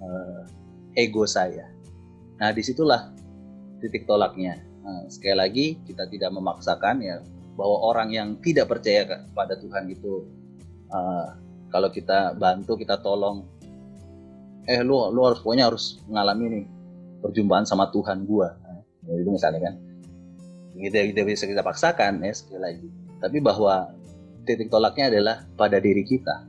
eh, 0.00 0.42
ego 0.96 1.28
saya. 1.28 1.68
Nah 2.40 2.48
di 2.56 2.64
situlah 2.64 3.12
titik 3.84 4.08
tolaknya. 4.08 4.64
Nah, 4.80 5.04
sekali 5.12 5.36
lagi 5.36 5.66
kita 5.84 6.08
tidak 6.08 6.32
memaksakan 6.32 7.04
ya 7.04 7.20
bahwa 7.52 7.76
orang 7.84 8.08
yang 8.16 8.28
tidak 8.40 8.72
percaya 8.72 9.04
kepada 9.04 9.60
Tuhan 9.60 9.84
itu 9.92 10.24
eh, 10.88 11.28
kalau 11.68 11.92
kita 11.92 12.32
bantu 12.40 12.80
kita 12.80 12.96
tolong 13.04 13.44
eh 14.64 14.80
lu 14.80 15.12
lu 15.12 15.20
harus 15.28 15.44
pokoknya 15.44 15.68
harus 15.68 16.00
mengalami 16.08 16.44
nih 16.48 16.64
perjumpaan 17.20 17.68
sama 17.68 17.92
Tuhan 17.92 18.24
gua. 18.24 18.56
Nah, 18.64 18.80
ya 19.04 19.20
itu 19.20 19.28
misalnya 19.28 19.60
kan 19.68 19.83
kita 20.74 21.06
tidak 21.14 21.24
bisa 21.30 21.44
kita 21.46 21.62
paksakan 21.62 22.22
ya 22.22 22.34
sekali 22.34 22.60
lagi. 22.60 22.88
Tapi 23.22 23.38
bahwa 23.38 23.94
titik 24.44 24.68
tolaknya 24.68 25.10
adalah 25.14 25.36
pada 25.54 25.78
diri 25.78 26.02
kita. 26.02 26.44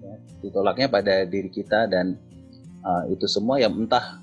Ya, 0.00 0.14
titik 0.40 0.52
tolaknya 0.56 0.88
pada 0.88 1.14
diri 1.28 1.50
kita 1.52 1.86
dan 1.86 2.16
uh, 2.82 3.04
itu 3.12 3.28
semua 3.28 3.60
yang 3.60 3.76
entah 3.76 4.20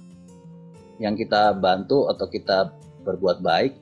yang 0.98 1.14
kita 1.14 1.54
bantu 1.54 2.10
atau 2.10 2.26
kita 2.26 2.74
berbuat 3.06 3.40
baik 3.46 3.78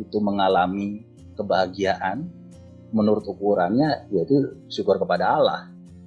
itu 0.00 0.16
mengalami 0.18 1.04
kebahagiaan 1.36 2.26
menurut 2.90 3.26
ukurannya 3.28 4.08
yaitu 4.10 4.56
syukur 4.72 4.96
kepada 4.96 5.36
Allah 5.36 5.60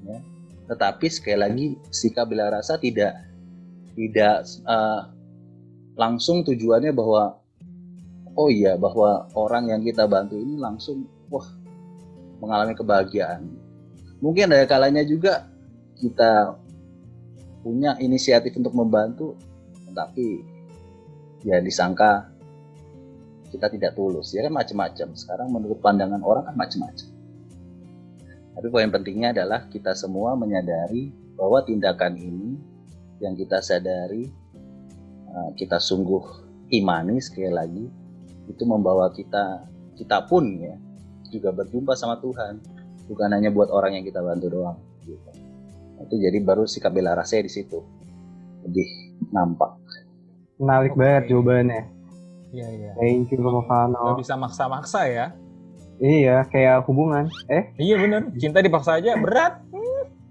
ya. 0.03 0.19
Tetapi 0.67 1.07
sekali 1.07 1.37
lagi 1.39 1.65
sikap 1.93 2.27
bela 2.27 2.51
rasa 2.51 2.75
tidak 2.75 3.15
tidak 3.95 4.43
uh, 4.67 5.07
langsung 5.95 6.43
tujuannya 6.43 6.91
bahwa 6.91 7.39
oh 8.37 8.53
iya 8.53 8.77
bahwa 8.77 9.25
orang 9.33 9.73
yang 9.73 9.81
kita 9.81 10.05
bantu 10.05 10.37
ini 10.37 10.55
langsung 10.61 11.09
wah 11.33 11.45
mengalami 12.37 12.77
kebahagiaan. 12.77 13.49
Mungkin 14.21 14.53
ada 14.53 14.69
kalanya 14.69 15.01
juga 15.01 15.49
kita 15.97 16.53
punya 17.65 17.97
inisiatif 17.97 18.53
untuk 18.61 18.77
membantu 18.77 19.33
tetapi 19.89 20.45
ya 21.41 21.57
disangka 21.57 22.29
kita 23.49 23.73
tidak 23.73 23.97
tulus. 23.97 24.37
Ya 24.37 24.45
kan 24.45 24.53
macam-macam. 24.53 25.17
Sekarang 25.17 25.49
menurut 25.49 25.81
pandangan 25.81 26.21
orang 26.21 26.45
kan 26.45 26.55
macam-macam. 26.55 27.07
Tapi 28.57 28.67
poin 28.73 28.89
pentingnya 28.89 29.37
adalah 29.37 29.69
kita 29.69 29.93
semua 29.93 30.33
menyadari 30.33 31.13
bahwa 31.37 31.61
tindakan 31.61 32.17
ini 32.17 32.57
yang 33.21 33.37
kita 33.37 33.61
sadari, 33.61 34.29
uh, 35.29 35.53
kita 35.53 35.77
sungguh 35.77 36.21
imani 36.73 37.21
sekali 37.21 37.53
lagi, 37.53 37.85
itu 38.47 38.63
membawa 38.63 39.11
kita, 39.11 39.67
kita 39.99 40.25
pun 40.27 40.47
ya 40.59 40.75
juga 41.29 41.51
berjumpa 41.51 41.93
sama 41.93 42.19
Tuhan, 42.23 42.63
bukan 43.11 43.29
hanya 43.35 43.51
buat 43.51 43.67
orang 43.71 43.99
yang 43.99 44.05
kita 44.07 44.23
bantu 44.23 44.47
doang. 44.51 44.79
Gitu. 45.03 45.29
Itu 46.03 46.15
jadi 46.15 46.37
baru 46.43 46.63
sikap 46.63 46.95
bela 46.95 47.15
rasanya 47.17 47.47
di 47.47 47.53
situ 47.53 47.79
lebih 48.63 48.87
nampak. 49.31 49.75
Menarik 50.57 50.95
Oke. 50.95 50.99
banget 50.99 51.23
jawabannya. 51.29 51.81
Iya 52.55 52.67
iya. 52.71 52.91
Thank 52.95 53.35
you 53.35 53.43
Gak 53.43 54.19
bisa 54.23 54.35
maksa-maksa 54.39 55.01
ya. 55.11 55.27
Iya, 55.97 56.45
kayak 56.53 56.85
hubungan. 56.85 57.25
Eh, 57.49 57.73
Iya 57.81 57.97
bener. 57.97 58.29
Cinta 58.37 58.61
dipaksa 58.61 59.01
aja 59.01 59.17
berat. 59.17 59.65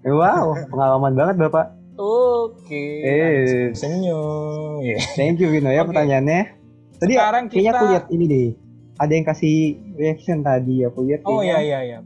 eh, 0.06 0.14
wow, 0.14 0.54
pengalaman 0.70 1.18
banget 1.18 1.36
Bapak. 1.42 1.74
Oke. 1.98 3.02
Eh. 3.02 3.74
Senyum. 3.74 4.78
Iya. 4.84 4.96
Thank 5.18 5.42
you 5.42 5.50
Vino 5.50 5.68
ya 5.72 5.82
Oke. 5.82 5.90
pertanyaannya. 5.90 6.55
Tadi 6.96 7.12
Sekarang 7.12 7.44
kayaknya 7.46 7.72
aku 7.72 7.76
kita- 7.76 7.92
lihat 7.92 8.06
ini 8.08 8.24
deh. 8.24 8.48
Ada 8.96 9.12
yang 9.12 9.26
kasih 9.28 9.56
reaction 9.94 10.40
tadi 10.40 10.80
aku 10.80 11.04
lihat. 11.04 11.20
Oh 11.28 11.44
iya 11.44 11.60
iya 11.60 11.78
iya. 11.84 11.98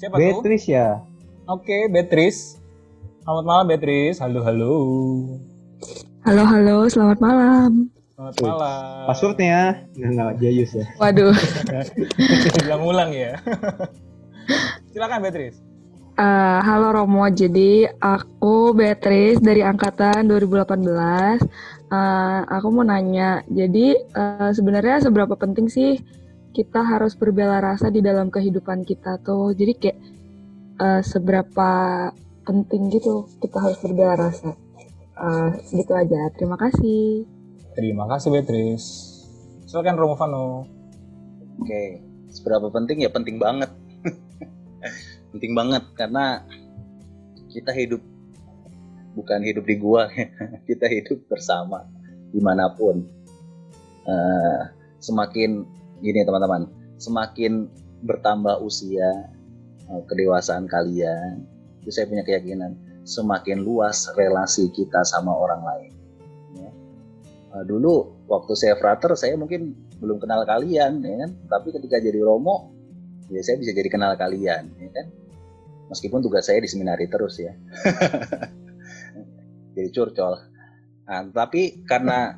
Siapa 0.00 0.16
tuh? 0.16 0.20
Beatrice 0.20 0.66
ya. 0.72 1.04
Oke, 1.44 1.92
Beatrice. 1.92 2.56
Selamat 3.20 3.44
malam 3.44 3.64
Beatrice. 3.68 4.16
Halo 4.16 4.40
halo. 4.40 4.74
Halo, 6.24 6.42
halo, 6.44 6.76
selamat 6.88 7.18
malam. 7.20 7.92
Selamat 8.16 8.34
Wih, 8.40 8.48
malam. 8.48 9.04
Passwordnya 9.04 9.60
nggak 9.92 10.10
nggak 10.10 10.32
Jayus 10.40 10.72
ya. 10.72 10.86
Waduh, 10.96 11.36
Ulang-ulang 12.64 13.10
ya. 13.12 13.36
Silakan 14.92 15.20
Beatrice. 15.20 15.60
Eh, 16.16 16.58
halo 16.64 16.90
Romo. 16.90 17.28
Jadi 17.28 17.84
aku 17.86 18.72
Beatrice 18.72 19.38
dari 19.38 19.60
angkatan 19.60 20.24
2018. 20.26 21.44
Eh, 21.88 22.40
aku 22.44 22.68
mau 22.68 22.84
nanya, 22.84 23.40
jadi 23.48 23.96
eh, 23.96 24.50
sebenarnya 24.52 25.08
seberapa 25.08 25.40
penting 25.40 25.72
sih 25.72 25.96
kita 26.52 26.84
harus 26.84 27.16
berbela 27.16 27.64
rasa 27.64 27.88
di 27.88 28.04
dalam 28.04 28.28
kehidupan 28.28 28.84
kita 28.84 29.16
tuh? 29.24 29.56
Jadi 29.56 29.72
kayak 29.72 29.98
eh, 30.84 31.00
seberapa 31.00 31.70
penting 32.44 32.92
gitu 32.92 33.24
kita 33.40 33.56
harus 33.56 33.80
berbela 33.80 34.20
rasa? 34.20 34.52
Eh, 35.16 35.50
gitu 35.80 35.96
aja. 35.96 36.28
Terima 36.36 36.60
kasih. 36.60 37.24
Terima 37.72 38.04
kasih 38.04 38.36
Beatrice. 38.36 38.88
Silakan 39.64 39.96
Romo 39.96 40.14
Vano. 40.20 40.68
Oke, 41.56 42.04
seberapa 42.28 42.68
penting 42.68 43.00
ya 43.00 43.08
penting 43.08 43.40
banget. 43.40 43.72
penting 45.32 45.56
banget 45.56 45.88
karena 45.96 46.44
kita 47.48 47.72
hidup 47.72 48.04
bukan 49.18 49.42
hidup 49.42 49.66
di 49.66 49.74
gua, 49.74 50.06
kita 50.70 50.86
hidup 50.86 51.26
bersama 51.26 51.82
di 52.30 52.38
mana 52.38 52.70
pun. 52.70 53.02
Eh, 54.06 54.62
semakin 55.02 55.66
gini 55.98 56.22
teman-teman, 56.22 56.70
semakin 57.02 57.66
bertambah 58.06 58.62
usia 58.62 59.26
eh, 59.90 60.02
kedewasaan 60.06 60.70
kalian, 60.70 61.42
itu 61.82 61.90
saya 61.90 62.06
punya 62.06 62.22
keyakinan 62.22 62.78
semakin 63.02 63.66
luas 63.66 64.06
relasi 64.14 64.70
kita 64.70 65.02
sama 65.02 65.34
orang 65.34 65.62
lain. 65.66 65.92
Eh, 67.48 67.64
dulu 67.64 68.28
waktu 68.28 68.52
saya 68.54 68.74
frater 68.76 69.16
saya 69.16 69.34
mungkin 69.34 69.72
belum 69.98 70.20
kenal 70.20 70.44
kalian, 70.44 71.00
ya 71.00 71.16
kan? 71.26 71.30
Tapi 71.48 71.68
ketika 71.74 71.96
jadi 71.98 72.20
romo, 72.20 72.70
ya 73.32 73.40
saya 73.40 73.56
bisa 73.56 73.72
jadi 73.72 73.88
kenal 73.88 74.14
kalian, 74.14 74.68
ya 74.78 74.90
kan? 74.92 75.06
Meskipun 75.88 76.20
tugas 76.20 76.44
saya 76.44 76.60
di 76.60 76.68
seminari 76.68 77.08
terus 77.08 77.40
ya, 77.40 77.56
jadi 79.78 79.90
curcol. 79.94 80.34
Nah, 81.06 81.22
tapi 81.30 81.86
karena 81.86 82.34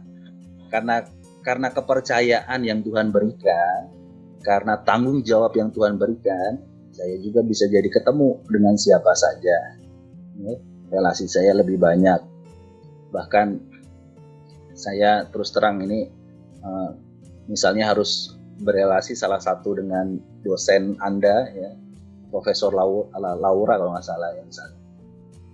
karena 0.69 1.03
karena 1.41 1.69
kepercayaan 1.73 2.61
yang 2.61 2.85
Tuhan 2.85 3.09
berikan, 3.09 3.89
karena 4.45 4.77
tanggung 4.85 5.25
jawab 5.25 5.57
yang 5.57 5.73
Tuhan 5.73 5.97
berikan, 5.97 6.61
saya 6.93 7.17
juga 7.25 7.41
bisa 7.41 7.65
jadi 7.65 7.89
ketemu 7.89 8.45
dengan 8.53 8.77
siapa 8.77 9.17
saja. 9.17 9.81
Relasi 10.93 11.27
saya 11.31 11.57
lebih 11.57 11.81
banyak. 11.81 12.21
Bahkan 13.11 13.49
saya 14.77 15.25
terus 15.29 15.53
terang 15.53 15.81
ini, 15.85 16.09
uh, 16.61 16.93
misalnya 17.49 17.91
harus 17.91 18.37
berelasi 18.61 19.17
salah 19.17 19.41
satu 19.41 19.77
dengan 19.77 20.21
dosen 20.45 20.97
Anda, 21.01 21.49
ya, 21.53 21.73
Profesor 22.29 22.73
Laura, 22.73 23.75
kalau 23.77 23.93
nggak 23.97 24.07
salah 24.07 24.31
ya 24.37 24.43
misalnya. 24.45 24.80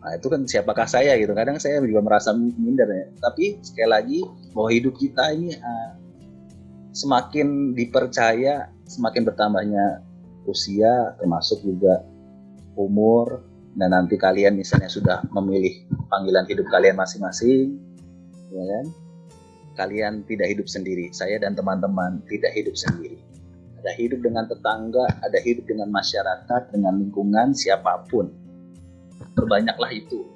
Nah 0.07 0.15
itu 0.15 0.31
kan 0.31 0.47
siapakah 0.47 0.87
saya 0.87 1.19
gitu. 1.19 1.35
Kadang 1.35 1.59
saya 1.59 1.83
juga 1.83 1.99
merasa 1.99 2.31
minder 2.31 2.87
ya. 2.87 3.11
Tapi 3.19 3.59
sekali 3.59 3.91
lagi 3.91 4.19
bahwa 4.55 4.71
hidup 4.71 4.95
kita 4.95 5.35
ini 5.35 5.51
uh, 5.59 5.91
semakin 6.95 7.75
dipercaya, 7.75 8.71
semakin 8.87 9.27
bertambahnya 9.27 10.07
usia, 10.47 11.19
termasuk 11.19 11.59
juga 11.67 12.07
umur. 12.79 13.43
Dan 13.75 13.99
nanti 13.99 14.15
kalian 14.15 14.55
misalnya 14.55 14.87
sudah 14.87 15.27
memilih 15.35 15.91
panggilan 16.07 16.47
hidup 16.47 16.71
kalian 16.71 16.97
masing-masing, 16.97 17.77
ya 18.55 18.63
kan? 18.63 18.87
Kalian 19.75 20.23
tidak 20.25 20.55
hidup 20.55 20.71
sendiri. 20.71 21.11
Saya 21.11 21.43
dan 21.43 21.59
teman-teman 21.59 22.23
tidak 22.31 22.55
hidup 22.55 22.79
sendiri. 22.79 23.19
Ada 23.83 23.93
hidup 23.99 24.23
dengan 24.23 24.49
tetangga, 24.49 25.05
ada 25.21 25.39
hidup 25.43 25.67
dengan 25.69 25.91
masyarakat, 25.93 26.73
dengan 26.73 26.95
lingkungan, 26.95 27.53
siapa 27.53 28.07
pun 28.09 28.46
perbanyaklah 29.37 29.91
itu. 29.93 30.27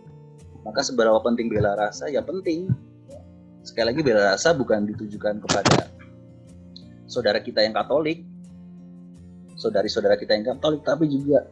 Maka 0.65 0.85
seberapa 0.85 1.17
penting 1.25 1.49
bela 1.49 1.73
rasa? 1.73 2.09
Ya 2.13 2.21
penting. 2.21 2.69
Sekali 3.65 3.93
lagi 3.93 4.01
bela 4.05 4.37
rasa 4.37 4.57
bukan 4.57 4.89
ditujukan 4.89 5.41
kepada 5.45 5.89
saudara 7.11 7.43
kita 7.43 7.61
yang 7.67 7.77
Katolik, 7.77 8.25
saudari-saudara 9.59 10.17
kita 10.17 10.39
yang 10.39 10.57
Katolik, 10.57 10.81
tapi 10.87 11.11
juga 11.11 11.45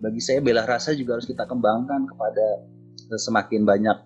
bagi 0.00 0.20
saya 0.20 0.40
bela 0.40 0.64
rasa 0.64 0.92
juga 0.96 1.16
harus 1.16 1.28
kita 1.28 1.44
kembangkan 1.44 2.08
kepada 2.08 2.46
semakin 3.16 3.64
banyak 3.64 3.98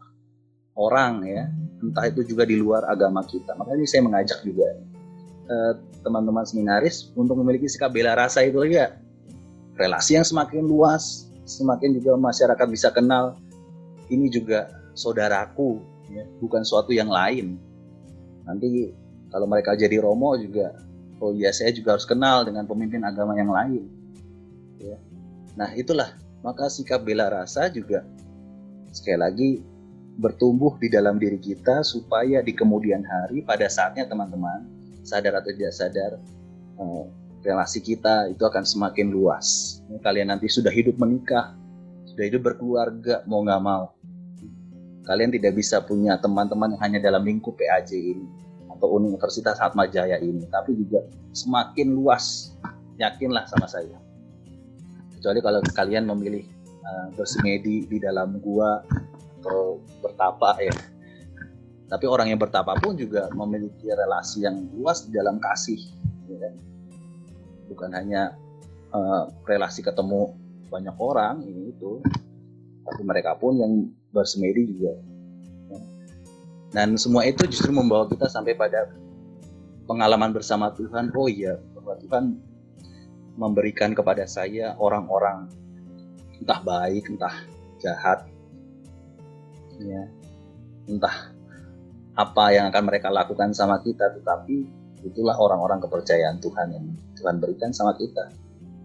orang 0.74 1.22
ya, 1.26 1.44
entah 1.82 2.06
itu 2.10 2.22
juga 2.26 2.44
di 2.46 2.58
luar 2.58 2.86
agama 2.86 3.22
kita. 3.26 3.54
Makanya 3.54 3.86
saya 3.86 4.02
mengajak 4.02 4.38
juga 4.42 4.68
eh, 5.50 5.72
teman-teman 6.02 6.44
seminaris 6.46 7.10
untuk 7.14 7.38
memiliki 7.38 7.66
sikap 7.70 7.90
bela 7.90 8.14
rasa 8.14 8.42
itu 8.44 8.62
ya 8.68 8.94
relasi 9.74 10.18
yang 10.18 10.26
semakin 10.26 10.62
luas, 10.66 11.26
semakin 11.44 11.96
juga 11.96 12.16
masyarakat 12.16 12.66
bisa 12.68 12.88
kenal 12.90 13.36
ini 14.12 14.28
juga 14.28 14.68
saudaraku, 14.92 15.80
ya, 16.12 16.24
bukan 16.40 16.64
suatu 16.64 16.92
yang 16.92 17.08
lain. 17.08 17.56
Nanti 18.44 18.92
kalau 19.32 19.48
mereka 19.48 19.72
jadi 19.76 20.00
romo 20.00 20.36
juga, 20.36 20.76
oh 21.20 21.32
iya 21.32 21.50
saya 21.50 21.72
juga 21.72 21.96
harus 21.96 22.04
kenal 22.04 22.44
dengan 22.44 22.68
pemimpin 22.68 23.00
agama 23.04 23.32
yang 23.36 23.48
lain. 23.48 23.84
Ya. 24.80 24.96
Nah 25.56 25.70
itulah 25.72 26.12
maka 26.44 26.68
sikap 26.68 27.00
bela 27.02 27.32
rasa 27.32 27.72
juga 27.72 28.04
sekali 28.92 29.18
lagi 29.18 29.50
bertumbuh 30.20 30.78
di 30.78 30.92
dalam 30.92 31.18
diri 31.18 31.40
kita 31.40 31.82
supaya 31.82 32.44
di 32.44 32.54
kemudian 32.54 33.02
hari 33.02 33.42
pada 33.42 33.66
saatnya 33.66 34.06
teman-teman 34.06 34.62
sadar 35.02 35.42
atau 35.42 35.50
tidak 35.50 35.74
sadar 35.74 36.12
eh, 36.78 37.04
relasi 37.44 37.84
kita 37.84 38.32
itu 38.32 38.40
akan 38.42 38.64
semakin 38.64 39.12
luas. 39.12 39.78
Kalian 40.00 40.32
nanti 40.32 40.48
sudah 40.48 40.72
hidup 40.72 40.96
menikah, 40.96 41.52
sudah 42.08 42.24
hidup 42.24 42.48
berkeluarga, 42.50 43.20
mau 43.28 43.44
nggak 43.44 43.62
mau. 43.62 43.92
Kalian 45.04 45.28
tidak 45.36 45.60
bisa 45.60 45.84
punya 45.84 46.16
teman-teman 46.16 46.72
yang 46.72 46.80
hanya 46.80 46.98
dalam 47.04 47.20
lingkup 47.28 47.60
PAJ 47.60 47.92
ini 48.16 48.24
atau 48.72 48.88
Universitas 48.96 49.60
Atmajaya 49.60 50.16
ini, 50.18 50.48
tapi 50.48 50.72
juga 50.74 51.04
semakin 51.36 51.92
luas. 51.92 52.56
Yakinlah 52.96 53.44
sama 53.50 53.68
saya. 53.68 53.98
Kecuali 55.18 55.42
kalau 55.44 55.60
kalian 55.74 56.08
memilih 56.08 56.46
uh, 56.86 57.10
bersemedi 57.12 57.84
di 57.90 57.98
dalam 58.00 58.40
gua 58.40 58.80
atau 59.42 59.82
bertapa 60.00 60.56
ya. 60.64 60.74
Tapi 61.84 62.06
orang 62.08 62.32
yang 62.32 62.40
bertapa 62.40 62.80
pun 62.80 62.96
juga 62.96 63.28
memiliki 63.36 63.92
relasi 63.92 64.48
yang 64.48 64.72
luas 64.72 65.04
di 65.04 65.12
dalam 65.12 65.36
kasih. 65.36 65.78
Ya 66.30 66.38
kan? 66.40 66.54
Bukan 67.68 67.90
hanya 67.96 68.36
uh, 68.94 69.28
relasi 69.48 69.80
ketemu 69.80 70.34
banyak 70.68 70.96
orang 70.98 71.44
ini 71.44 71.70
itu. 71.70 72.00
Tapi 72.84 73.00
mereka 73.00 73.34
pun 73.40 73.56
yang 73.56 73.72
bersemedi 74.12 74.76
juga. 74.76 74.94
Dan 76.74 76.98
semua 76.98 77.22
itu 77.22 77.46
justru 77.46 77.70
membawa 77.70 78.10
kita 78.10 78.26
sampai 78.26 78.58
pada 78.58 78.90
pengalaman 79.86 80.34
bersama 80.34 80.74
Tuhan. 80.74 81.14
Oh 81.14 81.30
iya 81.30 81.54
bahwa 81.72 81.94
Tuhan 82.02 82.24
memberikan 83.38 83.94
kepada 83.94 84.26
saya 84.26 84.74
orang-orang 84.78 85.46
entah 86.42 86.60
baik 86.66 87.06
entah 87.14 87.34
jahat 87.78 88.26
ya. 89.78 90.02
Entah 90.90 91.30
apa 92.14 92.44
yang 92.54 92.70
akan 92.70 92.82
mereka 92.86 93.10
lakukan 93.10 93.54
sama 93.54 93.78
kita 93.82 94.10
tetapi 94.14 94.83
itulah 95.04 95.36
orang-orang 95.36 95.78
kepercayaan 95.84 96.40
Tuhan 96.40 96.66
yang 96.72 96.84
Tuhan 97.20 97.38
berikan 97.38 97.70
sama 97.70 97.92
kita 97.94 98.32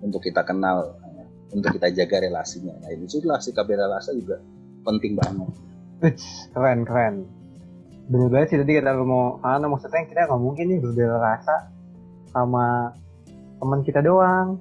untuk 0.04 0.24
kita 0.24 0.44
kenal, 0.44 0.96
ya, 1.16 1.26
untuk 1.56 1.76
kita 1.76 1.92
jaga 1.96 2.24
relasinya. 2.24 2.76
Nah, 2.84 2.92
itu 2.92 3.20
itulah 3.24 3.40
sikap 3.40 3.68
rasa 3.68 4.12
juga 4.16 4.40
penting 4.84 5.16
banget. 5.16 5.52
keren 6.56 6.88
keren. 6.88 7.16
Bener 8.10 8.28
banget 8.32 8.48
sih 8.56 8.58
tadi 8.58 8.80
kita 8.80 8.96
mau, 9.04 9.38
karena 9.44 9.68
maksudnya 9.68 10.08
kita 10.08 10.20
nggak 10.28 10.42
mungkin 10.42 10.66
nih 10.72 10.80
berbeda 10.82 11.16
rasa 11.20 11.56
sama 12.32 12.96
teman 13.60 13.80
kita 13.84 14.00
doang, 14.02 14.58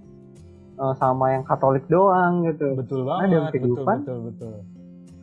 eh, 0.77 0.95
sama 0.99 1.33
yang 1.33 1.45
Katolik 1.47 1.87
doang 1.89 2.45
gitu. 2.45 2.77
Betul 2.77 3.07
Nah, 3.07 3.23
banget. 3.23 3.29
dalam 3.33 3.47
kehidupan, 3.55 3.97
betul, 4.05 4.19
betul, 4.29 4.53
betul. 4.55 4.57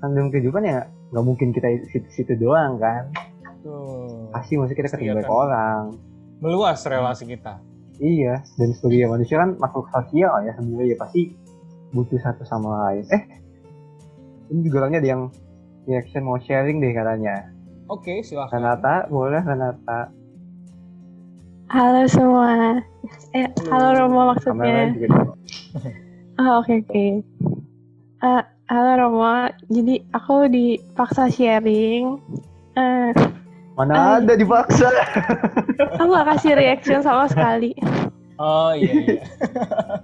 kan 0.02 0.10
dalam 0.12 0.30
kehidupan 0.32 0.62
ya 0.64 0.80
nggak 1.12 1.26
mungkin 1.26 1.48
kita 1.54 1.68
situ-situ 1.92 2.34
doang 2.40 2.80
kan. 2.82 3.12
Betul. 3.62 4.30
Pasti 4.34 4.54
maksudnya 4.58 4.78
kita 4.80 4.90
ketemu 4.96 5.22
banyak 5.22 5.26
kan. 5.26 5.34
orang. 5.34 5.84
Meluas 6.46 6.86
relasi 6.86 7.26
kita. 7.26 7.58
Iya, 7.98 8.46
dan 8.62 8.70
sebagai 8.78 9.10
manusia 9.10 9.42
kan 9.42 9.58
makhluk 9.58 9.90
sosial 9.90 10.30
ya 10.46 10.54
sebenarnya 10.54 10.94
ya 10.94 10.98
pasti 11.02 11.34
butuh 11.90 12.22
satu 12.22 12.46
sama 12.46 12.86
lain. 12.86 13.02
Eh, 13.10 13.24
ini 14.54 14.70
juga 14.70 14.86
orangnya 14.86 15.02
ada 15.02 15.10
yang 15.10 15.24
reaction 15.90 16.22
mau 16.22 16.38
sharing 16.38 16.78
deh 16.78 16.94
katanya. 16.94 17.50
Oke, 17.90 18.22
silahkan. 18.22 18.62
Renata, 18.62 19.10
boleh 19.10 19.42
Renata. 19.42 20.14
Halo 21.74 22.06
semua. 22.06 22.78
Eh, 23.34 23.50
halo 23.74 24.06
Romo 24.06 24.38
Kamera 24.38 24.94
maksudnya. 24.94 25.10
Oh, 26.36 26.62
oke 26.62 26.84
oke. 26.84 27.06
Eh, 28.22 28.44
halo 28.70 28.92
Romo. 29.02 29.50
Jadi 29.66 29.98
aku 30.14 30.46
dipaksa 30.46 31.26
sharing. 31.26 32.22
Eh, 32.78 33.10
Mana 33.76 34.24
ada 34.24 34.34
dipaksa. 34.40 34.88
aku 36.00 36.04
gak 36.08 36.28
kasih 36.36 36.56
reaction 36.56 37.00
sama 37.04 37.28
sekali. 37.28 37.76
Oh 38.40 38.72
iya 38.72 38.92
iya. 39.04 39.24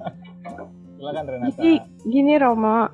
silakan 1.00 1.26
Renata. 1.28 1.56
Jadi 1.56 1.74
gini 2.06 2.36
Romo. 2.36 2.92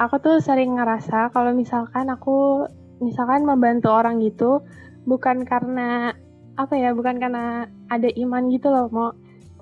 Aku 0.00 0.18
tuh 0.18 0.42
sering 0.42 0.74
ngerasa 0.74 1.30
kalau 1.30 1.54
misalkan 1.54 2.10
aku 2.10 2.66
misalkan 2.98 3.46
membantu 3.46 3.94
orang 3.94 4.18
gitu 4.24 4.64
bukan 5.06 5.46
karena 5.46 6.16
apa 6.58 6.74
ya, 6.74 6.90
bukan 6.96 7.20
karena 7.22 7.68
ada 7.92 8.08
iman 8.18 8.50
gitu 8.50 8.70
loh, 8.72 8.90
Mo. 8.90 9.08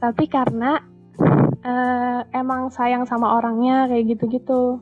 Tapi 0.00 0.24
karena 0.30 0.80
eh, 1.66 2.20
emang 2.32 2.72
sayang 2.72 3.04
sama 3.04 3.36
orangnya 3.36 3.90
kayak 3.90 4.16
gitu-gitu. 4.16 4.80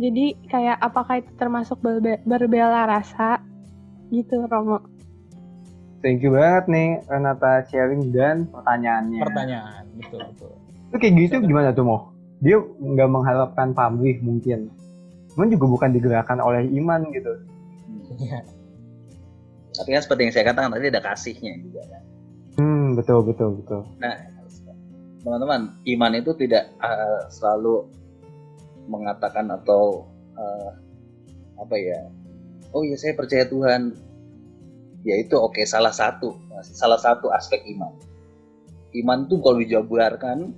Jadi 0.00 0.38
kayak 0.48 0.80
apakah 0.80 1.20
itu 1.20 1.30
termasuk 1.36 1.76
berbe- 1.84 2.24
berbela 2.24 2.88
rasa 2.88 3.44
gitu, 4.12 4.44
Romo? 4.44 4.84
Thank 6.02 6.26
you 6.26 6.34
banget 6.34 6.66
nih 6.66 6.88
Renata 7.06 7.62
sharing 7.70 8.10
dan 8.10 8.50
pertanyaannya. 8.50 9.22
Pertanyaan, 9.22 9.84
betul 9.94 10.20
betul. 10.34 10.52
Itu 10.90 10.96
kayak 10.98 11.14
gitu 11.14 11.34
gimana 11.46 11.70
tuh 11.70 11.86
Mo? 11.86 12.10
Dia 12.42 12.58
nggak 12.58 13.06
mengharapkan 13.08 13.70
pamrih 13.70 14.18
mungkin. 14.18 14.66
Cuman 15.32 15.46
juga 15.48 15.66
bukan 15.70 15.90
digerakkan 15.94 16.42
oleh 16.42 16.66
iman 16.74 17.06
gitu. 17.14 17.32
Iya. 18.18 18.42
Tapi 19.72 19.88
kan 19.94 20.02
seperti 20.02 20.20
yang 20.26 20.34
saya 20.34 20.44
katakan 20.50 20.74
tadi 20.74 20.90
ada 20.90 21.00
kasihnya 21.00 21.52
juga 21.62 21.80
kan. 21.86 22.02
Hmm, 22.58 22.98
betul 22.98 23.24
betul 23.24 23.62
betul. 23.62 23.80
teman-teman, 25.22 25.78
iman 25.86 26.12
itu 26.18 26.34
tidak 26.34 26.66
uh, 26.82 27.30
selalu 27.30 27.86
mengatakan 28.90 29.46
atau 29.54 30.02
uh, 30.34 30.70
apa 31.62 31.74
ya? 31.78 32.10
Oh 32.72 32.82
ya 32.88 32.96
saya 32.96 33.12
percaya 33.12 33.44
Tuhan. 33.44 33.92
Ya 35.04 35.18
itu 35.18 35.34
oke 35.36 35.60
okay, 35.60 35.66
salah 35.66 35.92
satu, 35.92 36.38
salah 36.62 36.96
satu 36.96 37.28
aspek 37.34 37.60
iman. 37.74 37.92
Iman 38.96 39.28
tuh 39.28 39.42
kalau 39.44 39.60
dijabarkan 39.60 40.52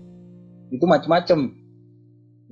itu 0.71 0.85
macam-macam. 0.85 1.55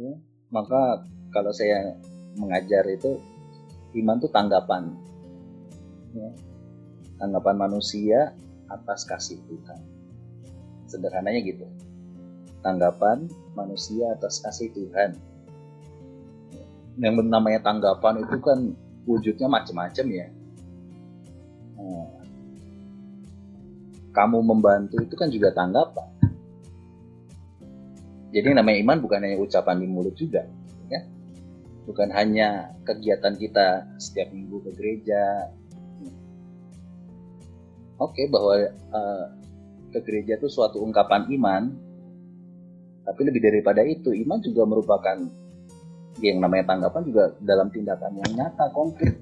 Ya, 0.00 0.12
maka 0.48 1.04
kalau 1.30 1.52
saya 1.52 1.94
mengajar 2.40 2.88
itu 2.88 3.20
iman 4.00 4.16
itu 4.16 4.28
tanggapan, 4.32 4.88
ya, 6.16 6.32
tanggapan 7.20 7.60
manusia 7.60 8.32
atas 8.72 9.04
kasih 9.04 9.36
Tuhan. 9.46 9.80
Sederhananya 10.88 11.44
gitu. 11.44 11.68
Tanggapan 12.64 13.28
manusia 13.52 14.16
atas 14.16 14.40
kasih 14.40 14.72
Tuhan. 14.72 15.12
Yang 16.96 17.14
namanya 17.28 17.60
tanggapan 17.60 18.24
itu 18.24 18.36
kan 18.40 18.72
wujudnya 19.06 19.50
macam-macam 19.50 20.06
ya. 20.10 20.26
Nah, 21.78 22.08
kamu 24.12 24.38
membantu 24.44 25.00
itu 25.02 25.14
kan 25.16 25.28
juga 25.32 25.50
tanggapan. 25.56 26.08
Jadi 28.32 28.48
namanya 28.56 28.78
iman 28.80 28.98
bukan 29.04 29.20
hanya 29.24 29.36
ucapan 29.36 29.76
di 29.82 29.86
mulut 29.88 30.16
juga, 30.16 30.48
ya. 30.88 31.04
Bukan 31.84 32.08
hanya 32.16 32.72
kegiatan 32.86 33.36
kita 33.36 33.84
setiap 34.00 34.32
minggu 34.32 34.62
ke 34.64 34.70
gereja. 34.72 35.52
Oke, 38.00 38.26
bahwa 38.32 38.72
uh, 38.94 39.26
ke 39.92 40.00
gereja 40.00 40.40
itu 40.40 40.48
suatu 40.48 40.80
ungkapan 40.80 41.28
iman, 41.36 41.76
tapi 43.04 43.20
lebih 43.28 43.44
daripada 43.44 43.84
itu, 43.84 44.16
iman 44.16 44.40
juga 44.40 44.64
merupakan 44.64 45.18
yang 46.20 46.44
namanya 46.44 46.76
tanggapan 46.76 47.02
juga 47.08 47.24
dalam 47.40 47.72
tindakan 47.72 48.12
yang 48.20 48.30
nyata, 48.36 48.68
konkret. 48.74 49.16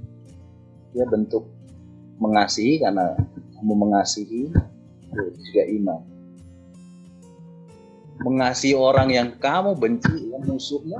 Ya 0.90 1.06
bentuk 1.06 1.46
mengasihi 2.18 2.82
karena 2.82 3.14
kamu 3.54 3.74
mengasihi 3.78 4.50
itu 5.10 5.40
juga 5.52 5.64
iman. 5.70 6.00
Mengasihi 8.20 8.74
orang 8.74 9.08
yang 9.14 9.28
kamu 9.38 9.78
benci 9.78 10.34
yang 10.34 10.42
musuhnya 10.44 10.98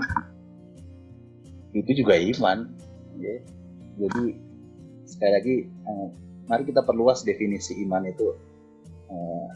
itu 1.75 1.91
juga 2.03 2.15
iman. 2.19 2.71
Ya. 3.21 3.37
jadi 4.01 4.33
sekali 5.05 5.33
lagi 5.35 5.57
eh, 5.69 6.09
mari 6.49 6.65
kita 6.65 6.81
perluas 6.89 7.21
definisi 7.21 7.77
iman 7.85 8.09
itu 8.09 8.33
eh, 9.13 9.49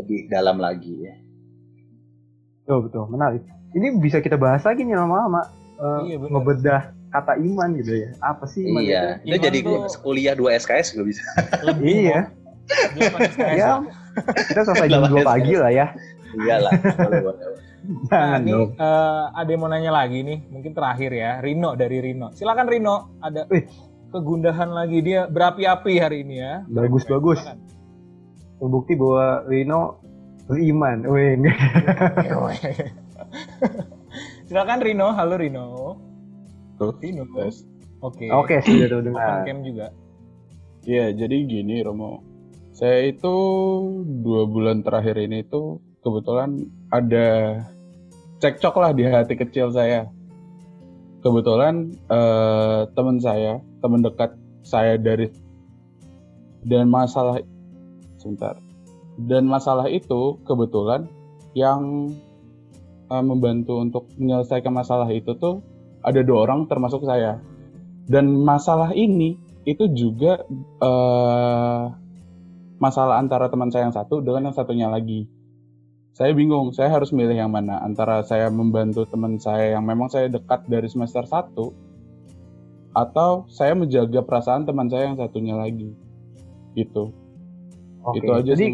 lebih 0.00 0.32
dalam 0.32 0.56
lagi 0.56 0.94
ya. 1.04 1.14
Betul 2.64 2.88
betul. 2.88 3.04
Menarik 3.12 3.44
ini 3.76 3.92
bisa 3.94 4.18
kita 4.18 4.34
bahas 4.34 4.62
lagi 4.62 4.80
nih 4.80 4.96
lama-lama 4.96 5.44
uh, 5.76 6.00
Iya, 6.02 6.16
ngebedah 6.18 6.80
kata 7.08 7.36
iman 7.38 7.68
gitu 7.76 7.92
ya. 7.94 8.08
Apa 8.18 8.44
sih 8.44 8.64
iman 8.66 8.80
iya 8.80 9.02
itu? 9.16 9.20
itu 9.22 9.28
Iman 9.30 9.44
jadi 9.44 9.58
tuh- 9.62 10.00
kuliah 10.00 10.34
2 10.34 10.58
SKS 10.58 10.86
juga 10.90 11.04
bisa. 11.06 11.22
Lebih, 11.62 11.84
iya. 11.86 12.20
ya 13.60 13.68
kita 14.48 14.60
selesai 14.64 14.88
jam 14.88 15.04
2 15.04 15.22
pagi 15.22 15.54
lah 15.54 15.70
ya. 15.70 15.86
Iyalah 16.34 16.72
Nah, 17.86 18.42
ini 18.42 18.50
dong. 18.50 18.74
eh, 18.74 19.24
ada 19.30 19.46
yang 19.46 19.62
mau 19.62 19.70
nanya 19.70 19.94
lagi 19.94 20.18
nih, 20.20 20.42
mungkin 20.48 20.74
terakhir 20.74 21.06
ya, 21.08 21.38
Rino 21.38 21.78
dari 21.78 22.02
Rino. 22.02 22.34
Silakan 22.34 22.66
Rino, 22.66 23.14
ada 23.20 23.46
Wih. 23.46 23.62
kegundahan 24.10 24.66
lagi 24.68 24.98
dia 25.00 25.24
berapi-api 25.24 25.94
hari 25.96 26.26
ini 26.26 26.36
ya. 26.36 26.66
Bagus, 26.66 27.06
bagus. 27.06 27.38
Silakan. 27.38 27.62
terbukti 28.56 28.96
bahwa 28.96 29.26
Rino 29.44 30.02
beriman 30.46 30.98
weh 31.04 31.36
enggak 31.36 31.58
Silakan 34.48 34.80
Rino, 34.82 35.12
halo 35.12 35.34
Rino. 35.36 35.66
Tuh, 36.78 36.92
Rino. 37.00 37.24
tes. 37.36 37.64
Oke. 38.04 38.28
oke 38.28 38.60
sudah 38.62 38.86
Open 38.86 38.90
terdengar 38.92 39.42
cam 39.48 39.58
juga. 39.64 39.86
Iya, 40.86 41.16
jadi 41.16 41.36
gini 41.48 41.82
Romo. 41.82 42.22
Saya 42.76 43.08
itu 43.08 43.34
dua 44.20 44.44
bulan 44.46 44.84
terakhir 44.84 45.16
ini 45.16 45.42
tuh 45.48 45.80
kebetulan 46.04 46.68
ada 46.92 47.58
cekcok 48.38 48.74
lah 48.76 48.92
di 48.92 49.02
hati 49.08 49.34
kecil 49.34 49.72
saya. 49.72 50.06
Kebetulan 51.24 51.90
eh, 52.06 52.80
teman 52.92 53.18
saya, 53.18 53.58
teman 53.82 54.04
dekat 54.04 54.36
saya 54.62 55.00
dari 55.00 55.32
dan 56.62 56.86
masalah 56.86 57.40
sebentar. 58.20 58.60
Dan 59.16 59.48
masalah 59.48 59.88
itu 59.88 60.36
kebetulan 60.44 61.08
yang 61.56 62.12
eh, 63.10 63.24
membantu 63.24 63.78
untuk 63.78 64.10
menyelesaikan 64.18 64.72
masalah 64.72 65.08
itu 65.10 65.34
tuh 65.38 65.62
ada 66.02 66.20
dua 66.22 66.46
orang 66.46 66.70
termasuk 66.70 67.02
saya. 67.06 67.42
Dan 68.06 68.38
masalah 68.46 68.94
ini 68.94 69.38
itu 69.66 69.90
juga 69.90 70.46
eh, 70.82 71.82
masalah 72.78 73.18
antara 73.18 73.48
teman 73.50 73.72
saya 73.72 73.88
yang 73.88 73.96
satu 73.96 74.22
dengan 74.22 74.50
yang 74.50 74.56
satunya 74.56 74.88
lagi. 74.90 75.26
Saya 76.16 76.32
bingung, 76.32 76.72
saya 76.72 76.88
harus 76.96 77.12
milih 77.12 77.36
yang 77.36 77.52
mana 77.52 77.76
antara 77.84 78.24
saya 78.24 78.48
membantu 78.48 79.04
teman 79.04 79.36
saya 79.36 79.76
yang 79.76 79.84
memang 79.84 80.08
saya 80.08 80.32
dekat 80.32 80.64
dari 80.64 80.88
semester 80.88 81.28
1 81.28 81.52
atau 82.96 83.44
saya 83.52 83.76
menjaga 83.76 84.24
perasaan 84.24 84.64
teman 84.64 84.88
saya 84.88 85.12
yang 85.12 85.20
satunya 85.20 85.52
lagi. 85.60 85.92
Gitu. 86.72 87.12
oke 88.00 88.16
Itu 88.16 88.32
aja 88.32 88.56
jadi 88.56 88.64
sih. 88.64 88.72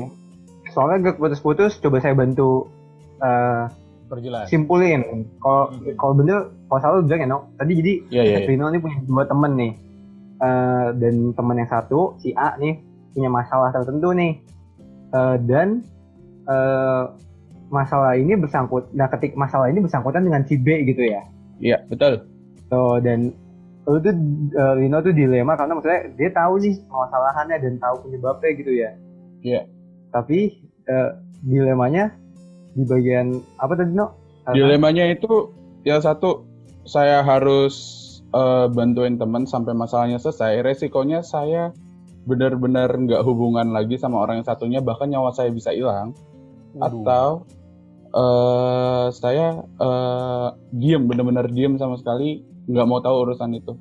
Soalnya 0.71 1.11
gak 1.11 1.19
putus-putus 1.19 1.83
coba 1.83 1.99
saya 1.99 2.15
bantu 2.15 2.71
eh, 3.19 3.65
Perjelas. 4.13 4.45
simpulin 4.47 5.01
kalau 5.41 5.73
Hmm. 5.73 5.97
kalau 5.97 6.13
bener 6.13 6.39
kalau 6.69 6.79
salah 6.79 6.95
lu 7.01 7.09
bilang 7.09 7.21
ya 7.21 7.29
no 7.29 7.39
tadi 7.57 7.73
jadi 7.81 7.93
iya. 8.13 8.23
iya. 8.23 8.39
Rino 8.45 8.69
ini 8.69 8.77
punya 8.77 9.01
dua 9.03 9.25
temen 9.25 9.53
nih 9.57 9.73
Eh, 10.37 10.89
dan 10.99 11.31
teman 11.33 11.55
yang 11.55 11.71
satu 11.71 12.19
si 12.19 12.35
A 12.35 12.59
nih 12.59 12.75
punya 13.11 13.31
masalah 13.31 13.71
tertentu 13.71 14.11
nih 14.13 14.37
Eh, 15.09 15.37
dan 15.43 15.81
eh, 16.45 17.05
masalah 17.69 18.13
ini 18.13 18.35
bersangkut 18.35 18.93
nah 18.93 19.09
ketik 19.09 19.33
masalah 19.33 19.71
ini 19.71 19.81
bersangkutan 19.81 20.21
dengan 20.21 20.43
si 20.43 20.57
B 20.57 20.85
gitu 20.85 21.01
ya 21.01 21.25
Iya, 21.57 21.79
betul. 21.87 22.27
so, 22.67 22.99
dan 22.99 23.31
lu 23.83 23.99
tuh 23.99 24.13
eh, 24.53 24.75
Rino 24.77 24.99
tuh 25.01 25.11
dilema 25.11 25.55
karena 25.55 25.73
maksudnya 25.73 26.11
dia 26.13 26.31
tahu 26.31 26.59
nih 26.59 26.75
permasalahannya 26.85 27.57
dan 27.59 27.75
tahu 27.79 27.97
penyebabnya 28.05 28.51
gitu 28.53 28.73
ya 28.73 28.91
Iya. 29.41 29.61
tapi 30.11 30.59
eh, 30.85 31.11
dilemanya 31.41 32.13
di 32.73 32.85
bagian 32.89 33.41
apa 33.61 33.73
tadi 33.77 33.93
no? 33.93 34.17
Dilemanya 34.51 35.07
itu 35.07 35.55
yang 35.87 36.03
satu 36.03 36.43
saya 36.83 37.23
harus 37.23 37.75
eh, 38.35 38.67
bantuin 38.73 39.21
teman 39.21 39.47
sampai 39.47 39.77
masalahnya 39.77 40.19
selesai. 40.19 40.65
Resikonya 40.67 41.23
saya 41.23 41.71
benar-benar 42.23 42.91
nggak 42.91 43.23
hubungan 43.27 43.75
lagi 43.75 43.99
sama 43.99 44.23
orang 44.23 44.43
yang 44.43 44.49
satunya, 44.49 44.79
bahkan 44.83 45.11
nyawa 45.11 45.31
saya 45.35 45.51
bisa 45.51 45.71
hilang. 45.71 46.15
Waduh. 46.75 46.87
Atau 46.87 47.27
eh, 48.11 49.07
saya 49.15 49.63
eh, 49.63 50.49
diem, 50.75 51.03
benar-benar 51.07 51.47
diem 51.53 51.79
sama 51.79 51.99
sekali, 52.01 52.43
nggak 52.67 52.87
mau 52.89 52.99
tahu 52.99 53.31
urusan 53.31 53.53
itu. 53.55 53.75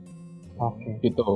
oke 0.61 1.01
Gitu. 1.01 1.29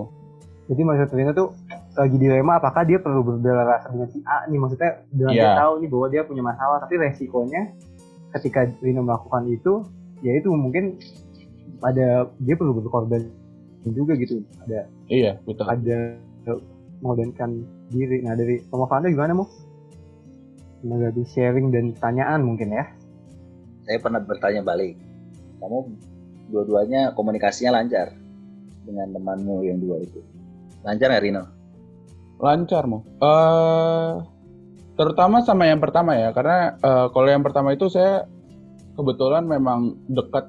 Jadi 0.66 0.82
maksud 0.82 1.10
Rino 1.14 1.32
tuh 1.34 1.50
lagi 1.96 2.18
dilema 2.20 2.60
apakah 2.60 2.84
dia 2.84 3.00
perlu 3.00 3.24
berbela 3.24 3.64
rasa 3.64 3.88
dengan 3.88 4.08
si 4.12 4.20
A 4.28 4.44
nih. 4.52 4.60
Maksudnya 4.60 4.92
dengan 5.16 5.34
dia 5.34 5.48
Iya. 5.48 5.56
tahu 5.64 5.74
nih 5.80 5.90
bahwa 5.90 6.08
dia 6.12 6.22
punya 6.28 6.44
masalah 6.44 6.78
tapi 6.84 7.00
resikonya 7.00 7.62
ketika 8.36 8.68
Rino 8.84 9.02
melakukan 9.08 9.48
itu 9.48 9.88
ya 10.20 10.36
itu 10.36 10.52
mungkin 10.52 11.00
ada 11.80 12.28
dia 12.44 12.56
perlu 12.60 12.76
berkorban 12.84 13.24
juga 13.96 14.20
gitu. 14.20 14.44
Ada 14.68 14.92
Iya, 15.08 15.40
betul. 15.48 15.66
ada 15.72 16.20
mengorbankan 17.00 17.64
diri. 17.96 18.20
Nah 18.28 18.36
dari 18.36 18.60
Mama 18.68 18.86
Fanda 18.92 19.08
gimana 19.08 19.32
mau 19.32 19.48
menanggapi 20.84 21.24
sharing 21.32 21.72
dan 21.72 21.96
pertanyaan 21.96 22.44
mungkin 22.44 22.76
ya? 22.76 22.86
Saya 23.88 23.98
pernah 24.04 24.20
bertanya 24.20 24.62
balik 24.66 25.00
kamu 25.64 25.96
dua-duanya 26.52 27.16
komunikasinya 27.16 27.80
lancar 27.82 28.12
dengan 28.84 29.16
temanmu 29.16 29.64
yang 29.64 29.80
dua 29.80 30.04
itu? 30.04 30.20
Lancar 30.84 31.10
nggak 31.10 31.24
Rino 31.24 31.55
Lancar 32.40 32.84
mau. 32.88 33.02
Eh 33.02 34.12
terutama 34.96 35.44
sama 35.44 35.68
yang 35.68 35.84
pertama 35.84 36.16
ya, 36.16 36.32
karena 36.32 36.80
eh, 36.80 37.08
kalau 37.12 37.28
yang 37.28 37.44
pertama 37.44 37.76
itu 37.76 37.92
saya 37.92 38.24
kebetulan 38.96 39.44
memang 39.44 40.00
dekat 40.08 40.48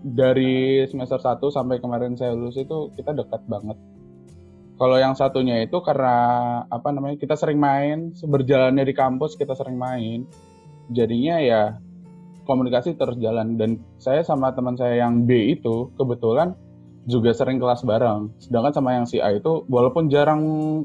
dari 0.00 0.86
semester 0.88 1.20
1 1.20 1.42
sampai 1.52 1.82
kemarin 1.82 2.16
saya 2.16 2.32
lulus 2.32 2.56
itu 2.56 2.92
kita 2.96 3.12
dekat 3.12 3.44
banget. 3.44 3.76
Kalau 4.78 4.94
yang 4.94 5.18
satunya 5.18 5.58
itu 5.58 5.82
karena 5.82 6.14
apa 6.70 6.88
namanya 6.94 7.18
kita 7.18 7.34
sering 7.34 7.58
main, 7.58 8.14
berjalannya 8.14 8.86
di 8.86 8.94
kampus 8.94 9.34
kita 9.34 9.58
sering 9.58 9.74
main, 9.74 10.22
jadinya 10.94 11.42
ya 11.42 11.62
komunikasi 12.46 12.96
terus 12.96 13.20
jalan 13.20 13.60
dan 13.60 13.82
saya 14.00 14.24
sama 14.24 14.54
teman 14.56 14.78
saya 14.78 15.04
yang 15.04 15.28
B 15.28 15.52
itu 15.58 15.92
kebetulan 15.98 16.56
juga 17.08 17.32
sering 17.32 17.56
kelas 17.56 17.88
bareng. 17.88 18.36
Sedangkan 18.36 18.76
sama 18.76 19.00
yang 19.00 19.08
si 19.08 19.16
A 19.16 19.32
itu 19.32 19.64
walaupun 19.72 20.12
jarang 20.12 20.42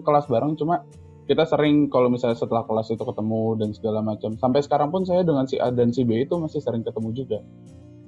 kelas 0.08 0.32
bareng 0.32 0.56
cuma 0.56 0.88
kita 1.28 1.44
sering 1.44 1.92
kalau 1.92 2.08
misalnya 2.08 2.40
setelah 2.40 2.64
kelas 2.64 2.96
itu 2.96 3.04
ketemu 3.04 3.60
dan 3.60 3.70
segala 3.76 4.00
macam. 4.00 4.40
Sampai 4.40 4.64
sekarang 4.64 4.88
pun 4.88 5.04
saya 5.04 5.28
dengan 5.28 5.44
si 5.44 5.60
A 5.60 5.68
dan 5.76 5.92
si 5.92 6.08
B 6.08 6.24
itu 6.24 6.40
masih 6.40 6.64
sering 6.64 6.88
ketemu 6.88 7.12
juga. 7.12 7.44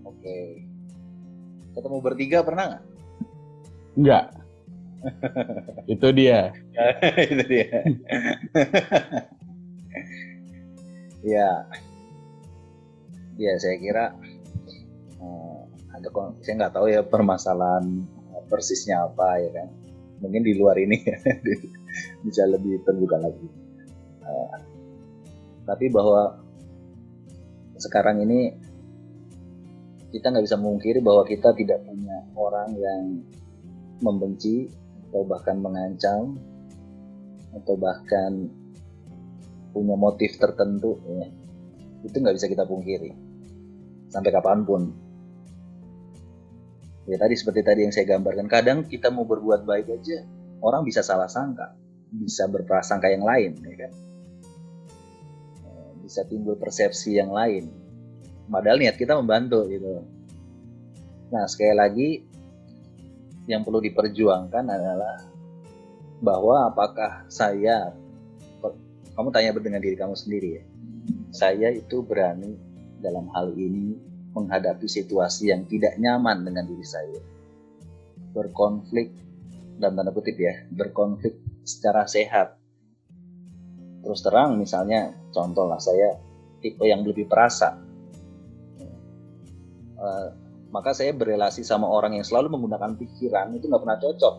Oke. 0.08 0.64
Ketemu 1.76 1.98
bertiga 2.00 2.40
pernah 2.48 2.64
nggak? 2.72 2.84
Enggak. 4.00 4.26
itu 5.94 6.08
dia. 6.16 6.56
itu 7.36 7.44
dia. 7.52 7.68
ya. 11.36 11.52
Ya, 13.36 13.54
saya 13.60 13.76
kira 13.84 14.16
ada 15.96 16.10
saya 16.44 16.54
nggak 16.60 16.74
tahu 16.76 16.88
ya 16.92 17.02
permasalahan 17.06 17.86
eh, 18.36 18.44
persisnya 18.52 19.08
apa 19.08 19.40
ya 19.40 19.50
kan. 19.64 19.70
Mungkin 20.24 20.42
di 20.48 20.56
luar 20.56 20.80
ini 20.80 20.96
ya, 21.04 21.18
bisa 22.26 22.48
lebih 22.48 22.82
terbuka 22.88 23.20
lagi. 23.20 23.48
Eh, 24.26 24.58
tapi 25.66 25.86
bahwa 25.92 26.40
sekarang 27.76 28.24
ini 28.24 28.56
kita 30.16 30.32
nggak 30.32 30.46
bisa 30.48 30.56
memungkiri 30.56 31.04
bahwa 31.04 31.28
kita 31.28 31.52
tidak 31.52 31.84
punya 31.84 32.24
orang 32.40 32.70
yang 32.80 33.04
membenci 34.00 34.72
atau 35.12 35.28
bahkan 35.28 35.60
mengancam 35.60 36.40
atau 37.56 37.76
bahkan 37.76 38.48
punya 39.76 39.96
motif 40.00 40.40
tertentu 40.40 40.96
ya. 41.04 41.28
itu 42.08 42.16
nggak 42.16 42.36
bisa 42.36 42.48
kita 42.48 42.64
pungkiri 42.64 43.12
sampai 44.08 44.32
kapan 44.32 44.64
pun 44.64 44.96
ya 47.06 47.18
tadi 47.22 47.34
seperti 47.38 47.62
tadi 47.62 47.80
yang 47.86 47.94
saya 47.94 48.06
gambarkan 48.18 48.50
kadang 48.50 48.78
kita 48.86 49.14
mau 49.14 49.26
berbuat 49.26 49.66
baik 49.66 49.88
aja 49.90 50.26
orang 50.62 50.82
bisa 50.86 51.06
salah 51.06 51.30
sangka 51.30 51.74
bisa 52.16 52.48
berprasangka 52.48 53.12
yang 53.12 53.26
lain 53.28 53.60
ya 53.60 53.76
kan? 53.88 53.92
Eh, 55.66 55.92
bisa 56.06 56.24
timbul 56.24 56.56
persepsi 56.56 57.18
yang 57.20 57.34
lain. 57.34 57.68
Padahal 58.46 58.78
niat 58.78 58.96
kita 58.96 59.18
membantu 59.18 59.66
gitu. 59.68 60.06
Nah 61.34 61.44
sekali 61.50 61.76
lagi 61.76 62.10
yang 63.50 63.66
perlu 63.66 63.82
diperjuangkan 63.82 64.66
adalah 64.70 65.18
bahwa 66.22 66.72
apakah 66.72 67.28
saya 67.28 67.94
kamu 69.14 69.30
tanya 69.30 69.52
dengan 69.60 69.82
diri 69.84 69.96
kamu 70.00 70.16
sendiri 70.18 70.50
ya 70.60 70.64
saya 71.30 71.70
itu 71.70 72.02
berani 72.02 72.58
dalam 73.04 73.30
hal 73.36 73.54
ini 73.54 74.00
menghadapi 74.36 74.86
situasi 74.86 75.56
yang 75.56 75.64
tidak 75.66 75.96
nyaman 75.96 76.44
dengan 76.44 76.68
diri 76.68 76.84
saya. 76.84 77.20
Berkonflik 78.36 79.16
dalam 79.80 79.96
tanda 79.96 80.12
kutip 80.12 80.36
ya 80.36 80.68
berkonflik 80.72 81.40
secara 81.64 82.04
sehat. 82.08 82.60
Terus 84.04 84.22
terang 84.22 84.60
misalnya 84.60 85.16
contoh 85.32 85.66
lah 85.66 85.80
saya 85.80 86.20
tipe 86.60 86.84
yang 86.86 87.08
lebih 87.08 87.26
perasa. 87.26 87.80
Eh, 89.96 90.30
maka 90.70 90.92
saya 90.92 91.16
berrelasi 91.16 91.64
sama 91.64 91.88
orang 91.88 92.20
yang 92.20 92.28
selalu 92.28 92.60
menggunakan 92.60 93.00
pikiran 93.00 93.56
itu 93.56 93.72
nggak 93.72 93.82
pernah 93.82 94.00
cocok. 94.00 94.36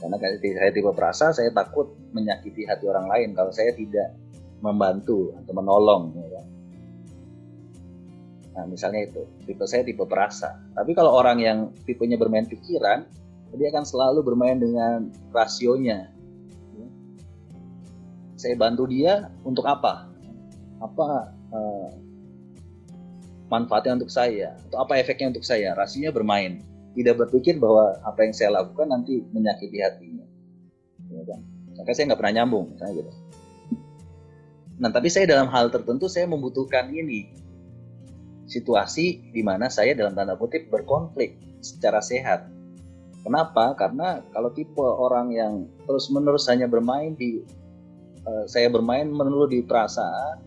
Karena 0.00 0.16
saya 0.16 0.72
tipe 0.72 0.90
perasa 0.96 1.34
saya 1.34 1.50
takut 1.52 1.92
menyakiti 2.14 2.64
hati 2.64 2.88
orang 2.88 3.10
lain 3.10 3.28
kalau 3.36 3.52
saya 3.52 3.74
tidak 3.76 4.16
membantu 4.64 5.34
atau 5.36 5.52
menolong 5.52 6.14
ya 6.16 6.28
kan. 6.40 6.46
Nah 8.50 8.66
misalnya 8.66 9.06
itu 9.06 9.22
tipe 9.46 9.64
saya 9.66 9.86
tipe 9.86 10.02
perasa. 10.04 10.58
Tapi 10.74 10.90
kalau 10.92 11.14
orang 11.14 11.38
yang 11.38 11.58
tipenya 11.86 12.18
bermain 12.18 12.46
pikiran 12.50 13.06
dia 13.54 13.68
akan 13.74 13.82
selalu 13.86 14.22
bermain 14.22 14.58
dengan 14.58 15.10
rasionya. 15.34 16.10
Ya. 16.78 16.88
saya 18.38 18.54
bantu 18.54 18.86
dia 18.86 19.30
untuk 19.42 19.66
apa? 19.66 20.06
Apa 20.78 21.34
eh, 21.50 21.90
manfaatnya 23.50 23.98
untuk 23.98 24.10
saya? 24.10 24.54
Atau 24.70 24.78
apa 24.78 25.02
efeknya 25.02 25.34
untuk 25.34 25.42
saya? 25.42 25.74
Rasionya 25.74 26.14
bermain. 26.14 26.62
Tidak 26.94 27.14
berpikir 27.14 27.58
bahwa 27.58 27.98
apa 28.02 28.26
yang 28.26 28.34
saya 28.34 28.50
lakukan 28.62 28.90
nanti 28.90 29.22
menyakiti 29.34 29.78
hatinya. 29.82 30.26
Ya 31.10 31.22
kan? 31.26 31.40
Maka 31.78 31.90
saya 31.94 32.12
nggak 32.12 32.20
pernah 32.22 32.34
nyambung 32.42 32.74
misalnya 32.74 32.94
gitu. 33.02 33.12
Nah 34.80 34.90
tapi 34.94 35.08
saya 35.12 35.28
dalam 35.28 35.50
hal 35.52 35.68
tertentu 35.68 36.08
saya 36.08 36.24
membutuhkan 36.24 36.88
ini 36.88 37.34
situasi 38.50 39.30
di 39.30 39.42
mana 39.46 39.70
saya 39.70 39.94
dalam 39.94 40.18
tanda 40.18 40.34
kutip 40.34 40.66
berkonflik 40.66 41.38
secara 41.62 42.02
sehat. 42.02 42.50
Kenapa? 43.22 43.78
Karena 43.78 44.18
kalau 44.34 44.50
tipe 44.50 44.82
orang 44.82 45.30
yang 45.30 45.70
terus 45.86 46.10
menerus 46.10 46.50
hanya 46.50 46.66
bermain 46.66 47.14
di 47.14 47.46
eh, 48.26 48.44
saya 48.50 48.66
bermain 48.66 49.06
melulu 49.06 49.46
di 49.46 49.62
perasaan 49.62 50.42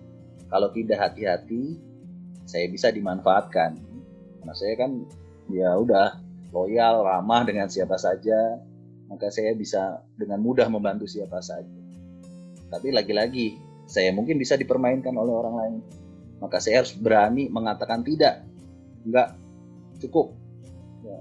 kalau 0.51 0.67
tidak 0.75 0.99
hati-hati 0.99 1.79
saya 2.43 2.67
bisa 2.67 2.91
dimanfaatkan. 2.91 3.79
Karena 4.43 4.53
saya 4.53 4.73
kan 4.75 5.07
ya 5.47 5.71
udah 5.79 6.19
loyal 6.51 7.07
ramah 7.07 7.47
dengan 7.47 7.71
siapa 7.71 7.95
saja 7.95 8.59
maka 9.07 9.29
saya 9.29 9.55
bisa 9.55 10.03
dengan 10.19 10.43
mudah 10.43 10.67
membantu 10.67 11.07
siapa 11.07 11.39
saja. 11.39 11.71
Tapi 12.67 12.89
lagi-lagi 12.89 13.55
saya 13.87 14.11
mungkin 14.11 14.41
bisa 14.41 14.57
dipermainkan 14.57 15.13
oleh 15.13 15.33
orang 15.33 15.55
lain 15.55 15.75
maka 16.39 16.57
saya 16.61 16.85
harus 16.85 16.95
berani 16.95 17.51
mengatakan 17.51 18.01
tidak. 18.01 18.45
Enggak. 19.03 19.35
Cukup. 19.99 20.35
Ya. 21.03 21.19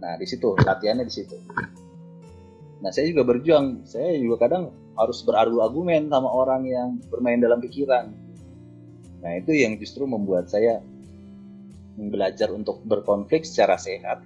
nah 0.00 0.16
di 0.18 0.26
situ 0.26 0.58
latihannya 0.58 1.06
di 1.06 1.14
situ. 1.14 1.36
Nah 2.82 2.90
saya 2.90 3.06
juga 3.12 3.22
berjuang. 3.22 3.86
Saya 3.86 4.16
juga 4.18 4.48
kadang 4.48 4.74
harus 5.00 5.24
beradu 5.24 5.64
argumen 5.64 6.12
sama 6.12 6.28
orang 6.28 6.68
yang 6.68 6.88
bermain 7.08 7.40
dalam 7.40 7.56
pikiran. 7.62 8.12
Nah, 9.20 9.32
itu 9.36 9.52
yang 9.52 9.76
justru 9.80 10.04
membuat 10.08 10.48
saya 10.48 10.80
belajar 11.96 12.48
untuk 12.52 12.80
berkonflik 12.88 13.44
secara 13.44 13.76
sehat, 13.76 14.24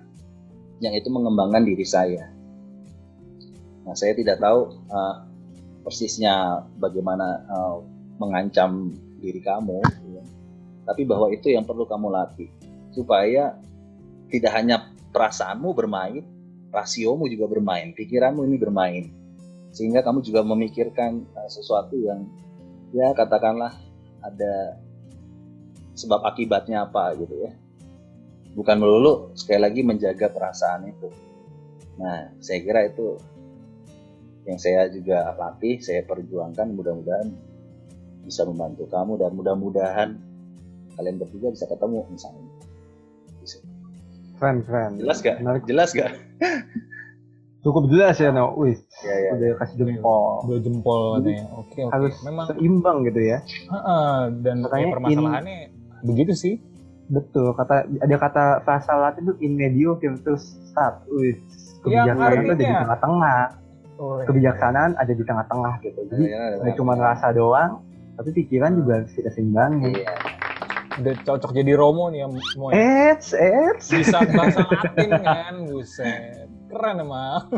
yang 0.78 0.94
itu 0.94 1.10
mengembangkan 1.10 1.66
diri 1.66 1.86
saya. 1.86 2.30
Nah, 3.86 3.94
saya 3.94 4.14
tidak 4.14 4.38
tahu 4.38 4.74
uh, 4.90 5.26
persisnya 5.82 6.66
bagaimana 6.78 7.42
uh, 7.50 7.78
mengancam 8.22 8.94
diri 9.24 9.40
kamu, 9.40 9.80
ya. 10.12 10.22
tapi 10.84 11.08
bahwa 11.08 11.32
itu 11.32 11.48
yang 11.48 11.64
perlu 11.64 11.88
kamu 11.88 12.12
latih, 12.12 12.52
supaya 12.92 13.56
tidak 14.28 14.52
hanya 14.52 14.92
perasaanmu 15.16 15.72
bermain, 15.72 16.26
rasiomu 16.74 17.30
juga 17.30 17.46
bermain, 17.48 17.94
pikiranmu 17.96 18.44
ini 18.44 18.56
bermain, 18.60 19.04
sehingga 19.70 20.02
kamu 20.02 20.20
juga 20.26 20.42
memikirkan 20.42 21.24
uh, 21.34 21.50
sesuatu 21.50 21.94
yang 21.98 22.26
ya 22.94 23.10
katakanlah 23.14 23.74
ada 24.22 24.78
sebab 25.94 26.26
akibatnya 26.26 26.86
apa 26.86 27.14
gitu 27.18 27.46
ya. 27.46 27.52
Bukan 28.54 28.78
melulu 28.78 29.34
sekali 29.34 29.62
lagi 29.62 29.80
menjaga 29.82 30.30
perasaan 30.30 30.90
itu. 30.90 31.10
Nah 31.98 32.30
saya 32.38 32.58
kira 32.62 32.86
itu 32.86 33.18
yang 34.44 34.58
saya 34.60 34.86
juga 34.90 35.34
latih 35.34 35.80
saya 35.80 36.06
perjuangkan 36.06 36.74
mudah-mudahan 36.74 37.53
bisa 38.24 38.42
membantu 38.42 38.88
kamu 38.88 39.12
dan 39.16 39.30
mudah-mudahan 39.32 40.08
kalian 40.94 41.16
bertiga 41.16 41.48
bisa 41.50 41.64
ketemu 41.66 42.02
misalnya 42.08 42.42
Keren, 44.34 44.56
keren. 44.62 44.92
jelas 44.98 45.18
gak 45.20 45.36
Menarik. 45.38 45.62
jelas 45.64 45.90
gak 45.92 46.10
Cukup 47.60 47.88
jelas 47.88 48.20
ya, 48.20 48.28
No. 48.28 48.52
Wih, 48.54 48.76
ya 49.00 49.14
ya 49.16 49.30
udah 49.32 49.48
kasih 49.56 49.76
jempol. 49.78 50.44
Dua 50.44 50.58
jempol 50.60 51.00
katanya. 51.16 51.48
Oke, 51.54 51.80
oke. 51.80 51.92
Harus 51.96 52.14
Memang 52.20 52.44
seimbang 52.46 52.98
gitu 53.08 53.20
ya. 53.24 53.38
Heeh, 53.40 54.16
dan 54.44 54.56
Makanya 54.60 54.84
ya, 54.84 54.92
permasalahannya 54.92 55.58
begitu 56.04 56.32
sih. 56.34 56.54
Betul, 57.06 57.56
kata 57.56 57.88
ada 57.88 58.16
kata 58.18 58.44
bahasa 58.60 58.92
Latin 58.94 59.32
tuh 59.32 59.36
in 59.40 59.56
medio 59.56 59.96
virtus 59.96 60.44
stat. 60.66 61.08
Wih, 61.08 61.40
Yang 61.88 62.12
kebijaksanaan 62.12 62.20
itu 62.20 62.20
ada 62.20 62.44
di 62.44 62.52
artinya- 62.52 62.80
tengah-tengah. 62.84 63.40
Oh, 63.94 64.12
iya. 64.12 64.24
Kebijaksanaan 64.28 64.90
ada 65.00 65.12
di 65.14 65.24
tengah-tengah 65.24 65.74
gitu. 65.80 66.00
Jadi 66.04 66.24
Ya, 66.26 66.36
ya, 66.36 66.56
nggak 66.60 66.74
cuma 66.76 66.92
rasa 66.98 67.26
doang, 67.32 67.72
tapi 68.14 68.30
pikiran 68.30 68.78
juga 68.78 69.02
harus 69.02 69.12
kita 69.12 69.30
seimbangi. 69.34 69.92
iya 69.94 70.14
Udah 70.94 71.14
cocok 71.26 71.50
jadi 71.50 71.74
Romo 71.74 72.06
nih 72.14 72.22
ya, 72.22 72.28
Moy. 72.30 72.70
Eits, 72.70 73.34
eits. 73.34 73.90
Bisa 73.90 74.22
bahasa 74.30 74.62
Latin 74.62 75.10
kan, 75.18 75.54
buset. 75.66 76.46
Keren 76.70 77.02
emang. 77.02 77.50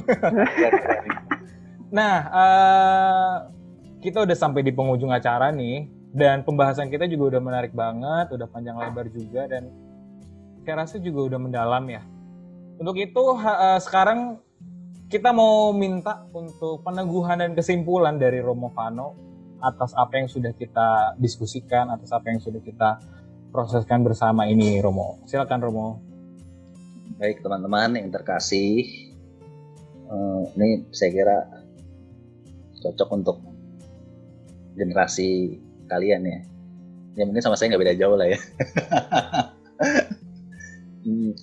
Nah, 1.93 2.17
eh, 2.33 3.35
kita 4.01 4.25
udah 4.25 4.37
sampai 4.37 4.65
di 4.65 4.73
penghujung 4.73 5.13
acara 5.13 5.53
nih, 5.53 5.85
dan 6.17 6.49
pembahasan 6.49 6.89
kita 6.89 7.05
juga 7.13 7.37
udah 7.37 7.43
menarik 7.45 7.73
banget, 7.77 8.33
udah 8.33 8.49
panjang 8.49 8.81
lebar 8.81 9.07
juga, 9.13 9.45
dan 9.53 9.69
saya 10.65 10.83
rasa 10.83 10.97
juga 10.97 11.37
udah 11.37 11.41
mendalam 11.41 11.85
ya. 11.93 12.03
Untuk 12.81 12.97
itu, 12.97 13.25
eh, 13.37 13.81
sekarang 13.85 14.41
kita 15.13 15.31
mau 15.31 15.71
minta 15.77 16.25
untuk 16.33 16.83
peneguhan 16.83 17.39
dan 17.39 17.53
kesimpulan 17.53 18.19
dari 18.19 18.43
Romo 18.43 18.73
Vano 18.75 19.27
atas 19.61 19.97
apa 19.97 20.21
yang 20.21 20.29
sudah 20.29 20.53
kita 20.53 21.17
diskusikan, 21.21 21.89
atas 21.93 22.13
apa 22.13 22.29
yang 22.29 22.41
sudah 22.41 22.61
kita 22.61 23.01
proseskan 23.51 24.05
bersama 24.05 24.45
ini, 24.49 24.81
Romo. 24.81 25.23
Silakan, 25.25 25.61
Romo. 25.65 25.89
Baik 27.17 27.41
teman-teman 27.41 27.97
yang 27.97 28.13
terkasih, 28.13 28.85
eh, 30.11 30.43
ini 30.59 30.85
saya 30.93 31.11
kira 31.13 31.39
cocok 32.85 33.09
untuk 33.17 33.37
generasi 34.77 35.57
kalian 35.89 36.23
ya. 36.29 36.41
Ya 37.17 37.25
mungkin 37.25 37.41
sama 37.41 37.57
saya 37.57 37.73
nggak 37.73 37.83
beda 37.83 37.97
jauh 37.97 38.17
lah 38.19 38.29
ya. 38.29 38.39
Hmm, 41.07 41.39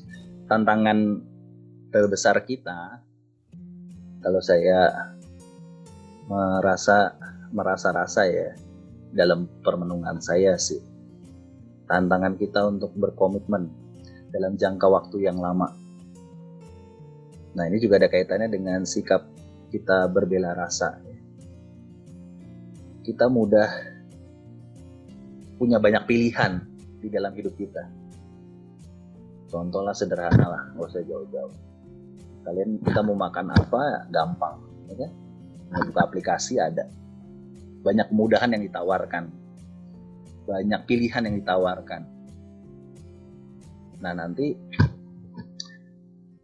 Tantangan 0.51 1.24
terbesar 1.88 2.43
kita 2.43 2.99
kalau 4.20 4.43
saya 4.43 4.91
merasa 6.28 7.15
merasa 7.53 7.91
rasa 7.91 8.26
ya 8.26 8.55
dalam 9.13 9.45
permenungan 9.61 10.17
saya 10.24 10.57
sih 10.57 10.82
tantangan 11.86 12.39
kita 12.39 12.65
untuk 12.65 12.95
berkomitmen 12.95 13.69
dalam 14.34 14.57
jangka 14.57 14.88
waktu 14.89 15.30
yang 15.30 15.38
lama. 15.38 15.69
Nah 17.53 17.63
ini 17.69 17.78
juga 17.78 18.01
ada 18.01 18.09
kaitannya 18.09 18.49
dengan 18.49 18.82
sikap 18.82 19.30
kita 19.69 20.09
berbela 20.09 20.57
rasa. 20.57 20.97
Kita 23.03 23.30
mudah 23.30 23.69
punya 25.59 25.78
banyak 25.78 26.09
pilihan 26.09 26.65
di 26.97 27.13
dalam 27.13 27.36
hidup 27.38 27.53
kita. 27.53 27.84
Contohnya 29.53 29.93
sederhana 29.93 30.45
lah, 30.49 30.63
nggak 30.74 30.88
usah 30.88 31.03
jauh-jauh. 31.05 31.55
Kalian 32.41 32.82
kita 32.82 33.05
mau 33.05 33.13
makan 33.13 33.53
apa, 33.53 34.09
gampang, 34.09 34.57
ya 34.89 35.05
kan? 35.05 35.11
Mau 35.74 35.82
buka 35.89 36.05
aplikasi 36.05 36.61
ada. 36.61 36.86
Banyak 37.84 38.13
kemudahan 38.13 38.53
yang 38.53 38.63
ditawarkan, 38.63 39.28
banyak 40.47 40.82
pilihan 40.88 41.26
yang 41.28 41.36
ditawarkan. 41.41 42.01
Nah 43.99 44.13
nanti, 44.15 44.55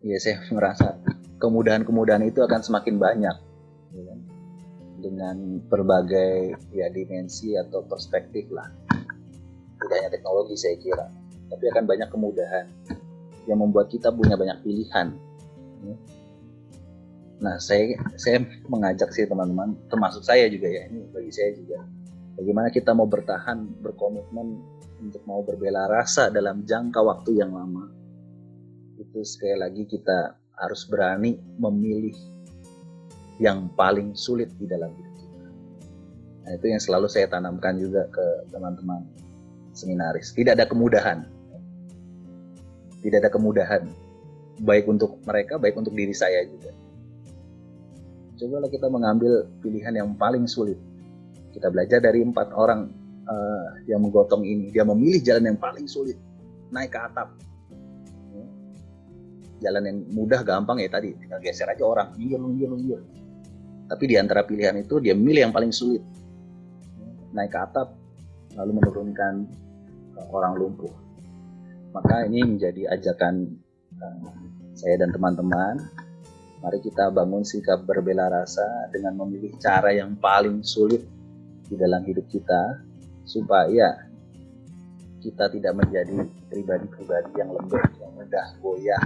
ya 0.04 0.18
saya 0.20 0.44
merasa 0.52 1.00
kemudahan-kemudahan 1.40 2.28
itu 2.28 2.44
akan 2.44 2.60
semakin 2.60 3.00
banyak, 3.00 3.38
ya 3.96 4.14
dengan 5.00 5.64
berbagai 5.72 6.60
ya 6.76 6.92
dimensi 6.92 7.56
atau 7.56 7.88
perspektif 7.88 8.52
lah. 8.52 8.68
Tidak 9.80 9.96
hanya 9.96 10.12
teknologi 10.12 10.60
saya 10.60 10.76
kira, 10.76 11.08
tapi 11.48 11.72
akan 11.72 11.88
banyak 11.88 12.10
kemudahan 12.12 12.68
yang 13.48 13.64
membuat 13.64 13.88
kita 13.88 14.12
punya 14.12 14.36
banyak 14.36 14.60
pilihan. 14.60 15.16
Nah, 17.40 17.56
saya 17.56 17.96
saya 18.20 18.44
mengajak 18.68 19.16
sih 19.16 19.24
teman-teman, 19.24 19.80
termasuk 19.88 20.28
saya 20.28 20.52
juga 20.52 20.68
ya, 20.68 20.92
ini 20.92 21.08
bagi 21.16 21.32
saya 21.32 21.56
juga. 21.56 21.80
Bagaimana 22.36 22.68
kita 22.72 22.92
mau 22.92 23.08
bertahan, 23.08 23.80
berkomitmen 23.80 24.60
untuk 25.00 25.24
mau 25.24 25.40
berbela 25.44 25.88
rasa 25.88 26.28
dalam 26.28 26.68
jangka 26.68 27.00
waktu 27.00 27.40
yang 27.40 27.56
lama. 27.56 27.88
Itu 29.00 29.24
sekali 29.24 29.56
lagi 29.56 29.88
kita 29.88 30.36
harus 30.60 30.84
berani 30.92 31.40
memilih 31.56 32.16
yang 33.40 33.72
paling 33.72 34.12
sulit 34.20 34.52
di 34.60 34.68
dalam 34.68 34.92
hidup 34.92 35.16
kita. 35.16 35.48
Nah, 36.44 36.52
itu 36.60 36.66
yang 36.76 36.82
selalu 36.84 37.08
saya 37.08 37.32
tanamkan 37.32 37.80
juga 37.80 38.04
ke 38.12 38.52
teman-teman 38.52 39.08
seminaris. 39.72 40.36
Tidak 40.36 40.60
ada 40.60 40.68
kemudahan. 40.68 41.24
Tidak 43.00 43.18
ada 43.24 43.32
kemudahan. 43.32 43.88
Baik 44.60 44.92
untuk 44.92 45.24
mereka, 45.24 45.56
baik 45.56 45.80
untuk 45.80 45.96
diri 45.96 46.12
saya 46.12 46.44
juga. 46.44 46.76
Cobalah 48.40 48.72
kita 48.72 48.88
mengambil 48.88 49.52
pilihan 49.60 49.92
yang 49.92 50.16
paling 50.16 50.48
sulit. 50.48 50.80
Kita 51.52 51.68
belajar 51.68 52.00
dari 52.00 52.24
empat 52.24 52.56
orang 52.56 52.88
eh, 53.28 53.68
yang 53.92 54.00
menggotong 54.00 54.48
ini. 54.48 54.72
Dia 54.72 54.88
memilih 54.88 55.20
jalan 55.20 55.52
yang 55.52 55.60
paling 55.60 55.84
sulit. 55.92 56.16
Naik 56.72 56.96
ke 56.96 57.00
atap. 57.04 57.36
Ya. 58.32 58.46
Jalan 59.68 59.84
yang 59.92 59.98
mudah, 60.16 60.40
gampang 60.48 60.80
ya 60.80 60.88
tadi. 60.88 61.20
Tinggal 61.20 61.44
geser 61.44 61.68
aja 61.68 61.84
orang. 61.84 62.16
Minggir, 62.16 62.40
minggir, 62.40 62.70
minggir. 62.72 63.00
Tapi 63.92 64.04
di 64.08 64.16
antara 64.16 64.48
pilihan 64.48 64.80
itu, 64.80 65.04
dia 65.04 65.12
memilih 65.12 65.52
yang 65.52 65.54
paling 65.54 65.76
sulit. 65.76 66.00
Naik 67.36 67.52
ke 67.52 67.60
atap, 67.60 67.92
lalu 68.56 68.80
menurunkan 68.80 69.52
ke 70.16 70.22
orang 70.32 70.56
lumpuh. 70.56 70.94
Maka 71.92 72.24
ini 72.24 72.56
menjadi 72.56 72.88
ajakan 72.96 73.52
eh, 74.00 74.32
saya 74.80 74.96
dan 74.96 75.12
teman-teman. 75.12 76.08
Mari 76.60 76.84
kita 76.84 77.08
bangun 77.08 77.48
sikap 77.48 77.88
berbela 77.88 78.28
rasa 78.28 78.92
dengan 78.92 79.16
memilih 79.24 79.56
cara 79.64 79.96
yang 79.96 80.20
paling 80.20 80.60
sulit 80.60 81.08
di 81.72 81.80
dalam 81.80 82.04
hidup 82.04 82.28
kita 82.28 82.84
supaya 83.24 84.10
kita 85.24 85.48
tidak 85.52 85.74
menjadi 85.76 86.28
pribadi-pribadi 86.52 87.32
yang 87.40 87.52
lembek, 87.56 87.88
yang 88.00 88.12
mudah 88.16 88.46
goyah, 88.60 89.04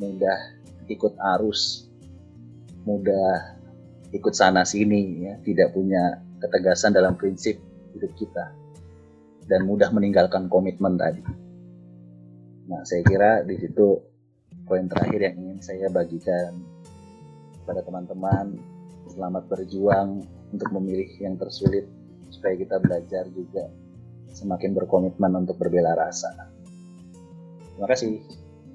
mudah 0.00 0.38
ikut 0.88 1.14
arus, 1.36 1.88
mudah 2.84 3.56
ikut 4.12 4.34
sana 4.36 4.64
sini, 4.64 5.24
ya, 5.24 5.34
tidak 5.44 5.72
punya 5.72 6.20
ketegasan 6.40 6.92
dalam 6.92 7.16
prinsip 7.16 7.60
hidup 7.96 8.12
kita, 8.16 8.52
dan 9.48 9.64
mudah 9.68 9.92
meninggalkan 9.92 10.48
komitmen 10.48 10.96
tadi. 10.96 11.24
Nah, 12.64 12.80
saya 12.88 13.04
kira 13.04 13.44
di 13.44 13.60
situ 13.60 14.00
poin 14.64 14.88
terakhir 14.88 15.32
yang 15.32 15.36
ingin 15.44 15.60
saya 15.60 15.92
bagikan 15.92 16.56
kepada 17.64 17.80
teman-teman. 17.80 18.60
Selamat 19.08 19.48
berjuang 19.48 20.20
untuk 20.52 20.68
memilih 20.76 21.08
yang 21.16 21.40
tersulit 21.40 21.88
supaya 22.28 22.60
kita 22.60 22.76
belajar 22.76 23.24
juga 23.32 23.72
semakin 24.36 24.76
berkomitmen 24.76 25.32
untuk 25.32 25.56
berbela 25.56 25.96
rasa. 25.96 26.52
Terima 27.72 27.88
kasih. 27.88 28.20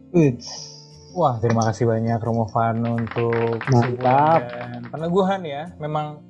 Uts. 0.09 0.49
Wah, 1.13 1.37
terima 1.41 1.65
kasih 1.69 1.89
banyak 1.89 2.17
Romo 2.21 2.49
Fano 2.49 2.97
untuk 2.97 3.61
Mantap. 3.69 4.41
dan 4.49 4.81
peneguhan 4.89 5.41
ya. 5.45 5.69
Memang 5.77 6.21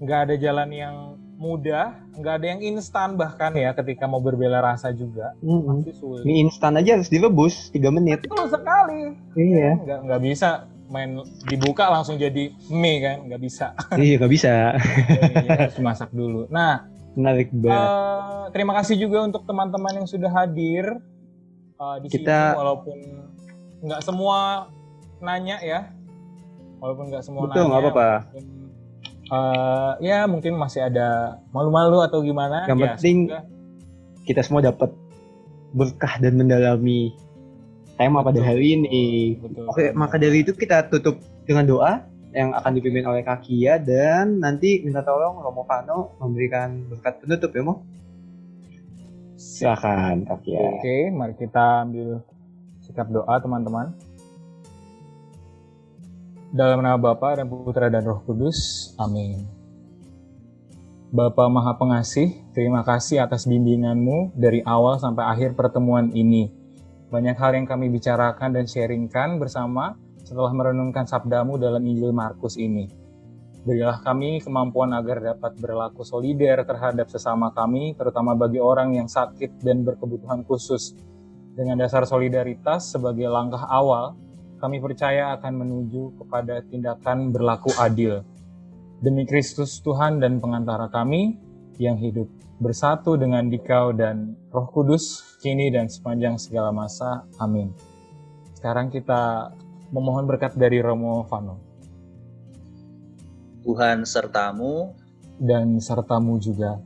nggak 0.00 0.20
ada 0.28 0.34
jalan 0.36 0.68
yang 0.72 0.96
mudah, 1.40 1.96
nggak 2.20 2.34
ada 2.36 2.46
yang 2.52 2.60
instan 2.60 3.16
bahkan 3.16 3.56
ya 3.56 3.72
ketika 3.72 4.04
mau 4.04 4.20
berbela 4.20 4.60
rasa 4.60 4.92
juga. 4.92 5.32
Pasti 5.40 5.92
sulit. 5.96 6.24
Mie 6.28 6.44
instan 6.44 6.76
aja 6.76 7.00
harus 7.00 7.08
direbus 7.08 7.72
3 7.72 7.88
menit. 7.88 8.28
Betul 8.28 8.52
sekali. 8.52 9.16
Iya. 9.36 9.80
Nggak 9.80 9.98
nggak 10.04 10.20
bisa 10.20 10.68
main 10.90 11.10
dibuka 11.46 11.86
langsung 11.86 12.14
jadi 12.14 12.50
mie 12.68 12.98
kan, 12.98 13.16
nggak 13.24 13.40
bisa. 13.40 13.72
iya 13.96 14.14
gak 14.16 14.28
bisa. 14.28 14.74
Jadi 15.08 15.48
harus 15.48 15.78
masak 15.78 16.10
dulu. 16.10 16.44
Nah, 16.48 16.84
Menarik 17.10 17.50
banget. 17.52 17.74
Eh, 17.86 18.44
terima 18.50 18.72
kasih 18.72 18.94
juga 18.96 19.22
untuk 19.24 19.42
teman-teman 19.42 19.92
yang 19.96 20.06
sudah 20.06 20.30
hadir 20.32 20.98
eh, 21.76 21.96
di 22.00 22.08
Kita- 22.08 22.54
sini 22.54 22.58
walaupun 22.58 22.98
nggak 23.80 24.00
semua 24.00 24.68
nanya 25.18 25.56
ya 25.58 25.90
walaupun 26.76 27.08
nggak 27.08 27.22
semua 27.22 27.46
Betul, 27.46 27.66
nggak 27.66 27.80
apa-apa. 27.82 28.08
eh, 29.26 29.92
ya 30.02 30.24
mungkin 30.24 30.54
masih 30.54 30.84
ada 30.84 31.08
malu-malu 31.48 31.98
atau 32.00 32.18
gimana 32.20 32.66
Yang 32.66 32.78
ya, 32.78 32.84
penting 32.90 33.16
semoga- 33.26 33.46
Kita 34.20 34.40
semua 34.40 34.60
dapat 34.60 34.90
berkah 35.72 36.14
dan 36.18 36.34
mendalami 36.36 37.10
tema 38.00 38.24
pada 38.24 38.40
Betul. 38.40 38.48
hari 38.48 38.66
ini. 38.80 39.06
betul, 39.36 39.68
Oke, 39.68 39.92
maka 39.92 40.16
dari 40.16 40.40
itu 40.40 40.56
kita 40.56 40.88
tutup 40.88 41.20
dengan 41.44 41.68
doa 41.68 41.92
yang 42.32 42.56
akan 42.56 42.72
dipimpin 42.80 43.04
oleh 43.04 43.20
Kakia 43.20 43.76
dan 43.76 44.40
nanti 44.40 44.80
minta 44.80 45.04
tolong 45.04 45.44
Romo 45.44 45.68
Fano 45.68 46.16
memberikan 46.16 46.88
berkat 46.88 47.20
penutup 47.20 47.52
ya, 47.52 47.60
Mo? 47.60 47.84
Silakan 49.36 50.24
Kakia. 50.24 50.80
Oke, 50.80 51.12
mari 51.12 51.36
kita 51.36 51.84
ambil 51.84 52.24
sikap 52.80 53.12
doa 53.12 53.36
teman-teman. 53.36 53.92
Dalam 56.50 56.80
nama 56.80 56.96
Bapa 56.96 57.36
dan 57.36 57.46
Putra 57.52 57.92
dan 57.92 58.02
Roh 58.08 58.24
Kudus. 58.24 58.90
Amin. 58.96 59.44
Bapa 61.10 61.50
Maha 61.50 61.74
Pengasih, 61.74 62.32
terima 62.54 62.86
kasih 62.86 63.18
atas 63.22 63.44
bimbinganmu 63.44 64.30
dari 64.38 64.62
awal 64.62 64.96
sampai 65.02 65.26
akhir 65.26 65.58
pertemuan 65.58 66.14
ini. 66.14 66.59
Banyak 67.10 67.36
hal 67.42 67.58
yang 67.58 67.66
kami 67.66 67.90
bicarakan 67.90 68.54
dan 68.54 68.70
sharingkan 68.70 69.42
bersama 69.42 69.98
setelah 70.22 70.54
merenungkan 70.54 71.10
sabdamu 71.10 71.58
dalam 71.58 71.82
Injil 71.82 72.14
Markus 72.14 72.54
ini. 72.54 72.86
Berilah 73.66 73.98
kami 73.98 74.38
kemampuan 74.38 74.94
agar 74.94 75.18
dapat 75.18 75.58
berlaku 75.58 76.06
solider 76.06 76.62
terhadap 76.62 77.10
sesama 77.10 77.50
kami, 77.50 77.98
terutama 77.98 78.38
bagi 78.38 78.62
orang 78.62 78.94
yang 78.94 79.10
sakit 79.10 79.58
dan 79.58 79.82
berkebutuhan 79.82 80.46
khusus. 80.46 80.94
Dengan 81.58 81.82
dasar 81.82 82.06
solidaritas 82.06 82.94
sebagai 82.94 83.26
langkah 83.26 83.66
awal, 83.66 84.14
kami 84.62 84.78
percaya 84.78 85.34
akan 85.34 85.66
menuju 85.66 86.14
kepada 86.14 86.62
tindakan 86.62 87.34
berlaku 87.34 87.74
adil. 87.74 88.22
Demi 89.02 89.26
Kristus 89.26 89.82
Tuhan 89.82 90.22
dan 90.22 90.38
pengantara 90.38 90.86
kami 90.86 91.36
yang 91.76 91.98
hidup 91.98 92.30
bersatu 92.60 93.16
dengan 93.16 93.48
Dikau 93.48 93.96
dan 93.96 94.36
Roh 94.52 94.68
Kudus, 94.68 95.34
kini 95.40 95.72
dan 95.72 95.88
sepanjang 95.88 96.36
segala 96.36 96.68
masa. 96.68 97.24
Amin. 97.40 97.72
Sekarang 98.52 98.92
kita 98.92 99.56
memohon 99.88 100.28
berkat 100.28 100.52
dari 100.60 100.78
Romo 100.84 101.24
Fano 101.24 101.70
Tuhan 103.64 104.04
sertamu, 104.08 104.92
dan 105.40 105.80
sertamu 105.80 106.36
juga. 106.40 106.80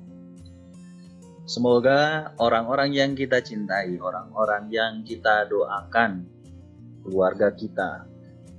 semoga 1.44 2.32
orang-orang 2.40 2.96
yang 2.96 3.12
kita 3.12 3.36
cintai, 3.44 4.00
orang-orang 4.00 4.72
yang 4.72 5.04
kita 5.04 5.44
doakan, 5.44 6.24
keluarga 7.04 7.52
kita, 7.52 8.08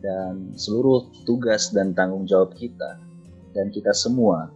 dan 0.06 0.54
seluruh 0.54 1.10
tugas 1.26 1.74
dan 1.74 1.98
tanggung 1.98 2.30
jawab 2.30 2.54
kita, 2.54 3.02
dan 3.58 3.74
kita 3.74 3.90
semua 3.90 4.54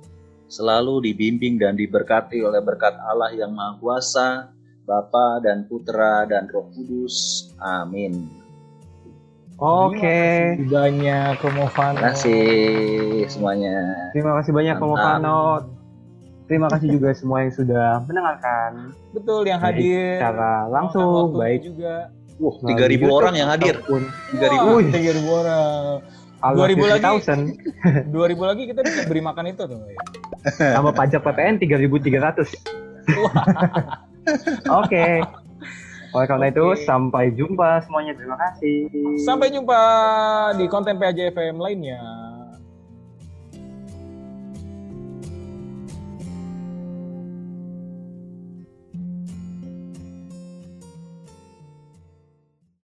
selalu 0.50 1.06
dibimbing 1.06 1.62
dan 1.62 1.78
diberkati 1.78 2.42
oleh 2.42 2.60
berkat 2.60 2.98
Allah 3.00 3.30
yang 3.32 3.54
Maha 3.54 3.78
Kuasa, 3.78 4.50
Bapa 4.84 5.40
dan 5.46 5.70
Putra 5.70 6.26
dan 6.26 6.50
Roh 6.50 6.68
Kudus. 6.74 7.48
Amin. 7.62 8.26
Oke. 9.60 10.58
Terima 10.58 10.58
kasih 10.58 10.68
banyak 10.72 11.34
Romo 11.44 11.66
Vano. 11.70 11.98
Terima 12.00 12.10
kasih 12.10 12.44
semuanya. 13.30 13.78
Terima 14.16 14.32
kasih 14.42 14.52
banyak 14.56 14.76
Romo 14.80 14.96
Mantap. 14.96 15.06
Vano. 15.06 15.42
Terima 16.50 16.68
kasih 16.74 16.88
juga 16.98 17.10
semua 17.14 17.46
yang 17.46 17.54
sudah 17.54 18.02
mendengarkan 18.10 18.98
Betul 19.14 19.46
yang 19.46 19.62
hadir. 19.62 20.18
secara 20.18 20.66
langsung, 20.66 21.38
baik 21.38 21.62
juga. 21.62 22.10
Wah, 22.42 22.56
melalui 22.66 22.82
3000 22.82 22.90
YouTube 22.90 23.20
orang 23.22 23.36
yang 23.38 23.50
hadir. 23.54 23.76
ataupun 23.78 24.02
3000. 24.34 24.58
Wah, 24.58 24.76
Wih. 24.80 24.88
3000 24.90 25.30
orang. 25.30 25.84
2000 26.40 26.80
2000 26.80 26.88
lagi. 26.88 27.04
lagi. 27.04 27.54
2000 28.16 28.50
lagi 28.50 28.64
kita 28.72 28.80
bisa 28.84 29.02
beri 29.08 29.22
makan 29.22 29.46
itu 29.52 29.64
tuh. 29.68 29.80
ya. 29.84 30.00
Sama 30.80 30.92
pajak 30.96 31.22
PPN 31.24 31.60
3.300. 31.60 32.48
Oke. 34.84 35.08
Oleh 36.10 36.26
karena 36.26 36.50
itu, 36.50 36.66
Oke. 36.74 36.82
sampai 36.90 37.30
jumpa 37.38 37.86
semuanya. 37.86 38.18
Terima 38.18 38.34
kasih. 38.34 38.90
Sampai 39.22 39.54
jumpa 39.54 39.78
di 40.58 40.66
konten 40.66 40.98
PAJ 40.98 41.38
FM 41.38 41.62
lainnya. 41.62 42.02